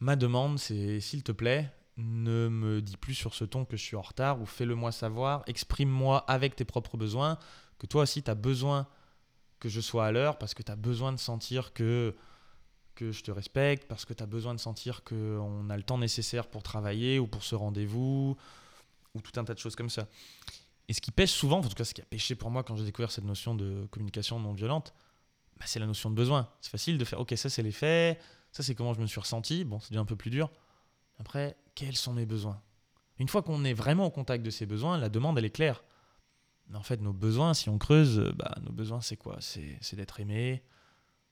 Ma 0.00 0.14
demande, 0.14 0.58
c'est 0.58 1.00
s'il 1.00 1.22
te 1.22 1.32
plaît, 1.32 1.72
ne 1.96 2.48
me 2.48 2.82
dis 2.82 2.98
plus 2.98 3.14
sur 3.14 3.34
ce 3.34 3.44
ton 3.44 3.64
que 3.64 3.78
je 3.78 3.82
suis 3.82 3.96
en 3.96 4.02
retard 4.02 4.42
ou 4.42 4.46
fais-le 4.46 4.74
moi 4.74 4.92
savoir, 4.92 5.42
exprime-moi 5.46 6.18
avec 6.28 6.54
tes 6.54 6.66
propres 6.66 6.98
besoins, 6.98 7.38
que 7.78 7.86
toi 7.86 8.02
aussi 8.02 8.22
tu 8.22 8.30
as 8.30 8.34
besoin 8.34 8.86
que 9.60 9.68
je 9.68 9.80
sois 9.80 10.06
à 10.06 10.12
l'heure 10.12 10.38
parce 10.38 10.54
que 10.54 10.62
tu 10.62 10.70
as 10.70 10.76
besoin 10.76 11.12
de 11.12 11.18
sentir 11.18 11.72
que, 11.72 12.14
que 12.94 13.12
je 13.12 13.22
te 13.22 13.30
respecte, 13.30 13.88
parce 13.88 14.04
que 14.04 14.12
tu 14.12 14.22
as 14.22 14.26
besoin 14.26 14.54
de 14.54 14.60
sentir 14.60 15.02
qu'on 15.04 15.70
a 15.70 15.76
le 15.76 15.82
temps 15.82 15.98
nécessaire 15.98 16.46
pour 16.48 16.62
travailler 16.62 17.18
ou 17.18 17.26
pour 17.26 17.42
ce 17.42 17.54
rendez-vous 17.54 18.36
ou 19.14 19.20
tout 19.20 19.38
un 19.40 19.44
tas 19.44 19.54
de 19.54 19.58
choses 19.58 19.76
comme 19.76 19.90
ça. 19.90 20.08
Et 20.88 20.92
ce 20.92 21.00
qui 21.00 21.10
pêche 21.10 21.32
souvent, 21.32 21.58
en 21.58 21.62
tout 21.62 21.74
cas 21.74 21.84
ce 21.84 21.94
qui 21.94 22.02
a 22.02 22.04
pêché 22.04 22.34
pour 22.34 22.50
moi 22.50 22.62
quand 22.62 22.76
j'ai 22.76 22.84
découvert 22.84 23.10
cette 23.10 23.24
notion 23.24 23.54
de 23.54 23.86
communication 23.90 24.38
non 24.38 24.52
violente, 24.52 24.94
bah, 25.58 25.64
c'est 25.66 25.80
la 25.80 25.86
notion 25.86 26.10
de 26.10 26.14
besoin. 26.14 26.48
C'est 26.60 26.70
facile 26.70 26.98
de 26.98 27.04
faire, 27.04 27.20
ok, 27.20 27.32
ça 27.36 27.48
c'est 27.48 27.62
les 27.62 27.72
faits, 27.72 28.20
ça 28.52 28.62
c'est 28.62 28.74
comment 28.74 28.94
je 28.94 29.00
me 29.00 29.06
suis 29.06 29.20
ressenti, 29.20 29.64
bon, 29.64 29.80
c'est 29.80 29.90
déjà 29.90 30.00
un 30.00 30.06
peu 30.06 30.16
plus 30.16 30.30
dur. 30.30 30.50
Après, 31.18 31.56
quels 31.74 31.96
sont 31.96 32.12
mes 32.12 32.26
besoins? 32.26 32.60
Une 33.18 33.28
fois 33.28 33.42
qu'on 33.42 33.64
est 33.64 33.72
vraiment 33.72 34.06
au 34.06 34.10
contact 34.10 34.44
de 34.44 34.50
ces 34.50 34.66
besoins, 34.66 34.98
la 34.98 35.08
demande, 35.08 35.38
elle 35.38 35.46
est 35.46 35.50
claire. 35.50 35.82
En 36.74 36.82
fait, 36.82 37.00
nos 37.00 37.12
besoins, 37.12 37.54
si 37.54 37.68
on 37.68 37.78
creuse, 37.78 38.32
bah, 38.36 38.54
nos 38.62 38.72
besoins, 38.72 39.00
c'est 39.00 39.16
quoi? 39.16 39.38
C'est 39.40 39.94
d'être 39.94 40.20
aimé, 40.20 40.62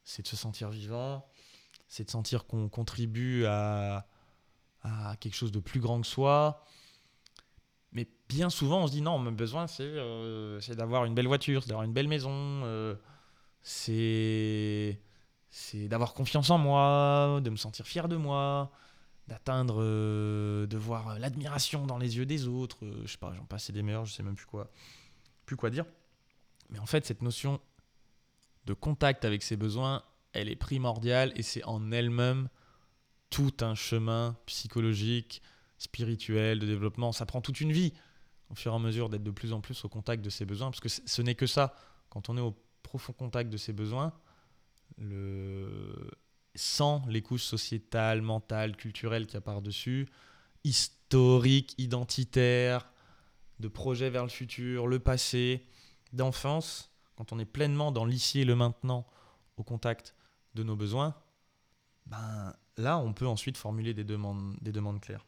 c'est 0.05 0.23
de 0.23 0.29
se 0.29 0.37
sentir 0.37 0.71
vivant, 0.71 1.27
c'est 1.89 2.05
de 2.05 2.11
sentir 2.11 2.47
qu'on 2.47 2.69
contribue 2.69 3.45
à, 3.47 4.07
à, 4.83 5.17
quelque 5.17 5.35
chose 5.35 5.53
de 5.53 5.61
plus 5.61 5.81
grand 5.81 6.01
que 6.01 6.07
soi. 6.07 6.65
Mais 7.93 8.09
bien 8.29 8.51
souvent, 8.51 8.83
on 8.83 8.87
se 8.87 8.93
dit 8.93 9.03
non, 9.03 9.19
mes 9.19 9.31
besoins, 9.31 9.67
c'est 9.67 9.83
euh, 9.83 10.61
d'avoir 10.75 11.05
une 11.05 11.15
belle 11.15 11.29
voiture, 11.29 11.63
c'est 11.63 11.69
d'avoir 11.69 11.85
une 11.85 11.93
belle 11.93 12.09
maison, 12.09 12.31
euh, 12.65 12.95
c'est 13.63 14.99
d'avoir 15.75 16.15
confiance 16.15 16.51
en 16.51 16.59
moi, 16.59 17.41
de 17.43 17.51
me 17.51 17.57
sentir 17.57 17.87
fier 17.87 18.09
de 18.09 18.17
moi, 18.17 18.73
d'atteindre, 19.29 19.77
euh, 19.79 20.67
de 20.67 20.77
voir 20.77 21.19
l'admiration 21.19 21.87
dans 21.87 21.99
les 21.99 22.17
yeux 22.17 22.27
des 22.27 22.47
autres. 22.47 22.85
Euh, 22.85 23.03
je 23.05 23.13
sais 23.13 23.19
pas, 23.19 23.33
j'en 23.35 23.45
passe 23.45 23.71
des 23.71 23.83
meilleurs, 23.83 24.05
je 24.05 24.13
sais 24.13 24.23
même 24.23 24.35
plus 24.35 24.47
quoi, 24.47 24.71
plus 25.47 25.57
quoi 25.57 25.71
dire. 25.71 25.85
Mais 26.71 26.79
en 26.79 26.87
fait, 26.87 27.05
cette 27.05 27.23
notion 27.23 27.61
de 28.67 28.73
contact 28.75 29.25
avec 29.25 29.43
ses 29.43 29.57
besoins, 29.57 30.03
elle 30.33 30.49
est 30.49 30.57
primordiale 30.57 31.33
et 31.37 31.43
c'est 31.43 31.65
en 31.65 31.93
elle-même 31.93 32.49
tout 33.31 33.53
un 33.61 33.75
chemin 33.75 34.37
psychologique, 34.47 35.43
spirituel, 35.79 36.59
de 36.59 36.67
développement. 36.67 37.13
Ça 37.13 37.27
prend 37.27 37.41
toute 37.41 37.61
une 37.61 37.73
vie 37.73 37.93
au 38.51 38.55
fur 38.55 38.73
et 38.73 38.77
à 38.77 38.79
mesure 38.79 39.09
d'être 39.09 39.23
de 39.23 39.31
plus 39.31 39.53
en 39.53 39.61
plus 39.61 39.85
au 39.85 39.89
contact 39.89 40.25
de 40.25 40.31
ses 40.31 40.45
besoins, 40.45 40.71
parce 40.71 40.81
que 40.81 40.89
ce 40.89 41.23
n'est 41.23 41.35
que 41.35 41.47
ça 41.47 41.75
quand 42.11 42.29
on 42.29 42.37
est 42.37 42.41
au 42.41 42.57
profond 42.83 43.13
contact 43.13 43.51
de 43.51 43.57
ses 43.57 43.73
besoins, 43.73 44.13
sans 46.55 47.05
les 47.09 47.23
couches 47.23 47.43
sociétales, 47.43 48.23
mentales, 48.23 48.77
culturelles 48.77 49.27
qu'il 49.27 49.35
y 49.35 49.39
a 49.39 49.41
par-dessus, 49.41 50.09
historiques, 50.63 51.75
identitaires, 51.79 52.89
de 53.61 53.69
projets 53.69 54.11
vers 54.11 54.23
le 54.23 54.29
futur, 54.29 54.87
le 54.87 54.99
passé, 54.99 55.65
d'enfance, 56.13 56.93
quand 57.17 57.33
on 57.33 57.39
est 57.39 57.45
pleinement 57.45 57.93
dans 57.93 58.05
l'ici 58.05 58.41
et 58.41 58.45
le 58.45 58.57
maintenant, 58.57 59.07
au 59.57 59.63
contact 59.63 60.15
de 60.55 60.63
nos 60.63 60.77
besoins, 60.77 61.15
ben, 62.07 62.55
là, 62.77 62.99
on 62.99 63.13
peut 63.13 63.27
ensuite 63.27 63.57
formuler 63.57 63.95
des 63.95 64.05
demandes, 64.05 64.57
des 64.61 64.73
demandes 64.73 65.01
claires. 65.01 65.25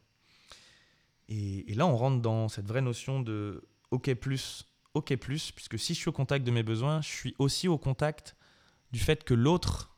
Et, 1.29 1.75
là, 1.75 1.87
on 1.87 1.97
rentre 1.97 2.23
dans 2.23 2.49
cette 2.49 2.69
vraie 2.69 2.83
notion 2.83 3.21
de 3.21 3.65
OK 3.91 4.13
plus, 4.15 4.65
OK 4.95 5.17
plus, 5.17 5.51
puisque 5.51 5.79
si 5.79 5.95
je 5.95 5.99
suis 5.99 6.09
au 6.09 6.13
contact 6.13 6.47
de 6.47 6.53
mes 6.53 6.63
besoins, 6.63 7.01
je 7.01 7.09
suis 7.09 7.35
aussi 7.39 7.67
au 7.67 7.79
contact 7.79 8.37
du 8.93 9.01
fait 9.01 9.25
que 9.25 9.35
l'autre 9.35 9.97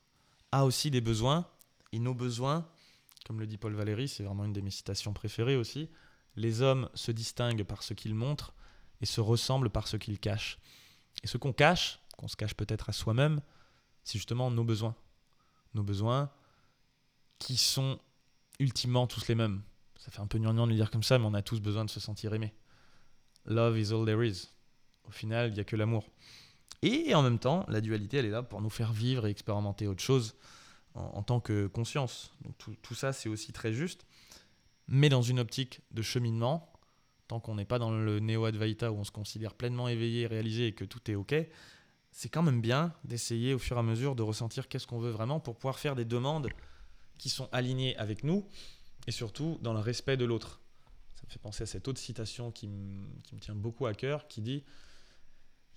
a 0.52 0.64
aussi 0.64 0.90
des 0.90 1.02
besoins, 1.02 1.46
et 1.92 1.98
nos 1.98 2.14
besoins, 2.14 2.66
comme 3.26 3.40
le 3.40 3.46
dit 3.46 3.58
Paul 3.58 3.74
Valéry, 3.74 4.08
c'est 4.08 4.22
vraiment 4.22 4.44
une 4.44 4.52
de 4.52 4.60
mes 4.60 4.70
citations 4.70 5.12
préférées 5.12 5.56
aussi, 5.56 5.90
les 6.36 6.62
hommes 6.62 6.88
se 6.94 7.12
distinguent 7.12 7.64
par 7.64 7.82
ce 7.82 7.94
qu'ils 7.94 8.14
montrent 8.14 8.54
et 9.00 9.06
se 9.06 9.20
ressemblent 9.20 9.70
par 9.70 9.88
ce 9.88 9.96
qu'ils 9.96 10.18
cachent. 10.18 10.58
Et 11.22 11.26
ce 11.26 11.36
qu'on 11.36 11.52
cache, 11.52 12.00
qu'on 12.16 12.28
se 12.28 12.36
cache 12.36 12.54
peut-être 12.54 12.88
à 12.88 12.92
soi-même, 12.92 13.40
c'est 14.04 14.18
justement 14.18 14.50
nos 14.50 14.64
besoins. 14.64 14.94
Nos 15.74 15.82
besoins 15.82 16.30
qui 17.38 17.56
sont 17.56 17.98
ultimement 18.58 19.06
tous 19.06 19.28
les 19.28 19.34
mêmes. 19.34 19.62
Ça 19.98 20.10
fait 20.10 20.20
un 20.20 20.26
peu 20.26 20.38
gnangnan 20.38 20.66
de 20.66 20.72
le 20.72 20.76
dire 20.76 20.90
comme 20.90 21.02
ça, 21.02 21.18
mais 21.18 21.26
on 21.26 21.34
a 21.34 21.42
tous 21.42 21.60
besoin 21.60 21.84
de 21.84 21.90
se 21.90 22.00
sentir 22.00 22.34
aimé. 22.34 22.54
Love 23.46 23.78
is 23.78 23.92
all 23.92 24.04
there 24.04 24.26
is. 24.26 24.48
Au 25.04 25.10
final, 25.10 25.48
il 25.48 25.54
n'y 25.54 25.60
a 25.60 25.64
que 25.64 25.76
l'amour. 25.76 26.08
Et 26.82 27.14
en 27.14 27.22
même 27.22 27.38
temps, 27.38 27.64
la 27.68 27.80
dualité, 27.80 28.18
elle 28.18 28.26
est 28.26 28.30
là 28.30 28.42
pour 28.42 28.60
nous 28.60 28.70
faire 28.70 28.92
vivre 28.92 29.26
et 29.26 29.30
expérimenter 29.30 29.86
autre 29.86 30.02
chose 30.02 30.36
en, 30.94 31.22
tant 31.22 31.40
que 31.40 31.66
conscience. 31.66 32.32
Tout 32.82 32.94
ça, 32.94 33.12
c'est 33.12 33.28
aussi 33.28 33.52
très 33.52 33.72
juste. 33.72 34.06
Mais 34.88 35.08
dans 35.08 35.22
une 35.22 35.38
optique 35.38 35.80
de 35.90 36.02
cheminement, 36.02 36.72
tant 37.28 37.40
qu'on 37.40 37.54
n'est 37.54 37.66
pas 37.66 37.78
dans 37.78 37.90
le 37.90 38.20
néo-advaita 38.20 38.90
où 38.90 38.96
on 38.96 39.04
se 39.04 39.10
considère 39.10 39.54
pleinement 39.54 39.88
éveillé, 39.88 40.26
réalisé 40.26 40.68
et 40.68 40.72
que 40.72 40.84
tout 40.84 41.10
est 41.10 41.14
OK, 41.14 41.34
c'est 42.10 42.28
quand 42.30 42.42
même 42.42 42.60
bien 42.60 42.94
d'essayer 43.04 43.54
au 43.54 43.58
fur 43.58 43.76
et 43.76 43.80
à 43.80 43.82
mesure 43.82 44.16
de 44.16 44.22
ressentir 44.22 44.68
qu'est-ce 44.68 44.86
qu'on 44.86 44.98
veut 44.98 45.10
vraiment 45.10 45.40
pour 45.40 45.56
pouvoir 45.56 45.78
faire 45.78 45.94
des 45.94 46.06
demandes 46.06 46.48
qui 47.18 47.28
sont 47.28 47.48
alignées 47.52 47.96
avec 47.96 48.24
nous 48.24 48.48
et 49.06 49.10
surtout 49.10 49.58
dans 49.60 49.74
le 49.74 49.80
respect 49.80 50.16
de 50.16 50.24
l'autre. 50.24 50.60
Ça 51.14 51.22
me 51.26 51.30
fait 51.30 51.38
penser 51.38 51.64
à 51.64 51.66
cette 51.66 51.86
autre 51.86 52.00
citation 52.00 52.50
qui, 52.50 52.68
qui 53.24 53.34
me 53.34 53.40
tient 53.40 53.54
beaucoup 53.54 53.86
à 53.86 53.94
cœur 53.94 54.26
qui 54.26 54.40
dit 54.40 54.64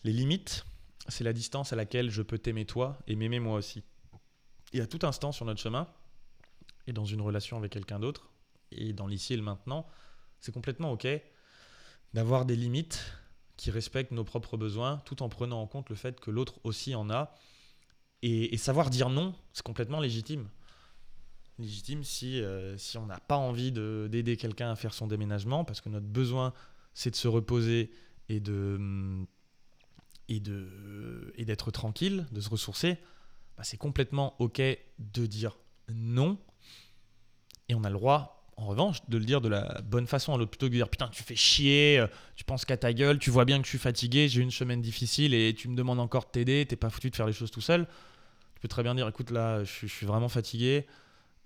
Les 0.04 0.14
limites, 0.14 0.66
c'est 1.10 1.24
la 1.24 1.34
distance 1.34 1.74
à 1.74 1.76
laquelle 1.76 2.10
je 2.10 2.22
peux 2.22 2.38
t'aimer 2.38 2.66
toi 2.66 2.98
et 3.08 3.16
m'aimer 3.16 3.40
moi 3.40 3.58
aussi. 3.58 3.84
Et 4.74 4.80
à 4.80 4.88
tout 4.88 5.06
instant 5.06 5.34
sur 5.34 5.46
notre 5.46 5.60
chemin, 5.60 5.88
et 6.88 6.94
dans 6.94 7.06
une 7.06 7.22
relation 7.22 7.58
avec 7.58 7.72
quelqu'un 7.72 8.00
d'autre, 8.00 8.31
et 8.72 8.94
dans 8.94 9.08
l'ici 9.08 9.34
et 9.34 9.38
le 9.38 9.44
maintenant, 9.44 9.88
c'est 10.40 10.52
complètement 10.52 10.92
OK 10.92 11.08
d'avoir 12.14 12.46
des 12.46 12.56
limites 12.56 13.14
qui 13.58 13.72
respectent 13.72 14.12
nos 14.12 14.24
propres 14.24 14.58
besoins 14.58 14.98
tout 15.06 15.22
en 15.24 15.30
prenant 15.30 15.62
en 15.62 15.68
compte 15.68 15.90
le 15.90 15.96
fait 15.96 16.20
que 16.20 16.32
l'autre 16.32 16.60
aussi 16.64 16.96
en 16.96 17.10
a. 17.10 17.36
Et, 18.24 18.56
savoir 18.58 18.90
dire 18.90 19.10
non, 19.10 19.34
c'est 19.54 19.64
complètement 19.64 20.00
légitime. 20.00 20.48
Légitime 21.58 22.04
si, 22.04 22.42
euh, 22.42 22.78
si 22.78 22.98
on 22.98 23.06
n'a 23.06 23.20
pas 23.20 23.38
envie 23.38 23.72
d'aider 23.72 24.38
quelqu'un 24.38 24.72
à 24.72 24.76
faire 24.76 24.94
son 24.94 25.08
déménagement 25.08 25.64
parce 25.64 25.82
que 25.82 25.90
notre 25.90 26.08
besoin 26.08 26.54
c'est 26.94 27.12
de 27.12 27.16
se 27.16 27.28
reposer 27.28 27.92
et 28.30 28.40
de 28.40 29.26
et 30.28 30.40
de 30.40 31.34
et 31.36 31.46
d'être 31.46 31.72
tranquille, 31.72 32.28
de 32.32 32.42
se 32.42 32.50
ressourcer, 32.50 32.98
bah, 33.58 33.64
c'est 33.64 33.78
complètement 33.78 34.36
ok 34.40 34.62
de 35.00 35.26
dire 35.26 35.58
non 35.90 36.38
et 37.70 37.76
on 37.76 37.84
a 37.84 37.90
le 37.90 37.96
droit 37.96 38.41
en 38.58 38.66
revanche, 38.66 39.00
de 39.08 39.18
le 39.18 39.26
dire 39.26 39.42
de 39.42 39.50
la 39.50 39.82
bonne 39.84 40.08
façon 40.08 40.34
à 40.34 40.38
l'autre, 40.38 40.52
plutôt 40.52 40.68
que 40.68 40.72
de 40.72 40.78
dire 40.78 40.90
putain, 40.90 41.08
tu 41.08 41.24
fais 41.24 41.36
chier, 41.36 42.00
euh, 42.00 42.08
tu 42.36 42.44
penses 42.44 42.66
qu'à 42.66 42.78
ta 42.78 42.94
gueule, 42.94 43.18
tu 43.18 43.30
vois 43.30 43.46
bien 43.46 43.60
que 43.60 43.66
je 43.66 43.70
suis 43.70 43.80
fatigué, 43.80 44.28
j'ai 44.28 44.42
une 44.42 44.52
semaine 44.52 44.82
difficile 44.82 45.34
et 45.34 45.54
tu 45.54 45.68
me 45.68 45.76
demandes 45.76 46.00
encore 46.00 46.26
de 46.26 46.32
t'aider, 46.32 46.66
t'es 46.66 46.76
pas 46.76 46.90
foutu 46.90 47.10
de 47.10 47.16
faire 47.16 47.28
les 47.28 47.34
choses 47.34 47.52
tout 47.52 47.62
seul. 47.62 47.88
Tu 48.56 48.62
peux 48.62 48.68
très 48.68 48.84
bien 48.84 48.94
dire 48.94 49.08
écoute, 49.08 49.32
là, 49.32 49.64
je, 49.64 49.88
suis 49.88 50.06
vraiment 50.06 50.30
fatigué, 50.30 50.86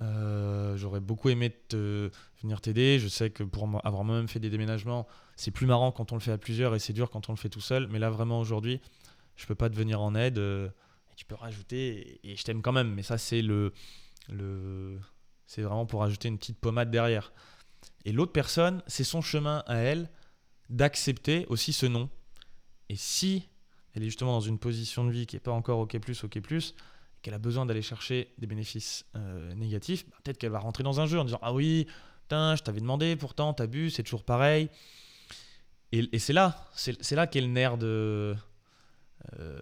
euh, 0.02 0.76
j'aurais 0.76 1.00
beaucoup 1.00 1.30
aimé 1.30 1.52
te, 1.70 2.10
venir 2.42 2.62
t'aider. 2.62 3.00
Je 3.00 3.08
sais 3.08 3.30
que 3.30 3.44
pour 3.44 3.64
avoir 3.84 4.04
moi-même 4.04 4.28
fait 4.28 4.40
des 4.40 4.50
déménagements, 4.50 5.08
c'est 5.36 5.52
plus 5.52 5.66
marrant 5.66 5.92
quand 5.92 6.12
on 6.12 6.16
le 6.16 6.22
fait 6.22 6.32
à 6.32 6.38
plusieurs 6.38 6.76
et 6.76 6.80
c'est 6.80 6.94
dur 6.94 7.10
quand 7.10 7.30
on 7.30 7.34
le 7.34 7.38
fait 7.38 7.50
tout 7.50 7.62
seul. 7.62 7.88
Mais 7.88 8.00
là, 8.00 8.10
vraiment, 8.10 8.40
aujourd'hui, 8.40 8.82
je 9.36 9.46
peux 9.46 9.56
pas 9.56 9.70
te 9.70 9.76
venir 9.76 10.02
en 10.02 10.16
aide. 10.16 10.38
Euh, 10.38 10.70
tu 11.16 11.26
peux 11.26 11.36
rajouter 11.36 12.20
et, 12.24 12.36
je 12.36 12.44
t'aime 12.44 12.62
quand 12.62 12.72
même. 12.72 12.94
Mais 12.94 13.04
ça, 13.04 13.18
c'est 13.18 13.42
le, 13.42 13.72
c'est 15.46 15.62
vraiment 15.62 15.86
pour 15.86 16.04
ajouter 16.04 16.28
une 16.28 16.38
petite 16.38 16.60
pommade 16.60 16.92
derrière. 16.92 17.32
Et 18.04 18.12
l'autre 18.12 18.32
personne, 18.32 18.82
c'est 18.88 19.04
son 19.04 19.22
chemin 19.22 19.64
à 19.68 19.78
elle 19.78 20.10
d'accepter 20.70 21.46
aussi 21.50 21.74
ce 21.74 21.86
non. 21.86 22.10
Et 22.90 22.96
si 22.96 23.48
elle 23.94 24.04
est 24.04 24.08
justement 24.08 24.34
dans 24.34 24.42
une 24.42 24.60
position 24.60 25.06
de 25.06 25.12
vie 25.12 25.26
qui 25.26 25.36
n'est 25.36 25.42
pas 25.42 25.52
encore 25.52 25.80
OK+, 25.80 25.96
OK+, 25.96 26.40
qu'elle 27.22 27.34
a 27.34 27.40
besoin 27.40 27.66
d'aller 27.66 27.82
chercher 27.82 28.34
des 28.38 28.46
bénéfices 28.46 29.06
euh, 29.16 29.54
négatifs, 29.56 30.08
bah, 30.10 30.18
peut-être 30.24 30.38
qu'elle 30.38 30.52
va 30.52 30.60
rentrer 30.60 30.84
dans 30.84 31.00
un 31.00 31.06
jeu 31.06 31.20
en 31.20 31.26
disant 31.26 31.40
Ah 31.42 31.54
oui, 31.54 31.88
putain, 32.24 32.56
je 32.56 32.64
t'avais 32.64 32.82
demandé, 32.82 33.16
pourtant, 33.16 33.56
bu, 33.68 33.90
c'est 33.90 34.04
toujours 34.04 34.24
pareil. 34.24 34.70
Et, 35.92 36.20
c'est 36.20 36.34
là, 36.34 36.68
c'est 36.76 37.16
là 37.16 37.26
qu'est 37.26 37.40
le 37.40 37.48
nerf 37.48 37.78
de 37.78 38.36
euh, 39.40 39.60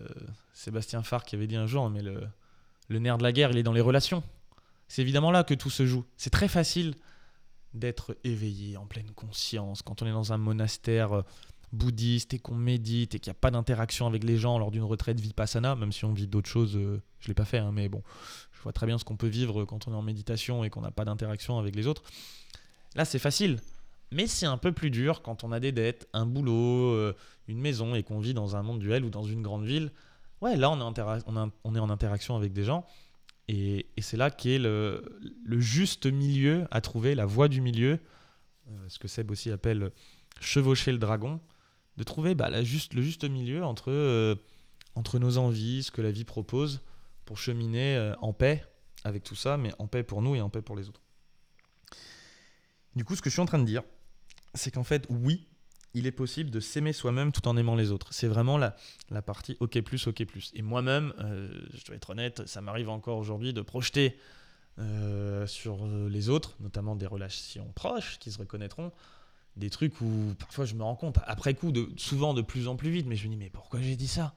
Sébastien 0.54 1.04
Farr 1.04 1.24
qui 1.26 1.36
avait 1.36 1.46
dit 1.46 1.56
un 1.56 1.68
jour, 1.68 1.88
mais 1.92 2.02
le, 2.02 2.28
le 2.88 3.00
nerf 3.00 3.20
de 3.20 3.24
la 3.24 3.32
guerre, 3.32 3.52
il 3.52 3.58
est 3.58 3.64
dans 3.64 3.72
les 3.72 3.82
relations. 3.82 4.24
C'est 4.94 5.02
évidemment 5.02 5.32
là 5.32 5.44
que 5.44 5.56
tout 5.56 5.72
se 5.72 5.88
joue. 5.88 6.06
C'est 6.18 6.30
très 6.30 6.48
facile 6.48 6.94
d'être 7.74 8.16
éveillé, 8.24 8.78
en 8.78 8.86
pleine 8.86 9.10
conscience, 9.10 9.82
quand 9.82 10.04
on 10.04 10.06
est 10.06 10.12
dans 10.12 10.34
un 10.34 10.38
monastère 10.38 11.14
euh, 11.14 11.22
bouddhiste 11.72 12.36
et 12.36 12.38
qu'on 12.38 12.54
médite 12.54 13.16
et 13.16 13.20
qu'il 13.20 13.32
n'y 13.32 13.36
a 13.36 13.40
pas 13.40 13.50
d'interaction 13.50 14.06
avec 14.06 14.24
les 14.24 14.38
gens 14.38 14.60
lors 14.60 14.70
d'une 14.70 14.84
retraite 14.84 15.20
vipassana, 15.20 15.76
même 15.76 15.92
si 15.92 16.06
on 16.06 16.14
vit 16.14 16.28
d'autres 16.28 16.48
choses, 16.48 16.76
euh, 16.76 17.02
je 17.22 17.26
ne 17.26 17.30
l'ai 17.30 17.34
pas 17.34 17.44
fait, 17.44 17.58
hein, 17.58 17.72
mais 17.74 17.90
bon, 17.90 18.04
je 18.52 18.62
vois 18.62 18.72
très 18.72 18.86
bien 18.86 19.00
ce 19.00 19.04
qu'on 19.04 19.16
peut 19.16 19.26
vivre 19.26 19.66
quand 19.66 19.88
on 19.88 19.94
est 19.94 19.96
en 19.96 20.04
méditation 20.04 20.64
et 20.64 20.70
qu'on 20.70 20.82
n'a 20.82 20.92
pas 20.92 21.06
d'interaction 21.06 21.58
avec 21.58 21.76
les 21.76 21.88
autres. 21.88 22.04
Là, 22.94 23.04
c'est 23.04 23.18
facile. 23.18 23.60
Mais 24.12 24.28
c'est 24.28 24.46
un 24.46 24.60
peu 24.60 24.74
plus 24.74 24.92
dur 24.92 25.24
quand 25.24 25.44
on 25.44 25.52
a 25.52 25.60
des 25.60 25.72
dettes, 25.72 26.08
un 26.14 26.28
boulot, 26.28 26.92
euh, 26.92 27.16
une 27.48 27.60
maison 27.60 27.96
et 27.96 28.04
qu'on 28.04 28.20
vit 28.20 28.36
dans 28.36 28.56
un 28.56 28.62
monde 28.62 28.78
duel 28.78 29.06
ou 29.06 29.10
dans 29.10 29.24
une 29.24 29.42
grande 29.42 29.66
ville. 29.66 29.92
Ouais, 30.40 30.56
là, 30.56 30.70
on 30.70 31.76
est 31.76 31.80
en 31.80 31.90
interaction 31.90 32.36
avec 32.36 32.54
des 32.54 32.64
gens 32.64 32.86
et, 33.48 33.86
c'est 34.00 34.18
là 34.18 34.32
qu'est 34.32 34.58
le, 34.58 35.20
le, 35.44 35.60
juste 35.60 36.06
milieu 36.06 36.66
à 36.72 36.82
trouver, 36.82 37.16
la 37.16 37.26
voie 37.26 37.48
du 37.48 37.62
milieu, 37.62 38.00
euh, 38.70 38.86
ce 38.88 39.00
que 39.00 39.08
Seb 39.08 39.32
aussi 39.32 39.52
appelle 39.52 39.92
chevaucher 40.40 40.92
le 40.92 40.98
dragon, 40.98 41.42
de 41.98 42.04
trouver 42.04 42.36
bah, 42.36 42.50
le 42.50 42.64
juste 42.64 43.24
milieu 43.26 43.64
entre, 43.64 43.92
euh, 43.92 44.36
entre 44.96 45.20
nos 45.20 45.38
envies, 45.38 45.84
ce 45.84 45.92
que 45.92 46.02
la 46.02 46.12
vie 46.12 46.24
propose, 46.24 46.82
pour 47.26 47.38
cheminer 47.38 47.96
euh, 47.96 48.16
en 48.22 48.34
paix 48.34 48.66
avec 49.04 49.24
tout 49.24 49.36
ça, 49.36 49.58
mais 49.58 49.72
en 49.80 49.88
paix 49.88 50.04
pour 50.04 50.22
nous 50.22 50.36
et 50.36 50.42
en 50.42 50.50
paix 50.50 50.62
pour 50.62 50.76
les 50.76 50.88
autres. 50.88 51.02
Du 52.96 53.04
coup, 53.04 53.16
ce 53.16 53.22
que 53.22 53.30
je 53.30 53.34
suis 53.34 53.42
en 53.42 53.46
train 53.46 53.60
de 53.60 53.66
dire, 53.66 53.84
c'est 54.54 54.72
qu'en 54.72 54.84
fait, 54.84 55.06
oui, 55.10 55.48
il 55.94 56.08
est 56.08 56.12
possible 56.12 56.50
de 56.50 56.60
s'aimer 56.60 56.94
soi-même 56.94 57.32
tout 57.32 57.48
en 57.48 57.56
aimant 57.56 57.76
les 57.76 57.92
autres. 57.92 58.08
C'est 58.12 58.28
vraiment 58.28 58.58
la, 58.58 58.76
partie 59.22 59.58
OK 59.60 59.80
plus, 59.82 60.08
OK 60.08 60.26
plus. 60.26 60.52
Et 60.56 60.62
moi-même, 60.62 61.14
euh, 61.20 61.50
je 61.74 61.86
dois 61.86 61.96
être 61.96 62.10
honnête, 62.10 62.48
ça 62.48 62.62
m'arrive 62.62 62.90
encore 62.90 63.18
aujourd'hui 63.18 63.54
de 63.54 63.62
projeter 63.62 64.18
euh, 64.80 65.46
sur 65.46 65.86
les 65.86 66.30
autres, 66.30 66.56
notamment 66.60 66.96
des 66.96 67.06
relations 67.06 67.72
proches 67.76 68.18
qui 68.20 68.32
se 68.32 68.40
reconnaîtront, 68.40 68.92
des 69.56 69.70
trucs 69.70 70.02
où 70.02 70.34
parfois 70.40 70.66
je 70.66 70.74
me 70.74 70.84
rends 70.84 70.96
compte, 70.96 71.20
après 71.28 71.54
coup, 71.54 71.72
souvent 71.98 72.34
de 72.34 72.42
plus 72.42 72.68
en 72.68 72.76
plus 72.76 72.90
vite, 72.90 73.06
mais 73.06 73.16
je 73.16 73.26
me 73.28 73.34
dis, 73.34 73.38
mais 73.38 73.50
pourquoi 73.50 73.82
j'ai 73.82 73.96
dit 73.96 74.08
ça? 74.08 74.34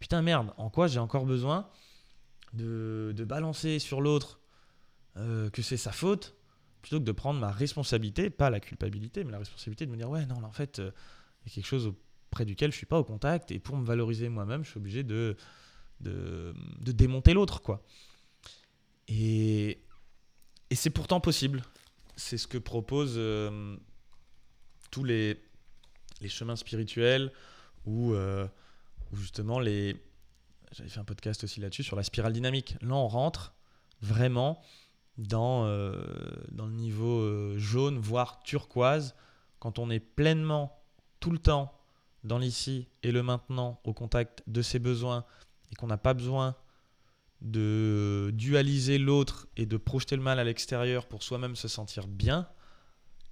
Putain 0.00 0.22
merde, 0.22 0.52
en 0.56 0.70
quoi 0.70 0.88
j'ai 0.88 0.98
encore 0.98 1.24
besoin 1.24 1.68
de, 2.52 3.14
balancer 3.26 3.78
sur 3.78 4.00
l'autre 4.00 4.40
euh, 5.16 5.50
que 5.50 5.62
c'est 5.62 5.76
sa 5.76 5.92
faute? 5.92 6.34
Plutôt 6.84 7.00
que 7.00 7.04
de 7.04 7.12
prendre 7.12 7.40
ma 7.40 7.50
responsabilité, 7.50 8.28
pas 8.28 8.50
la 8.50 8.60
culpabilité, 8.60 9.24
mais 9.24 9.32
la 9.32 9.38
responsabilité 9.38 9.86
de 9.86 9.90
me 9.90 9.96
dire 9.96 10.10
ouais 10.10 10.26
non, 10.26 10.44
en 10.44 10.52
fait, 10.52 10.80
euh, 10.80 10.90
il 11.40 11.48
y 11.48 11.52
a 11.52 11.54
quelque 11.54 11.66
chose 11.66 11.86
auprès 11.86 12.44
duquel 12.44 12.72
je 12.72 12.76
suis 12.76 12.84
pas 12.84 12.98
au 12.98 13.04
contact 13.04 13.50
et 13.52 13.58
pour 13.58 13.78
me 13.78 13.86
valoriser 13.86 14.28
moi-même, 14.28 14.64
je 14.64 14.70
suis 14.70 14.76
obligé 14.76 15.02
de, 15.02 15.34
de, 16.00 16.52
démonter 16.82 17.32
l'autre 17.32 17.62
quoi. 17.62 17.82
Et, 19.08 19.78
et 20.68 20.74
c'est 20.74 20.90
pourtant 20.90 21.20
possible. 21.20 21.62
C'est 22.16 22.36
ce 22.36 22.46
que 22.46 22.58
proposent 22.58 23.16
euh, 23.16 23.78
tous 24.90 25.04
les, 25.04 25.40
les 26.20 26.28
chemins 26.28 26.56
spirituels 26.56 27.32
ou 27.86 28.12
euh, 28.12 28.46
justement 29.14 29.58
les. 29.58 29.96
J'avais 30.72 30.90
fait 30.90 31.00
un 31.00 31.04
podcast 31.04 31.44
aussi 31.44 31.60
là-dessus 31.60 31.82
sur 31.82 31.96
la 31.96 32.02
spirale 32.02 32.34
dynamique. 32.34 32.76
Là, 32.82 32.94
on 32.94 33.08
rentre 33.08 33.54
vraiment 34.02 34.62
dans, 35.18 35.66
euh, 35.66 36.04
dans 36.50 36.66
le 36.66 36.72
niveau 36.72 37.20
euh, 37.20 37.56
jaune, 37.58 37.98
voire 37.98 38.42
turquoise, 38.42 39.14
quand 39.58 39.78
on 39.78 39.90
est 39.90 40.00
pleinement, 40.00 40.82
tout 41.20 41.30
le 41.30 41.38
temps, 41.38 41.72
dans 42.24 42.38
l'ici 42.38 42.88
et 43.02 43.12
le 43.12 43.22
maintenant 43.22 43.80
au 43.84 43.92
contact 43.92 44.42
de 44.46 44.62
ses 44.62 44.78
besoins 44.78 45.24
et 45.70 45.74
qu'on 45.74 45.86
n'a 45.86 45.98
pas 45.98 46.14
besoin 46.14 46.56
de 47.42 48.30
dualiser 48.32 48.98
l'autre 48.98 49.46
et 49.56 49.66
de 49.66 49.76
projeter 49.76 50.16
le 50.16 50.22
mal 50.22 50.38
à 50.38 50.44
l'extérieur 50.44 51.06
pour 51.06 51.22
soi-même 51.22 51.54
se 51.54 51.68
sentir 51.68 52.06
bien, 52.06 52.48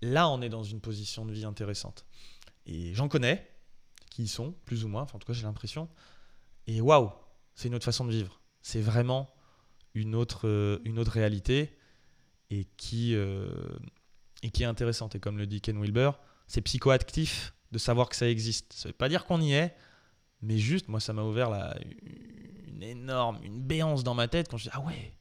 là 0.02 0.28
on 0.28 0.42
est 0.42 0.50
dans 0.50 0.62
une 0.62 0.80
position 0.80 1.24
de 1.24 1.32
vie 1.32 1.46
intéressante. 1.46 2.04
Et 2.66 2.94
j'en 2.94 3.08
connais 3.08 3.48
qui 4.10 4.24
y 4.24 4.28
sont, 4.28 4.54
plus 4.66 4.84
ou 4.84 4.88
moins, 4.88 5.02
en 5.02 5.18
tout 5.18 5.26
cas 5.26 5.32
j'ai 5.32 5.44
l'impression. 5.44 5.88
Et 6.66 6.82
waouh, 6.82 7.10
c'est 7.54 7.68
une 7.68 7.74
autre 7.74 7.84
façon 7.84 8.04
de 8.04 8.12
vivre. 8.12 8.40
C'est 8.60 8.82
vraiment 8.82 9.31
une 9.94 10.14
autre, 10.14 10.48
euh, 10.48 10.78
une 10.84 10.98
autre 10.98 11.12
réalité 11.12 11.76
et 12.50 12.66
qui, 12.76 13.14
euh, 13.14 13.48
et 14.42 14.50
qui 14.50 14.62
est 14.62 14.66
intéressante. 14.66 15.14
Et 15.14 15.20
comme 15.20 15.38
le 15.38 15.46
dit 15.46 15.60
Ken 15.60 15.80
Wilber, 15.80 16.12
c'est 16.46 16.60
psychoactif 16.60 17.54
de 17.72 17.78
savoir 17.78 18.08
que 18.08 18.16
ça 18.16 18.28
existe. 18.28 18.72
Ça 18.72 18.88
ne 18.88 18.92
veut 18.92 18.96
pas 18.96 19.08
dire 19.08 19.24
qu'on 19.24 19.40
y 19.40 19.52
est, 19.52 19.74
mais 20.42 20.58
juste, 20.58 20.88
moi, 20.88 21.00
ça 21.00 21.12
m'a 21.12 21.22
ouvert 21.22 21.50
la, 21.50 21.74
une 22.66 22.82
énorme, 22.82 23.38
une 23.42 23.60
béance 23.60 24.04
dans 24.04 24.14
ma 24.14 24.28
tête 24.28 24.48
quand 24.48 24.56
je 24.56 24.64
dis 24.64 24.70
Ah 24.72 24.80
ouais, 24.80 25.14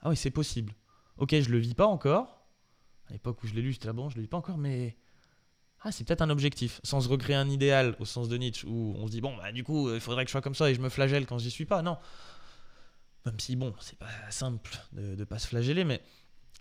ah 0.00 0.08
ouais, 0.10 0.16
c'est 0.16 0.30
possible. 0.30 0.74
Ok, 1.16 1.34
je 1.38 1.50
le 1.50 1.58
vis 1.58 1.74
pas 1.74 1.86
encore. 1.86 2.46
À 3.08 3.12
l'époque 3.12 3.42
où 3.42 3.46
je 3.46 3.54
l'ai 3.54 3.62
lu, 3.62 3.72
j'étais 3.72 3.86
là, 3.86 3.92
bon, 3.92 4.08
je 4.08 4.16
le 4.16 4.22
vis 4.22 4.28
pas 4.28 4.36
encore, 4.36 4.58
mais 4.58 4.96
ah, 5.80 5.92
c'est 5.92 6.04
peut-être 6.04 6.22
un 6.22 6.30
objectif, 6.30 6.80
sans 6.82 7.02
se 7.02 7.08
recréer 7.08 7.36
un 7.36 7.48
idéal 7.50 7.94
au 8.00 8.06
sens 8.06 8.28
de 8.28 8.36
Nietzsche, 8.38 8.66
où 8.66 8.94
on 8.96 9.06
se 9.06 9.12
dit, 9.12 9.20
bon, 9.20 9.36
bah, 9.36 9.52
du 9.52 9.62
coup, 9.64 9.92
il 9.92 10.00
faudrait 10.00 10.24
que 10.24 10.30
je 10.30 10.32
sois 10.32 10.40
comme 10.40 10.54
ça 10.54 10.70
et 10.70 10.74
je 10.74 10.80
me 10.80 10.88
flagelle 10.88 11.26
quand 11.26 11.38
j'y 11.38 11.50
suis 11.50 11.66
pas. 11.66 11.82
Non. 11.82 11.98
Même 13.26 13.40
si, 13.40 13.56
bon, 13.56 13.74
c'est 13.80 13.98
pas 13.98 14.08
simple 14.30 14.70
de 14.92 15.16
ne 15.16 15.24
pas 15.24 15.38
se 15.38 15.46
flageller, 15.46 15.84
mais 15.84 16.02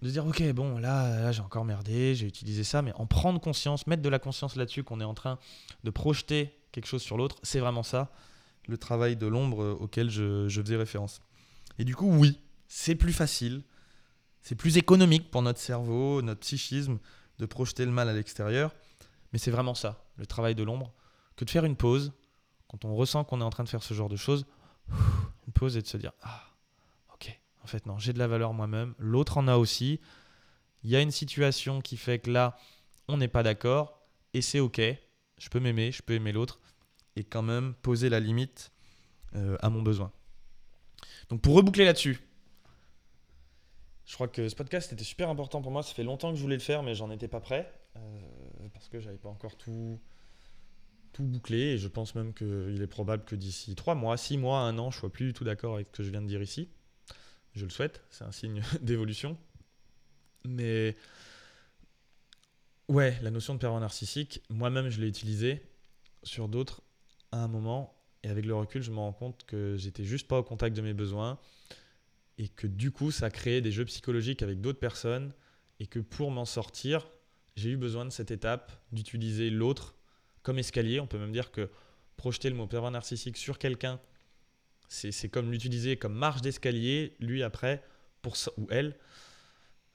de 0.01 0.09
dire, 0.09 0.25
ok, 0.25 0.43
bon, 0.53 0.77
là, 0.77 1.21
là 1.21 1.31
j'ai 1.31 1.41
encore 1.41 1.65
merdé, 1.65 2.15
j'ai 2.15 2.27
utilisé 2.27 2.63
ça, 2.63 2.81
mais 2.81 2.93
en 2.95 3.05
prendre 3.05 3.39
conscience, 3.39 3.87
mettre 3.87 4.01
de 4.01 4.09
la 4.09 4.19
conscience 4.19 4.55
là-dessus, 4.55 4.83
qu'on 4.83 5.01
est 5.01 5.05
en 5.05 5.13
train 5.13 5.39
de 5.83 5.89
projeter 5.89 6.57
quelque 6.71 6.87
chose 6.87 7.01
sur 7.01 7.17
l'autre, 7.17 7.37
c'est 7.43 7.59
vraiment 7.59 7.83
ça, 7.83 8.11
le 8.67 8.77
travail 8.77 9.15
de 9.15 9.27
l'ombre 9.27 9.77
auquel 9.79 10.09
je, 10.09 10.47
je 10.47 10.61
faisais 10.61 10.75
référence. 10.75 11.21
Et 11.79 11.85
du 11.85 11.95
coup, 11.95 12.09
oui, 12.09 12.39
c'est 12.67 12.95
plus 12.95 13.13
facile, 13.13 13.63
c'est 14.41 14.55
plus 14.55 14.77
économique 14.77 15.31
pour 15.31 15.41
notre 15.41 15.59
cerveau, 15.59 16.21
notre 16.21 16.41
psychisme, 16.41 16.99
de 17.39 17.45
projeter 17.45 17.85
le 17.85 17.91
mal 17.91 18.09
à 18.09 18.13
l'extérieur. 18.13 18.73
Mais 19.31 19.39
c'est 19.39 19.51
vraiment 19.51 19.75
ça, 19.75 20.05
le 20.17 20.25
travail 20.25 20.55
de 20.55 20.63
l'ombre, 20.63 20.93
que 21.35 21.45
de 21.45 21.49
faire 21.49 21.65
une 21.65 21.75
pause, 21.75 22.13
quand 22.67 22.85
on 22.85 22.95
ressent 22.95 23.23
qu'on 23.23 23.41
est 23.41 23.43
en 23.43 23.49
train 23.49 23.63
de 23.63 23.69
faire 23.69 23.83
ce 23.83 23.93
genre 23.93 24.09
de 24.09 24.15
choses, 24.15 24.45
une 25.47 25.53
pause 25.53 25.77
et 25.77 25.81
de 25.81 25.87
se 25.87 25.97
dire 25.97 26.11
Ah, 26.21 26.43
en 27.63 27.67
fait, 27.67 27.85
non, 27.85 27.97
j'ai 27.97 28.13
de 28.13 28.19
la 28.19 28.27
valeur 28.27 28.53
moi-même, 28.53 28.93
l'autre 28.97 29.37
en 29.37 29.47
a 29.47 29.57
aussi. 29.57 29.99
Il 30.83 30.89
y 30.89 30.95
a 30.95 31.01
une 31.01 31.11
situation 31.11 31.81
qui 31.81 31.97
fait 31.97 32.19
que 32.19 32.29
là, 32.29 32.57
on 33.07 33.17
n'est 33.17 33.27
pas 33.27 33.43
d'accord, 33.43 34.01
et 34.33 34.41
c'est 34.41 34.59
ok, 34.59 34.81
je 35.37 35.49
peux 35.49 35.59
m'aimer, 35.59 35.91
je 35.91 36.01
peux 36.01 36.13
aimer 36.13 36.31
l'autre, 36.31 36.59
et 37.15 37.23
quand 37.23 37.41
même 37.41 37.73
poser 37.81 38.09
la 38.09 38.19
limite 38.19 38.71
euh, 39.35 39.57
à 39.61 39.69
mon 39.69 39.81
besoin. 39.81 40.11
Donc 41.29 41.41
pour 41.41 41.55
reboucler 41.55 41.85
là-dessus, 41.85 42.19
je 44.05 44.13
crois 44.15 44.27
que 44.27 44.49
ce 44.49 44.55
podcast 44.55 44.91
était 44.91 45.03
super 45.03 45.29
important 45.29 45.61
pour 45.61 45.71
moi. 45.71 45.81
Ça 45.81 45.93
fait 45.93 46.03
longtemps 46.03 46.31
que 46.31 46.37
je 46.37 46.41
voulais 46.41 46.57
le 46.57 46.61
faire, 46.61 46.83
mais 46.83 46.93
j'en 46.93 47.09
étais 47.09 47.27
pas 47.27 47.39
prêt. 47.39 47.71
Euh, 47.95 47.99
parce 48.73 48.89
que 48.89 48.99
j'avais 48.99 49.17
pas 49.17 49.29
encore 49.29 49.55
tout, 49.57 49.99
bouclé. 51.19 51.57
Et 51.57 51.77
je 51.77 51.87
pense 51.87 52.15
même 52.15 52.33
qu'il 52.33 52.81
est 52.81 52.87
probable 52.87 53.23
que 53.23 53.35
d'ici 53.35 53.75
3 53.75 53.95
mois, 53.95 54.17
6 54.17 54.37
mois, 54.37 54.59
1 54.59 54.77
an, 54.77 54.91
je 54.91 54.99
sois 54.99 55.11
plus 55.11 55.27
du 55.27 55.33
tout 55.33 55.43
d'accord 55.43 55.75
avec 55.75 55.87
ce 55.87 55.97
que 55.97 56.03
je 56.03 56.11
viens 56.11 56.21
de 56.21 56.27
dire 56.27 56.41
ici. 56.41 56.69
Je 57.55 57.65
le 57.65 57.69
souhaite, 57.69 58.03
c'est 58.09 58.23
un 58.23 58.31
signe 58.31 58.63
d'évolution. 58.81 59.37
Mais 60.45 60.95
ouais, 62.87 63.17
la 63.21 63.31
notion 63.31 63.53
de 63.53 63.59
pervers 63.59 63.79
narcissique, 63.79 64.41
moi-même 64.49 64.89
je 64.89 64.99
l'ai 64.99 65.07
utilisée 65.07 65.61
sur 66.23 66.47
d'autres 66.47 66.81
à 67.31 67.43
un 67.43 67.47
moment. 67.47 67.95
Et 68.23 68.29
avec 68.29 68.45
le 68.45 68.55
recul, 68.55 68.81
je 68.81 68.91
me 68.91 68.97
rends 68.97 69.13
compte 69.13 69.43
que 69.45 69.75
j'étais 69.77 70.05
juste 70.05 70.27
pas 70.27 70.39
au 70.39 70.43
contact 70.43 70.75
de 70.75 70.81
mes 70.81 70.93
besoins. 70.93 71.37
Et 72.37 72.47
que 72.47 72.67
du 72.67 72.91
coup, 72.91 73.11
ça 73.11 73.29
créait 73.29 73.61
des 73.61 73.71
jeux 73.71 73.85
psychologiques 73.85 74.41
avec 74.41 74.61
d'autres 74.61 74.79
personnes. 74.79 75.33
Et 75.79 75.87
que 75.87 75.99
pour 75.99 76.31
m'en 76.31 76.45
sortir, 76.45 77.07
j'ai 77.55 77.71
eu 77.71 77.77
besoin 77.77 78.05
de 78.05 78.09
cette 78.09 78.31
étape, 78.31 78.71
d'utiliser 78.91 79.49
l'autre 79.49 79.95
comme 80.41 80.57
escalier. 80.57 80.99
On 80.99 81.07
peut 81.07 81.19
même 81.19 81.31
dire 81.31 81.51
que 81.51 81.69
projeter 82.15 82.49
le 82.49 82.55
mot 82.55 82.67
pervers 82.67 82.91
narcissique 82.91 83.37
sur 83.37 83.57
quelqu'un, 83.57 83.99
c'est 84.93 85.29
comme 85.29 85.51
l'utiliser 85.51 85.97
comme 85.97 86.13
marche 86.13 86.41
d'escalier, 86.41 87.15
lui 87.19 87.43
après, 87.43 87.83
pour 88.21 88.35
ou 88.57 88.67
elle. 88.69 88.95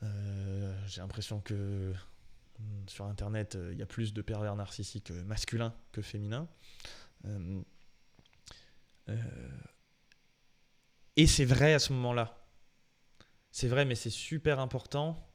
Euh, 0.03 0.87
j'ai 0.87 1.01
l'impression 1.01 1.41
que 1.41 1.93
hmm, 2.59 2.89
sur 2.89 3.05
Internet, 3.05 3.57
euh, 3.57 3.71
il 3.73 3.79
y 3.79 3.83
a 3.83 3.87
plus 3.87 4.13
de 4.13 4.23
pervers 4.23 4.57
narcissiques 4.57 5.11
masculins 5.11 5.75
que 5.93 6.03
féminins. 6.03 6.49
Euh, 7.27 7.63
et 11.17 11.27
c'est 11.27 11.45
vrai 11.45 11.75
à 11.75 11.79
ce 11.79 11.93
moment-là. 11.93 12.47
C'est 13.51 13.69
vrai, 13.69 13.85
mais 13.85 13.95
c'est 13.95 14.11
super 14.11 14.61
important 14.61 15.29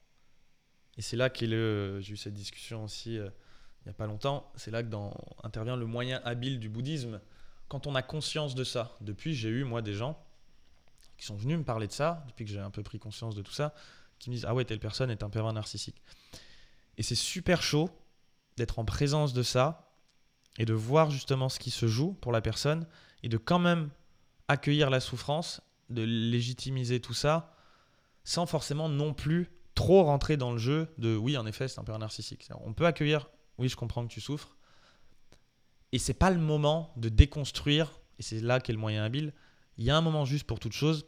et 0.98 1.02
c'est 1.02 1.18
là 1.18 1.30
que 1.30 2.00
j'ai 2.02 2.14
eu 2.14 2.18
cette 2.18 2.34
discussion 2.34 2.84
aussi 2.84 3.18
euh, 3.18 3.30
il 3.82 3.90
n'y 3.90 3.90
a 3.90 3.94
pas 3.94 4.08
longtemps. 4.08 4.52
C'est 4.56 4.72
là 4.72 4.84
que 4.84 4.90
intervient 5.44 5.76
le 5.76 5.86
moyen 5.86 6.22
habile 6.24 6.60
du 6.60 6.70
bouddhisme. 6.70 7.20
Quand 7.68 7.88
on 7.88 7.96
a 7.96 8.02
conscience 8.02 8.56
de 8.56 8.64
ça, 8.64 8.96
depuis 9.02 9.34
j'ai 9.34 9.50
eu 9.50 9.64
moi 9.64 9.82
des 9.82 9.94
gens 9.94 10.24
qui 11.18 11.26
sont 11.26 11.36
venus 11.36 11.58
me 11.58 11.64
parler 11.64 11.88
de 11.88 11.92
ça, 11.92 12.24
depuis 12.28 12.46
que 12.46 12.52
j'ai 12.52 12.60
un 12.60 12.72
peu 12.72 12.84
pris 12.84 13.00
conscience 13.00 13.36
de 13.36 13.42
tout 13.42 13.54
ça, 13.54 13.74
qui 14.20 14.30
me 14.30 14.36
disent 14.36 14.46
Ah 14.48 14.54
ouais, 14.54 14.66
telle 14.66 14.80
personne 14.80 15.10
est 15.12 15.24
un 15.24 15.30
pervers 15.30 15.54
narcissique. 15.54 16.02
Et 16.98 17.04
c'est 17.04 17.16
super 17.16 17.62
chaud 17.62 17.90
d'être 18.58 18.80
en 18.80 18.86
présence 18.86 19.34
de 19.34 19.44
ça 19.44 19.92
et 20.60 20.66
de 20.66 20.74
voir 20.74 21.10
justement 21.10 21.50
ce 21.50 21.60
qui 21.60 21.72
se 21.72 21.88
joue 21.88 22.14
pour 22.14 22.32
la 22.32 22.42
personne 22.42 22.88
et 23.24 23.30
de 23.30 23.38
quand 23.38 23.60
même 23.60 23.90
accueillir 24.48 24.90
la 24.90 25.00
souffrance, 25.00 25.62
de 25.90 26.04
légitimiser 26.04 27.00
tout 27.00 27.14
ça 27.14 27.56
sans 28.24 28.46
forcément 28.46 28.90
non 28.90 29.14
plus 29.14 29.50
trop 29.76 30.04
rentrer 30.04 30.38
dans 30.38 30.52
le 30.52 30.58
jeu 30.58 30.94
de 30.98 31.16
oui, 31.16 31.36
en 31.38 31.46
effet, 31.46 31.68
c'est 31.68 31.80
un 31.80 31.84
peu 31.84 31.96
narcissique. 31.98 32.48
On 32.64 32.74
peut 32.74 32.86
accueillir, 32.86 33.30
oui, 33.58 33.70
je 33.70 33.76
comprends 33.76 34.06
que 34.06 34.12
tu 34.12 34.22
souffres. 34.22 34.53
Et 35.94 36.00
c'est 36.00 36.16
pas 36.16 36.32
le 36.32 36.40
moment 36.40 36.92
de 36.98 37.08
déconstruire, 37.08 38.02
et 38.18 38.24
c'est 38.24 38.42
là 38.42 38.60
qu'est 38.60 38.74
le 38.74 38.80
moyen 38.80 39.04
habile. 39.04 39.32
Il 39.78 39.86
y 39.86 39.92
a 39.92 39.96
un 39.96 40.02
moment 40.02 40.26
juste 40.26 40.46
pour 40.46 40.60
toute 40.60 40.74
chose. 40.74 41.06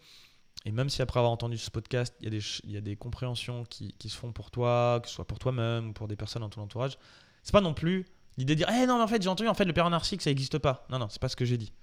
Et 0.63 0.71
même 0.71 0.89
si 0.89 1.01
après 1.01 1.19
avoir 1.19 1.31
entendu 1.31 1.57
ce 1.57 1.71
podcast, 1.71 2.15
il 2.21 2.71
y 2.71 2.77
a 2.77 2.81
des, 2.81 2.95
compréhensions 2.95 3.65
qui, 3.65 3.93
qui, 3.93 4.09
se 4.09 4.17
font 4.17 4.31
pour 4.31 4.51
toi, 4.51 4.99
que 5.01 5.09
ce 5.09 5.15
soit 5.15 5.25
pour 5.25 5.39
toi-même 5.39 5.89
ou 5.89 5.93
pour 5.93 6.07
des 6.07 6.15
personnes 6.15 6.43
dans 6.43 6.49
ton 6.49 6.61
entourage, 6.61 6.97
c'est 7.41 7.51
pas 7.51 7.61
non 7.61 7.73
plus 7.73 8.05
l'idée 8.37 8.53
de 8.53 8.59
dire 8.59 8.69
Eh 8.69 8.85
non, 8.85 8.97
mais 8.97 9.03
en 9.03 9.07
fait, 9.07 9.21
j'ai 9.21 9.29
entendu, 9.29 9.49
en 9.49 9.55
fait, 9.55 9.65
le 9.65 9.73
père 9.73 9.89
narcissique, 9.89 10.21
ça 10.21 10.29
n'existe 10.29 10.59
pas. 10.59 10.85
Non, 10.89 10.99
non, 10.99 11.09
c'est 11.09 11.21
pas 11.21 11.29
ce 11.29 11.35
que 11.35 11.45
j'ai 11.45 11.57
dit. 11.57 11.73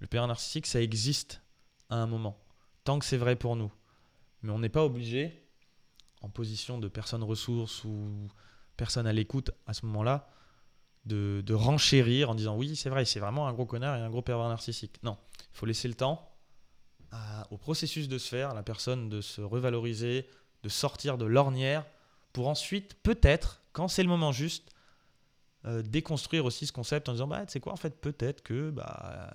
Le 0.00 0.08
père 0.08 0.26
narcissique, 0.26 0.66
ça 0.66 0.82
existe 0.82 1.42
à 1.90 1.96
un 1.96 2.06
moment, 2.06 2.38
tant 2.82 2.98
que 2.98 3.04
c'est 3.04 3.16
vrai 3.16 3.36
pour 3.36 3.54
nous. 3.54 3.72
Mais 4.42 4.50
on 4.50 4.58
n'est 4.58 4.68
pas 4.68 4.84
obligé 4.84 5.46
en 6.22 6.28
position 6.28 6.78
de 6.78 6.88
personne 6.88 7.22
ressource 7.22 7.84
ou 7.84 8.28
personne 8.76 9.06
à 9.06 9.12
l'écoute 9.12 9.52
à 9.66 9.74
ce 9.74 9.86
moment-là, 9.86 10.28
de, 11.04 11.54
renchérir 11.54 12.30
en 12.30 12.34
disant 12.34 12.56
oui, 12.56 12.76
c'est 12.76 12.90
vrai, 12.90 13.04
c'est 13.04 13.20
vraiment 13.20 13.48
un 13.48 13.52
gros 13.52 13.66
connard 13.66 13.96
et 13.96 14.00
un 14.00 14.10
gros 14.10 14.22
pervers 14.22 14.48
narcissique. 14.48 15.02
Non, 15.02 15.16
il 15.38 15.56
faut 15.56 15.66
laisser 15.66 15.88
le 15.88 15.94
temps 15.94 16.28
au 17.50 17.58
processus 17.58 18.08
de 18.08 18.16
se 18.16 18.28
faire, 18.28 18.50
à 18.50 18.54
la 18.54 18.62
personne 18.62 19.10
de 19.10 19.20
se 19.20 19.42
revaloriser, 19.42 20.26
de 20.62 20.68
sortir 20.70 21.18
de 21.18 21.26
l'ornière, 21.26 21.84
pour 22.32 22.48
ensuite, 22.48 22.94
peut-être, 23.02 23.60
quand 23.72 23.88
c'est 23.88 24.02
le 24.02 24.08
moment 24.08 24.32
juste, 24.32 24.70
euh, 25.66 25.82
déconstruire 25.82 26.44
aussi 26.44 26.66
ce 26.66 26.72
concept 26.72 27.08
en 27.08 27.12
disant 27.12 27.28
bah, 27.28 27.44
tu 27.46 27.52
sais 27.52 27.60
quoi, 27.60 27.72
en 27.72 27.76
fait, 27.76 28.00
peut-être 28.00 28.42
que 28.42 28.70
bah, 28.70 29.32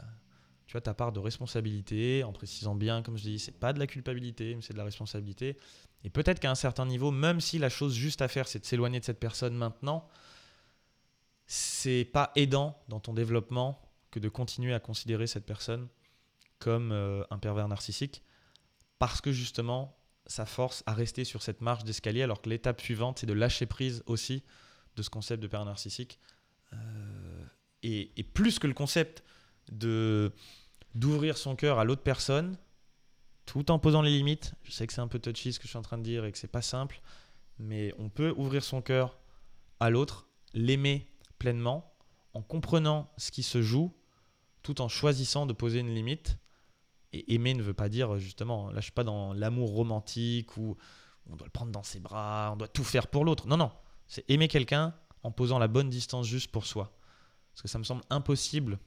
tu 0.65 0.75
as 0.75 0.81
ta 0.81 0.93
part 0.93 1.11
de 1.11 1.19
responsabilité, 1.19 2.23
en 2.23 2.33
précisant 2.33 2.75
bien, 2.75 3.01
comme 3.01 3.17
je 3.17 3.23
dis, 3.23 3.39
c'est 3.39 3.57
pas 3.57 3.71
de 3.71 3.79
la 3.79 3.87
culpabilité, 3.87 4.55
mais 4.55 4.61
c'est 4.61 4.73
de 4.73 4.77
la 4.77 4.83
responsabilité. 4.83 5.57
Et 6.03 6.09
peut-être 6.09 6.39
qu'à 6.39 6.51
un 6.51 6.55
certain 6.55 6.85
niveau, 6.85 7.11
même 7.11 7.39
si 7.39 7.57
la 7.59 7.69
chose 7.69 7.93
juste 7.93 8.21
à 8.21 8.27
faire, 8.27 8.47
c'est 8.47 8.59
de 8.59 8.65
s'éloigner 8.65 8.99
de 8.99 9.05
cette 9.05 9.19
personne 9.19 9.55
maintenant, 9.55 10.07
c'est 11.47 12.05
pas 12.05 12.31
aidant 12.35 12.77
dans 12.89 12.99
ton 12.99 13.13
développement 13.13 13.81
que 14.11 14.19
de 14.19 14.29
continuer 14.29 14.73
à 14.73 14.79
considérer 14.79 15.27
cette 15.27 15.45
personne 15.45 15.87
comme 16.59 16.91
euh, 16.91 17.23
un 17.29 17.37
pervers 17.37 17.67
narcissique, 17.67 18.23
parce 18.99 19.21
que 19.21 19.31
justement, 19.31 19.97
ça 20.25 20.45
force 20.45 20.83
à 20.85 20.93
rester 20.93 21.23
sur 21.23 21.41
cette 21.41 21.61
marche 21.61 21.83
d'escalier, 21.83 22.23
alors 22.23 22.41
que 22.41 22.49
l'étape 22.49 22.81
suivante, 22.81 23.19
c'est 23.19 23.27
de 23.27 23.33
lâcher 23.33 23.65
prise 23.65 24.03
aussi 24.07 24.43
de 24.95 25.03
ce 25.03 25.09
concept 25.09 25.41
de 25.41 25.47
pervers 25.47 25.65
narcissique. 25.65 26.19
Euh, 26.73 27.45
et, 27.83 28.11
et, 28.17 28.23
plus 28.23 28.59
que 28.59 28.67
le 28.67 28.73
concept 28.73 29.23
de 29.71 30.33
d'ouvrir 30.95 31.37
son 31.37 31.55
cœur 31.55 31.77
à 31.77 31.83
l'autre 31.83 32.01
personne, 32.01 32.57
tout 33.45 33.69
en 33.69 33.77
posant 33.77 34.01
les 34.01 34.09
limites. 34.09 34.53
Je 34.63 34.71
sais 34.71 34.87
que 34.87 34.93
c'est 34.93 35.01
un 35.01 35.07
peu 35.07 35.19
touchy 35.19 35.53
ce 35.53 35.59
que 35.59 35.65
je 35.65 35.69
suis 35.69 35.77
en 35.77 35.83
train 35.83 35.99
de 35.99 36.03
dire 36.03 36.25
et 36.25 36.31
que 36.31 36.37
c'est 36.39 36.47
pas 36.47 36.63
simple, 36.63 37.01
mais 37.59 37.93
on 37.99 38.09
peut 38.09 38.33
ouvrir 38.35 38.63
son 38.63 38.81
cœur 38.81 39.19
à 39.79 39.91
l'autre, 39.91 40.27
l'aimer 40.55 41.07
pleinement, 41.37 41.93
en 42.33 42.41
comprenant 42.41 43.11
ce 43.17 43.31
qui 43.31 43.43
se 43.43 43.61
joue, 43.61 43.93
tout 44.63 44.81
en 44.81 44.87
choisissant 44.87 45.45
de 45.45 45.53
poser 45.53 45.79
une 45.79 45.93
limite. 45.93 46.37
Et 47.13 47.33
aimer 47.33 47.53
ne 47.53 47.63
veut 47.63 47.73
pas 47.73 47.89
dire 47.89 48.17
justement, 48.17 48.69
là 48.69 48.79
je 48.79 48.85
suis 48.85 48.91
pas 48.91 49.05
dans 49.05 49.33
l'amour 49.33 49.71
romantique 49.71 50.57
où 50.57 50.75
on 51.25 51.35
doit 51.35 51.47
le 51.47 51.51
prendre 51.51 51.71
dans 51.71 51.83
ses 51.83 51.99
bras, 51.99 52.51
on 52.53 52.57
doit 52.57 52.67
tout 52.67 52.83
faire 52.83 53.07
pour 53.07 53.23
l'autre. 53.23 53.47
Non, 53.47 53.57
non, 53.57 53.71
c'est 54.07 54.29
aimer 54.29 54.47
quelqu'un 54.47 54.93
en 55.23 55.31
posant 55.31 55.59
la 55.59 55.67
bonne 55.67 55.89
distance 55.89 56.27
juste 56.27 56.51
pour 56.51 56.65
soi. 56.65 56.93
Parce 57.53 57.61
que 57.61 57.67
ça 57.67 57.79
me 57.79 57.83
semble 57.83 58.03
impossible 58.09 58.77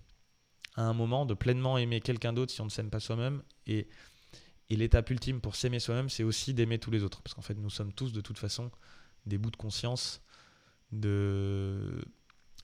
à 0.77 0.83
un 0.83 0.93
moment 0.93 1.27
de 1.27 1.35
pleinement 1.35 1.79
aimer 1.79 2.01
quelqu'un 2.01 2.33
d'autre 2.33 2.53
si 2.53 2.61
on 2.61 2.67
ne 2.67 2.71
s'aime 2.71 2.91
pas 2.91 3.01
soi-même. 3.01 3.43
Et, 3.67 3.89
et 4.69 4.77
l'étape 4.77 5.11
ultime 5.11 5.41
pour 5.41 5.57
s'aimer 5.57 5.81
soi-même, 5.81 6.09
c'est 6.09 6.23
aussi 6.23 6.55
d'aimer 6.55 6.79
tous 6.79 6.91
les 6.91 7.03
autres. 7.03 7.23
Parce 7.23 7.35
qu'en 7.35 7.43
fait, 7.43 7.55
nous 7.55 7.71
sommes 7.71 7.93
tous 7.93 8.13
de 8.13 8.21
toute 8.21 8.39
façon 8.39 8.71
des 9.27 9.39
bouts 9.39 9.51
de 9.51 9.57
conscience 9.57 10.23
de, 10.93 12.03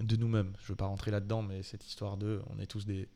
de 0.01 0.17
nous-mêmes. 0.17 0.53
Je 0.59 0.65
ne 0.65 0.69
veux 0.69 0.77
pas 0.77 0.87
rentrer 0.87 1.11
là-dedans, 1.11 1.43
mais 1.43 1.63
cette 1.63 1.87
histoire 1.87 2.17
de, 2.17 2.43
on 2.49 2.59
est 2.59 2.67
tous 2.67 2.87
des, 2.87 3.09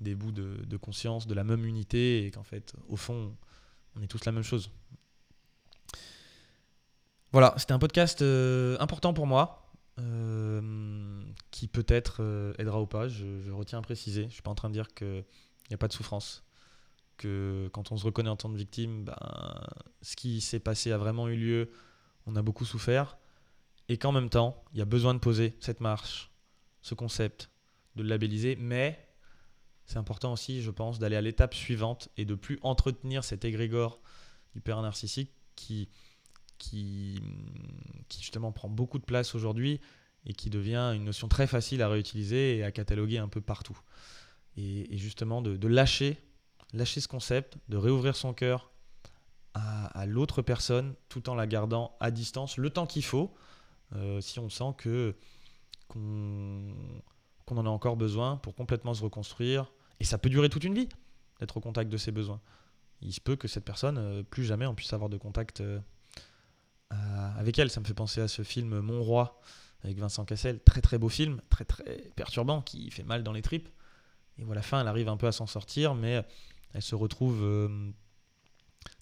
des 0.00 0.14
bouts 0.14 0.32
de, 0.32 0.76
conscience, 0.76 1.26
de 1.26 1.34
la 1.34 1.44
même 1.44 1.64
unité, 1.64 2.26
et 2.26 2.30
qu'en 2.30 2.42
fait, 2.42 2.74
au 2.88 2.96
fond, 2.96 3.34
on 3.96 4.02
est 4.02 4.06
tous 4.06 4.24
la 4.24 4.32
même 4.32 4.42
chose. 4.42 4.70
Voilà, 7.32 7.54
c'était 7.56 7.72
un 7.72 7.78
podcast 7.78 8.22
euh, 8.22 8.76
important 8.80 9.12
pour 9.12 9.26
moi, 9.26 9.72
euh, 9.98 11.22
qui 11.50 11.66
peut-être 11.68 12.18
euh, 12.20 12.52
aidera 12.58 12.80
ou 12.80 12.86
pas. 12.86 13.08
Je, 13.08 13.40
je, 13.40 13.50
retiens 13.50 13.80
à 13.80 13.82
préciser. 13.82 14.22
Je 14.22 14.26
ne 14.26 14.32
suis 14.32 14.42
pas 14.42 14.50
en 14.50 14.54
train 14.54 14.68
de 14.68 14.74
dire 14.74 14.94
qu'il 14.94 15.24
n'y 15.68 15.74
a 15.74 15.78
pas 15.78 15.88
de 15.88 15.92
souffrance. 15.92 16.44
Que 17.16 17.68
quand 17.72 17.92
on 17.92 17.96
se 17.96 18.04
reconnaît 18.04 18.30
en 18.30 18.36
tant 18.36 18.50
que 18.50 18.56
victime, 18.56 19.04
ben, 19.04 19.16
ce 20.02 20.16
qui 20.16 20.40
s'est 20.40 20.60
passé 20.60 20.92
a 20.92 20.98
vraiment 20.98 21.28
eu 21.28 21.36
lieu. 21.36 21.70
On 22.26 22.36
a 22.36 22.42
beaucoup 22.42 22.64
souffert. 22.64 23.16
Et 23.88 23.98
qu'en 23.98 24.12
même 24.12 24.30
temps, 24.30 24.64
il 24.72 24.78
y 24.78 24.82
a 24.82 24.86
besoin 24.86 25.14
de 25.14 25.18
poser 25.18 25.56
cette 25.60 25.80
marche, 25.80 26.30
ce 26.80 26.94
concept, 26.94 27.50
de 27.96 28.02
le 28.02 28.08
labelliser. 28.08 28.56
Mais 28.56 28.98
c'est 29.84 29.98
important 29.98 30.32
aussi, 30.32 30.62
je 30.62 30.70
pense, 30.70 30.98
d'aller 30.98 31.16
à 31.16 31.20
l'étape 31.20 31.54
suivante 31.54 32.08
et 32.16 32.24
de 32.24 32.34
plus 32.34 32.58
entretenir 32.62 33.24
cet 33.24 33.44
égrégore 33.44 34.00
hyper 34.54 34.80
narcissique 34.80 35.32
qui, 35.56 35.88
qui, 36.58 37.20
qui 38.08 38.20
justement 38.20 38.52
prend 38.52 38.68
beaucoup 38.68 38.98
de 38.98 39.04
place 39.04 39.34
aujourd'hui 39.34 39.80
et 40.26 40.32
qui 40.32 40.50
devient 40.50 40.92
une 40.94 41.04
notion 41.04 41.28
très 41.28 41.46
facile 41.46 41.82
à 41.82 41.88
réutiliser 41.88 42.56
et 42.56 42.64
à 42.64 42.72
cataloguer 42.72 43.18
un 43.18 43.28
peu 43.28 43.40
partout. 43.40 43.78
Et, 44.56 44.96
justement 44.96 45.42
de, 45.42 45.68
lâcher, 45.68 46.16
lâcher 46.72 47.00
ce 47.00 47.08
concept, 47.08 47.58
de 47.68 47.76
réouvrir 47.76 48.16
son 48.16 48.32
cœur 48.32 48.70
à, 49.52 49.86
à 49.98 50.06
l'autre 50.06 50.42
personne 50.42 50.94
tout 51.08 51.28
en 51.28 51.34
la 51.34 51.46
gardant 51.46 51.96
à 52.00 52.10
distance 52.10 52.56
le 52.56 52.70
temps 52.70 52.86
qu'il 52.86 53.04
faut, 53.04 53.34
euh, 53.96 54.20
si 54.20 54.38
on 54.38 54.48
sent 54.48 54.74
que 54.78 55.14
qu'on 55.88 57.56
en 57.56 57.66
a 57.66 57.68
encore 57.68 57.96
besoin 57.96 58.36
pour 58.38 58.54
complètement 58.54 58.94
se 58.94 59.02
reconstruire. 59.02 59.70
Et 60.00 60.04
ça 60.04 60.18
peut 60.18 60.30
durer 60.30 60.48
toute 60.48 60.64
une 60.64 60.74
vie 60.74 60.88
d'être 61.40 61.56
au 61.56 61.60
contact 61.60 61.90
de 61.90 61.96
ses 61.96 62.10
besoins. 62.10 62.40
Il 63.02 63.12
se 63.12 63.20
peut 63.20 63.36
que 63.36 63.48
cette 63.48 63.64
personne, 63.64 63.98
euh, 63.98 64.22
plus 64.22 64.44
jamais 64.44 64.66
on 64.66 64.74
puisse 64.74 64.92
avoir 64.92 65.10
de 65.10 65.18
contact 65.18 65.60
euh, 65.60 65.78
avec 66.90 67.58
elle. 67.58 67.70
Ça 67.70 67.80
me 67.80 67.84
fait 67.84 67.94
penser 67.94 68.20
à 68.20 68.28
ce 68.28 68.42
film 68.42 68.80
Mon 68.80 69.02
Roi 69.02 69.40
avec 69.82 69.98
Vincent 69.98 70.24
Cassel. 70.24 70.60
Très 70.64 70.80
très 70.80 70.98
beau 70.98 71.08
film, 71.08 71.40
très 71.50 71.64
très 71.64 72.10
perturbant, 72.16 72.62
qui 72.62 72.90
fait 72.90 73.04
mal 73.04 73.22
dans 73.22 73.32
les 73.32 73.42
tripes. 73.42 73.68
Et 74.38 74.44
voilà, 74.44 74.62
fin, 74.62 74.80
elle 74.80 74.88
arrive 74.88 75.08
un 75.08 75.16
peu 75.16 75.26
à 75.26 75.32
s'en 75.32 75.46
sortir, 75.46 75.94
mais 75.94 76.24
elle 76.72 76.82
se 76.82 76.94
retrouve. 76.94 77.42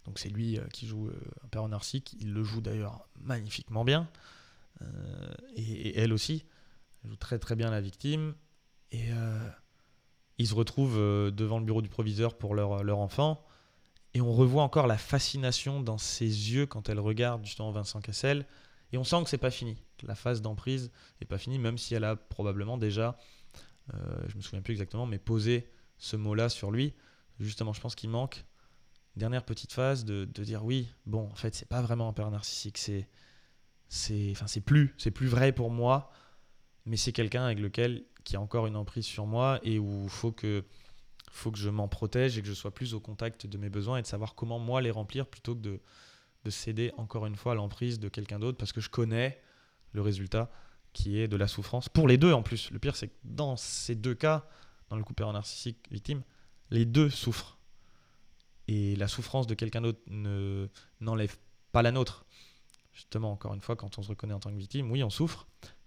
Donc 0.04 0.18
c'est 0.18 0.28
lui 0.28 0.58
qui 0.72 0.86
joue 0.86 1.10
un 1.44 1.48
père 1.48 1.66
narcissique. 1.68 2.16
Il 2.20 2.34
le 2.34 2.42
joue 2.42 2.60
d'ailleurs 2.60 3.06
magnifiquement 3.20 3.84
bien. 3.84 4.08
Et, 5.56 5.62
et, 5.62 5.98
elle 5.98 6.12
aussi. 6.12 6.44
Elle 7.02 7.10
joue 7.10 7.16
très 7.16 7.38
très 7.38 7.56
bien 7.56 7.70
la 7.70 7.80
victime. 7.80 8.34
Et 8.90 9.10
ils 10.38 10.48
se 10.48 10.54
retrouvent 10.54 10.98
euh, 10.98 11.30
devant 11.30 11.58
le 11.58 11.64
bureau 11.64 11.82
du 11.82 11.88
proviseur 11.88 12.36
pour 12.36 12.54
leur, 12.54 12.82
leur 12.82 12.98
enfant. 12.98 13.44
Et 14.14 14.20
on 14.20 14.32
revoit 14.32 14.62
encore 14.62 14.86
la 14.86 14.98
fascination 14.98 15.80
dans 15.80 15.98
ses 15.98 16.26
yeux 16.26 16.66
quand 16.66 16.88
elle 16.88 17.00
regarde 17.00 17.44
justement 17.44 17.70
Vincent 17.70 18.00
Cassel. 18.00 18.46
Et 18.92 18.98
on 18.98 19.04
sent 19.04 19.22
que 19.22 19.30
c'est 19.30 19.38
pas 19.38 19.50
fini. 19.50 19.82
La 20.02 20.14
phase 20.14 20.42
d'emprise 20.42 20.90
n'est 21.20 21.26
pas 21.26 21.38
finie, 21.38 21.58
même 21.58 21.78
si 21.78 21.94
elle 21.94 22.04
a 22.04 22.16
probablement 22.16 22.76
déjà, 22.76 23.16
euh, 23.94 23.98
je 24.28 24.36
me 24.36 24.42
souviens 24.42 24.60
plus 24.60 24.72
exactement, 24.72 25.06
mais 25.06 25.18
posé 25.18 25.70
ce 25.96 26.16
mot-là 26.16 26.48
sur 26.48 26.70
lui. 26.70 26.92
Justement, 27.40 27.72
je 27.72 27.80
pense 27.80 27.94
qu'il 27.94 28.10
manque 28.10 28.44
dernière 29.16 29.44
petite 29.44 29.72
phase 29.72 30.04
de, 30.04 30.24
de, 30.24 30.44
dire 30.44 30.64
oui, 30.64 30.88
bon, 31.06 31.28
en 31.30 31.34
fait, 31.34 31.54
c'est 31.54 31.68
pas 31.68 31.82
vraiment 31.82 32.08
un 32.08 32.12
père 32.12 32.30
narcissique, 32.30 32.78
c'est, 32.78 33.08
c'est, 33.92 34.30
enfin, 34.30 34.46
c'est 34.46 34.62
plus, 34.62 34.94
c'est 34.96 35.10
plus 35.10 35.26
vrai 35.26 35.52
pour 35.52 35.70
moi, 35.70 36.10
mais 36.86 36.96
c'est 36.96 37.12
quelqu'un 37.12 37.44
avec 37.44 37.60
lequel 37.60 38.04
qui 38.24 38.36
a 38.36 38.40
encore 38.40 38.66
une 38.66 38.74
emprise 38.74 39.04
sur 39.04 39.26
moi 39.26 39.60
et 39.64 39.78
où 39.78 40.08
faut 40.08 40.32
que, 40.32 40.64
faut 41.30 41.50
que 41.50 41.58
je 41.58 41.68
m'en 41.68 41.88
protège 41.88 42.38
et 42.38 42.40
que 42.40 42.48
je 42.48 42.54
sois 42.54 42.70
plus 42.72 42.94
au 42.94 43.00
contact 43.00 43.46
de 43.46 43.58
mes 43.58 43.68
besoins 43.68 43.98
et 43.98 44.02
de 44.02 44.06
savoir 44.06 44.34
comment 44.34 44.58
moi 44.58 44.80
les 44.80 44.90
remplir 44.90 45.26
plutôt 45.26 45.54
que 45.54 45.60
de, 45.60 45.80
de 46.42 46.50
céder 46.50 46.90
encore 46.96 47.26
une 47.26 47.36
fois 47.36 47.52
à 47.52 47.54
l'emprise 47.54 48.00
de 48.00 48.08
quelqu'un 48.08 48.38
d'autre 48.38 48.56
parce 48.56 48.72
que 48.72 48.80
je 48.80 48.88
connais 48.88 49.38
le 49.92 50.00
résultat 50.00 50.50
qui 50.94 51.18
est 51.18 51.28
de 51.28 51.36
la 51.36 51.46
souffrance 51.46 51.90
pour 51.90 52.08
les 52.08 52.16
deux 52.16 52.32
en 52.32 52.42
plus. 52.42 52.70
Le 52.70 52.78
pire 52.78 52.96
c'est 52.96 53.08
que 53.08 53.18
dans 53.24 53.58
ces 53.58 53.94
deux 53.94 54.14
cas, 54.14 54.48
dans 54.88 54.96
le 54.96 55.04
couple 55.04 55.24
narcissique 55.24 55.76
victime, 55.90 56.22
les 56.70 56.86
deux 56.86 57.10
souffrent. 57.10 57.58
Et 58.68 58.96
la 58.96 59.06
souffrance 59.06 59.46
de 59.46 59.52
quelqu'un 59.52 59.82
d'autre 59.82 60.00
ne, 60.06 60.66
n'enlève 61.02 61.36
pas 61.72 61.82
la 61.82 61.92
nôtre. 61.92 62.24
Justement, 62.92 63.32
encore 63.32 63.54
une 63.54 63.60
fois, 63.60 63.76
quand 63.76 63.98
on 63.98 64.02
se 64.02 64.08
reconnaît 64.08 64.34
en 64.34 64.40
tant 64.40 64.50
que 64.50 64.56
victime, 64.56 64.90
oui, 64.90 65.02
on 65.02 65.10
souffre, 65.10 65.46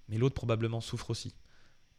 mais 0.09 0.17
l'autre 0.17 0.35
probablement 0.35 0.81
souffre 0.81 1.11
aussi. 1.11 1.35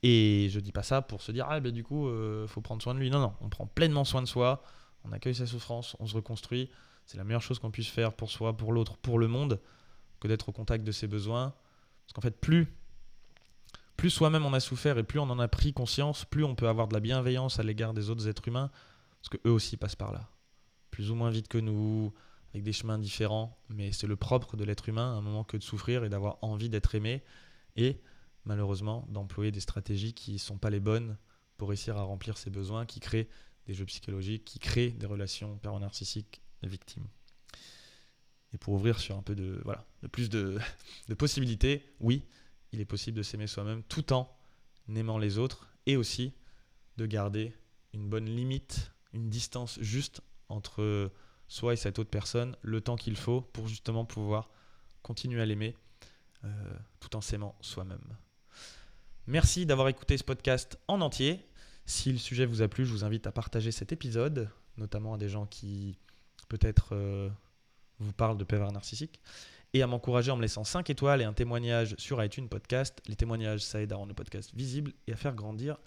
Et 0.02 0.48
je 0.50 0.60
dis 0.60 0.72
pas 0.72 0.82
ça 0.82 1.02
pour 1.02 1.22
se 1.22 1.32
dire, 1.32 1.46
ah 1.48 1.60
ben 1.60 1.72
du 1.72 1.84
coup, 1.84 2.08
euh, 2.08 2.46
faut 2.46 2.60
prendre 2.60 2.82
soin 2.82 2.94
de 2.94 2.98
lui. 2.98 3.10
Non, 3.10 3.20
non, 3.20 3.34
on 3.40 3.48
prend 3.48 3.66
pleinement 3.66 4.04
soin 4.04 4.22
de 4.22 4.26
soi, 4.26 4.62
on 5.04 5.12
accueille 5.12 5.34
sa 5.34 5.46
souffrance, 5.46 5.96
on 6.00 6.06
se 6.06 6.14
reconstruit. 6.14 6.70
C'est 7.06 7.16
la 7.16 7.24
meilleure 7.24 7.42
chose 7.42 7.58
qu'on 7.58 7.70
puisse 7.70 7.88
faire 7.88 8.12
pour 8.12 8.30
soi, 8.30 8.56
pour 8.56 8.72
l'autre, 8.72 8.96
pour 8.98 9.18
le 9.18 9.28
monde, 9.28 9.60
que 10.20 10.28
d'être 10.28 10.48
au 10.48 10.52
contact 10.52 10.84
de 10.84 10.92
ses 10.92 11.06
besoins. 11.06 11.54
Parce 12.04 12.12
qu'en 12.12 12.20
fait, 12.20 12.40
plus, 12.40 12.66
plus 13.96 14.10
soi-même 14.10 14.44
on 14.44 14.52
a 14.52 14.60
souffert 14.60 14.98
et 14.98 15.04
plus 15.04 15.20
on 15.20 15.30
en 15.30 15.38
a 15.38 15.48
pris 15.48 15.72
conscience, 15.72 16.24
plus 16.24 16.44
on 16.44 16.54
peut 16.54 16.68
avoir 16.68 16.88
de 16.88 16.94
la 16.94 17.00
bienveillance 17.00 17.58
à 17.58 17.62
l'égard 17.62 17.94
des 17.94 18.10
autres 18.10 18.28
êtres 18.28 18.46
humains, 18.48 18.70
parce 19.20 19.28
qu'eux 19.28 19.50
aussi 19.50 19.76
passent 19.76 19.96
par 19.96 20.12
là. 20.12 20.28
Plus 20.90 21.10
ou 21.10 21.14
moins 21.14 21.30
vite 21.30 21.48
que 21.48 21.58
nous, 21.58 22.12
avec 22.52 22.62
des 22.62 22.72
chemins 22.72 22.98
différents, 22.98 23.58
mais 23.68 23.92
c'est 23.92 24.06
le 24.06 24.16
propre 24.16 24.56
de 24.56 24.64
l'être 24.64 24.88
humain, 24.88 25.14
à 25.14 25.16
un 25.16 25.20
moment 25.20 25.44
que 25.44 25.56
de 25.56 25.62
souffrir 25.62 26.04
et 26.04 26.08
d'avoir 26.08 26.38
envie 26.42 26.68
d'être 26.68 26.94
aimé. 26.94 27.22
Et 27.76 28.00
malheureusement, 28.44 29.06
d'employer 29.10 29.52
des 29.52 29.60
stratégies 29.60 30.14
qui 30.14 30.34
ne 30.34 30.38
sont 30.38 30.58
pas 30.58 30.70
les 30.70 30.80
bonnes 30.80 31.18
pour 31.56 31.68
réussir 31.68 31.96
à 31.96 32.02
remplir 32.02 32.38
ses 32.38 32.50
besoins, 32.50 32.86
qui 32.86 33.00
créent 33.00 33.28
des 33.66 33.74
jeux 33.74 33.84
psychologiques, 33.86 34.44
qui 34.44 34.58
créent 34.58 34.90
des 34.90 35.06
relations 35.06 35.58
narcissiques 35.80 36.40
victimes. 36.62 37.06
Et 38.52 38.58
pour 38.58 38.74
ouvrir 38.74 38.98
sur 38.98 39.16
un 39.16 39.22
peu 39.22 39.34
de, 39.34 39.60
voilà, 39.64 39.84
de 40.02 40.08
plus 40.08 40.30
de, 40.30 40.58
de 41.08 41.14
possibilités, 41.14 41.82
oui, 42.00 42.24
il 42.72 42.80
est 42.80 42.86
possible 42.86 43.18
de 43.18 43.22
s'aimer 43.22 43.46
soi-même 43.46 43.82
tout 43.82 44.12
en 44.12 44.30
aimant 44.94 45.18
les 45.18 45.38
autres 45.38 45.68
et 45.86 45.96
aussi 45.96 46.32
de 46.96 47.06
garder 47.06 47.52
une 47.92 48.08
bonne 48.08 48.26
limite, 48.26 48.92
une 49.12 49.28
distance 49.28 49.78
juste 49.80 50.20
entre 50.48 51.10
soi 51.48 51.74
et 51.74 51.76
cette 51.76 51.98
autre 51.98 52.10
personne, 52.10 52.56
le 52.62 52.80
temps 52.80 52.96
qu'il 52.96 53.16
faut 53.16 53.40
pour 53.40 53.68
justement 53.68 54.04
pouvoir 54.04 54.48
continuer 55.02 55.40
à 55.40 55.46
l'aimer 55.46 55.76
euh, 56.44 56.48
tout 57.00 57.16
en 57.16 57.20
s'aimant 57.20 57.56
soi-même. 57.60 58.16
Merci 59.26 59.66
d'avoir 59.66 59.88
écouté 59.88 60.16
ce 60.16 60.24
podcast 60.24 60.78
en 60.88 61.00
entier. 61.00 61.44
Si 61.84 62.12
le 62.12 62.18
sujet 62.18 62.46
vous 62.46 62.62
a 62.62 62.68
plu, 62.68 62.84
je 62.84 62.92
vous 62.92 63.04
invite 63.04 63.26
à 63.26 63.32
partager 63.32 63.72
cet 63.72 63.92
épisode, 63.92 64.48
notamment 64.76 65.14
à 65.14 65.18
des 65.18 65.28
gens 65.28 65.46
qui 65.46 65.98
peut-être 66.48 66.90
euh, 66.92 67.28
vous 67.98 68.12
parlent 68.12 68.38
de 68.38 68.44
pervers 68.44 68.72
narcissique, 68.72 69.20
et 69.72 69.82
à 69.82 69.86
m'encourager 69.86 70.30
en 70.30 70.36
me 70.36 70.42
laissant 70.42 70.64
5 70.64 70.88
étoiles 70.90 71.20
et 71.20 71.24
un 71.24 71.32
témoignage 71.32 71.94
sur 71.98 72.22
iTunes 72.22 72.48
Podcast. 72.48 73.00
Les 73.06 73.16
témoignages, 73.16 73.60
ça 73.60 73.80
aide 73.80 73.92
à 73.92 73.96
rendre 73.96 74.08
le 74.08 74.14
podcast 74.14 74.54
visible 74.54 74.92
et 75.06 75.12
à 75.12 75.16
faire 75.16 75.34
grandir 75.34 75.78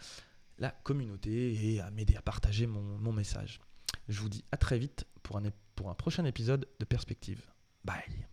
la 0.57 0.71
communauté 0.71 1.73
et 1.73 1.79
à 1.79 1.89
m'aider 1.91 2.15
à 2.15 2.21
partager 2.21 2.67
mon, 2.67 2.81
mon, 2.81 3.13
message. 3.13 3.61
Je 4.09 4.19
vous 4.21 4.29
dis 4.29 4.43
à 4.51 4.57
très 4.57 4.79
vite 4.79 5.05
pour 5.23 5.37
un, 5.37 5.93
prochain 5.93 6.25
épisode 6.25 6.67
de 6.79 6.85
Perspective. 6.85 7.41
Bye 7.85 8.27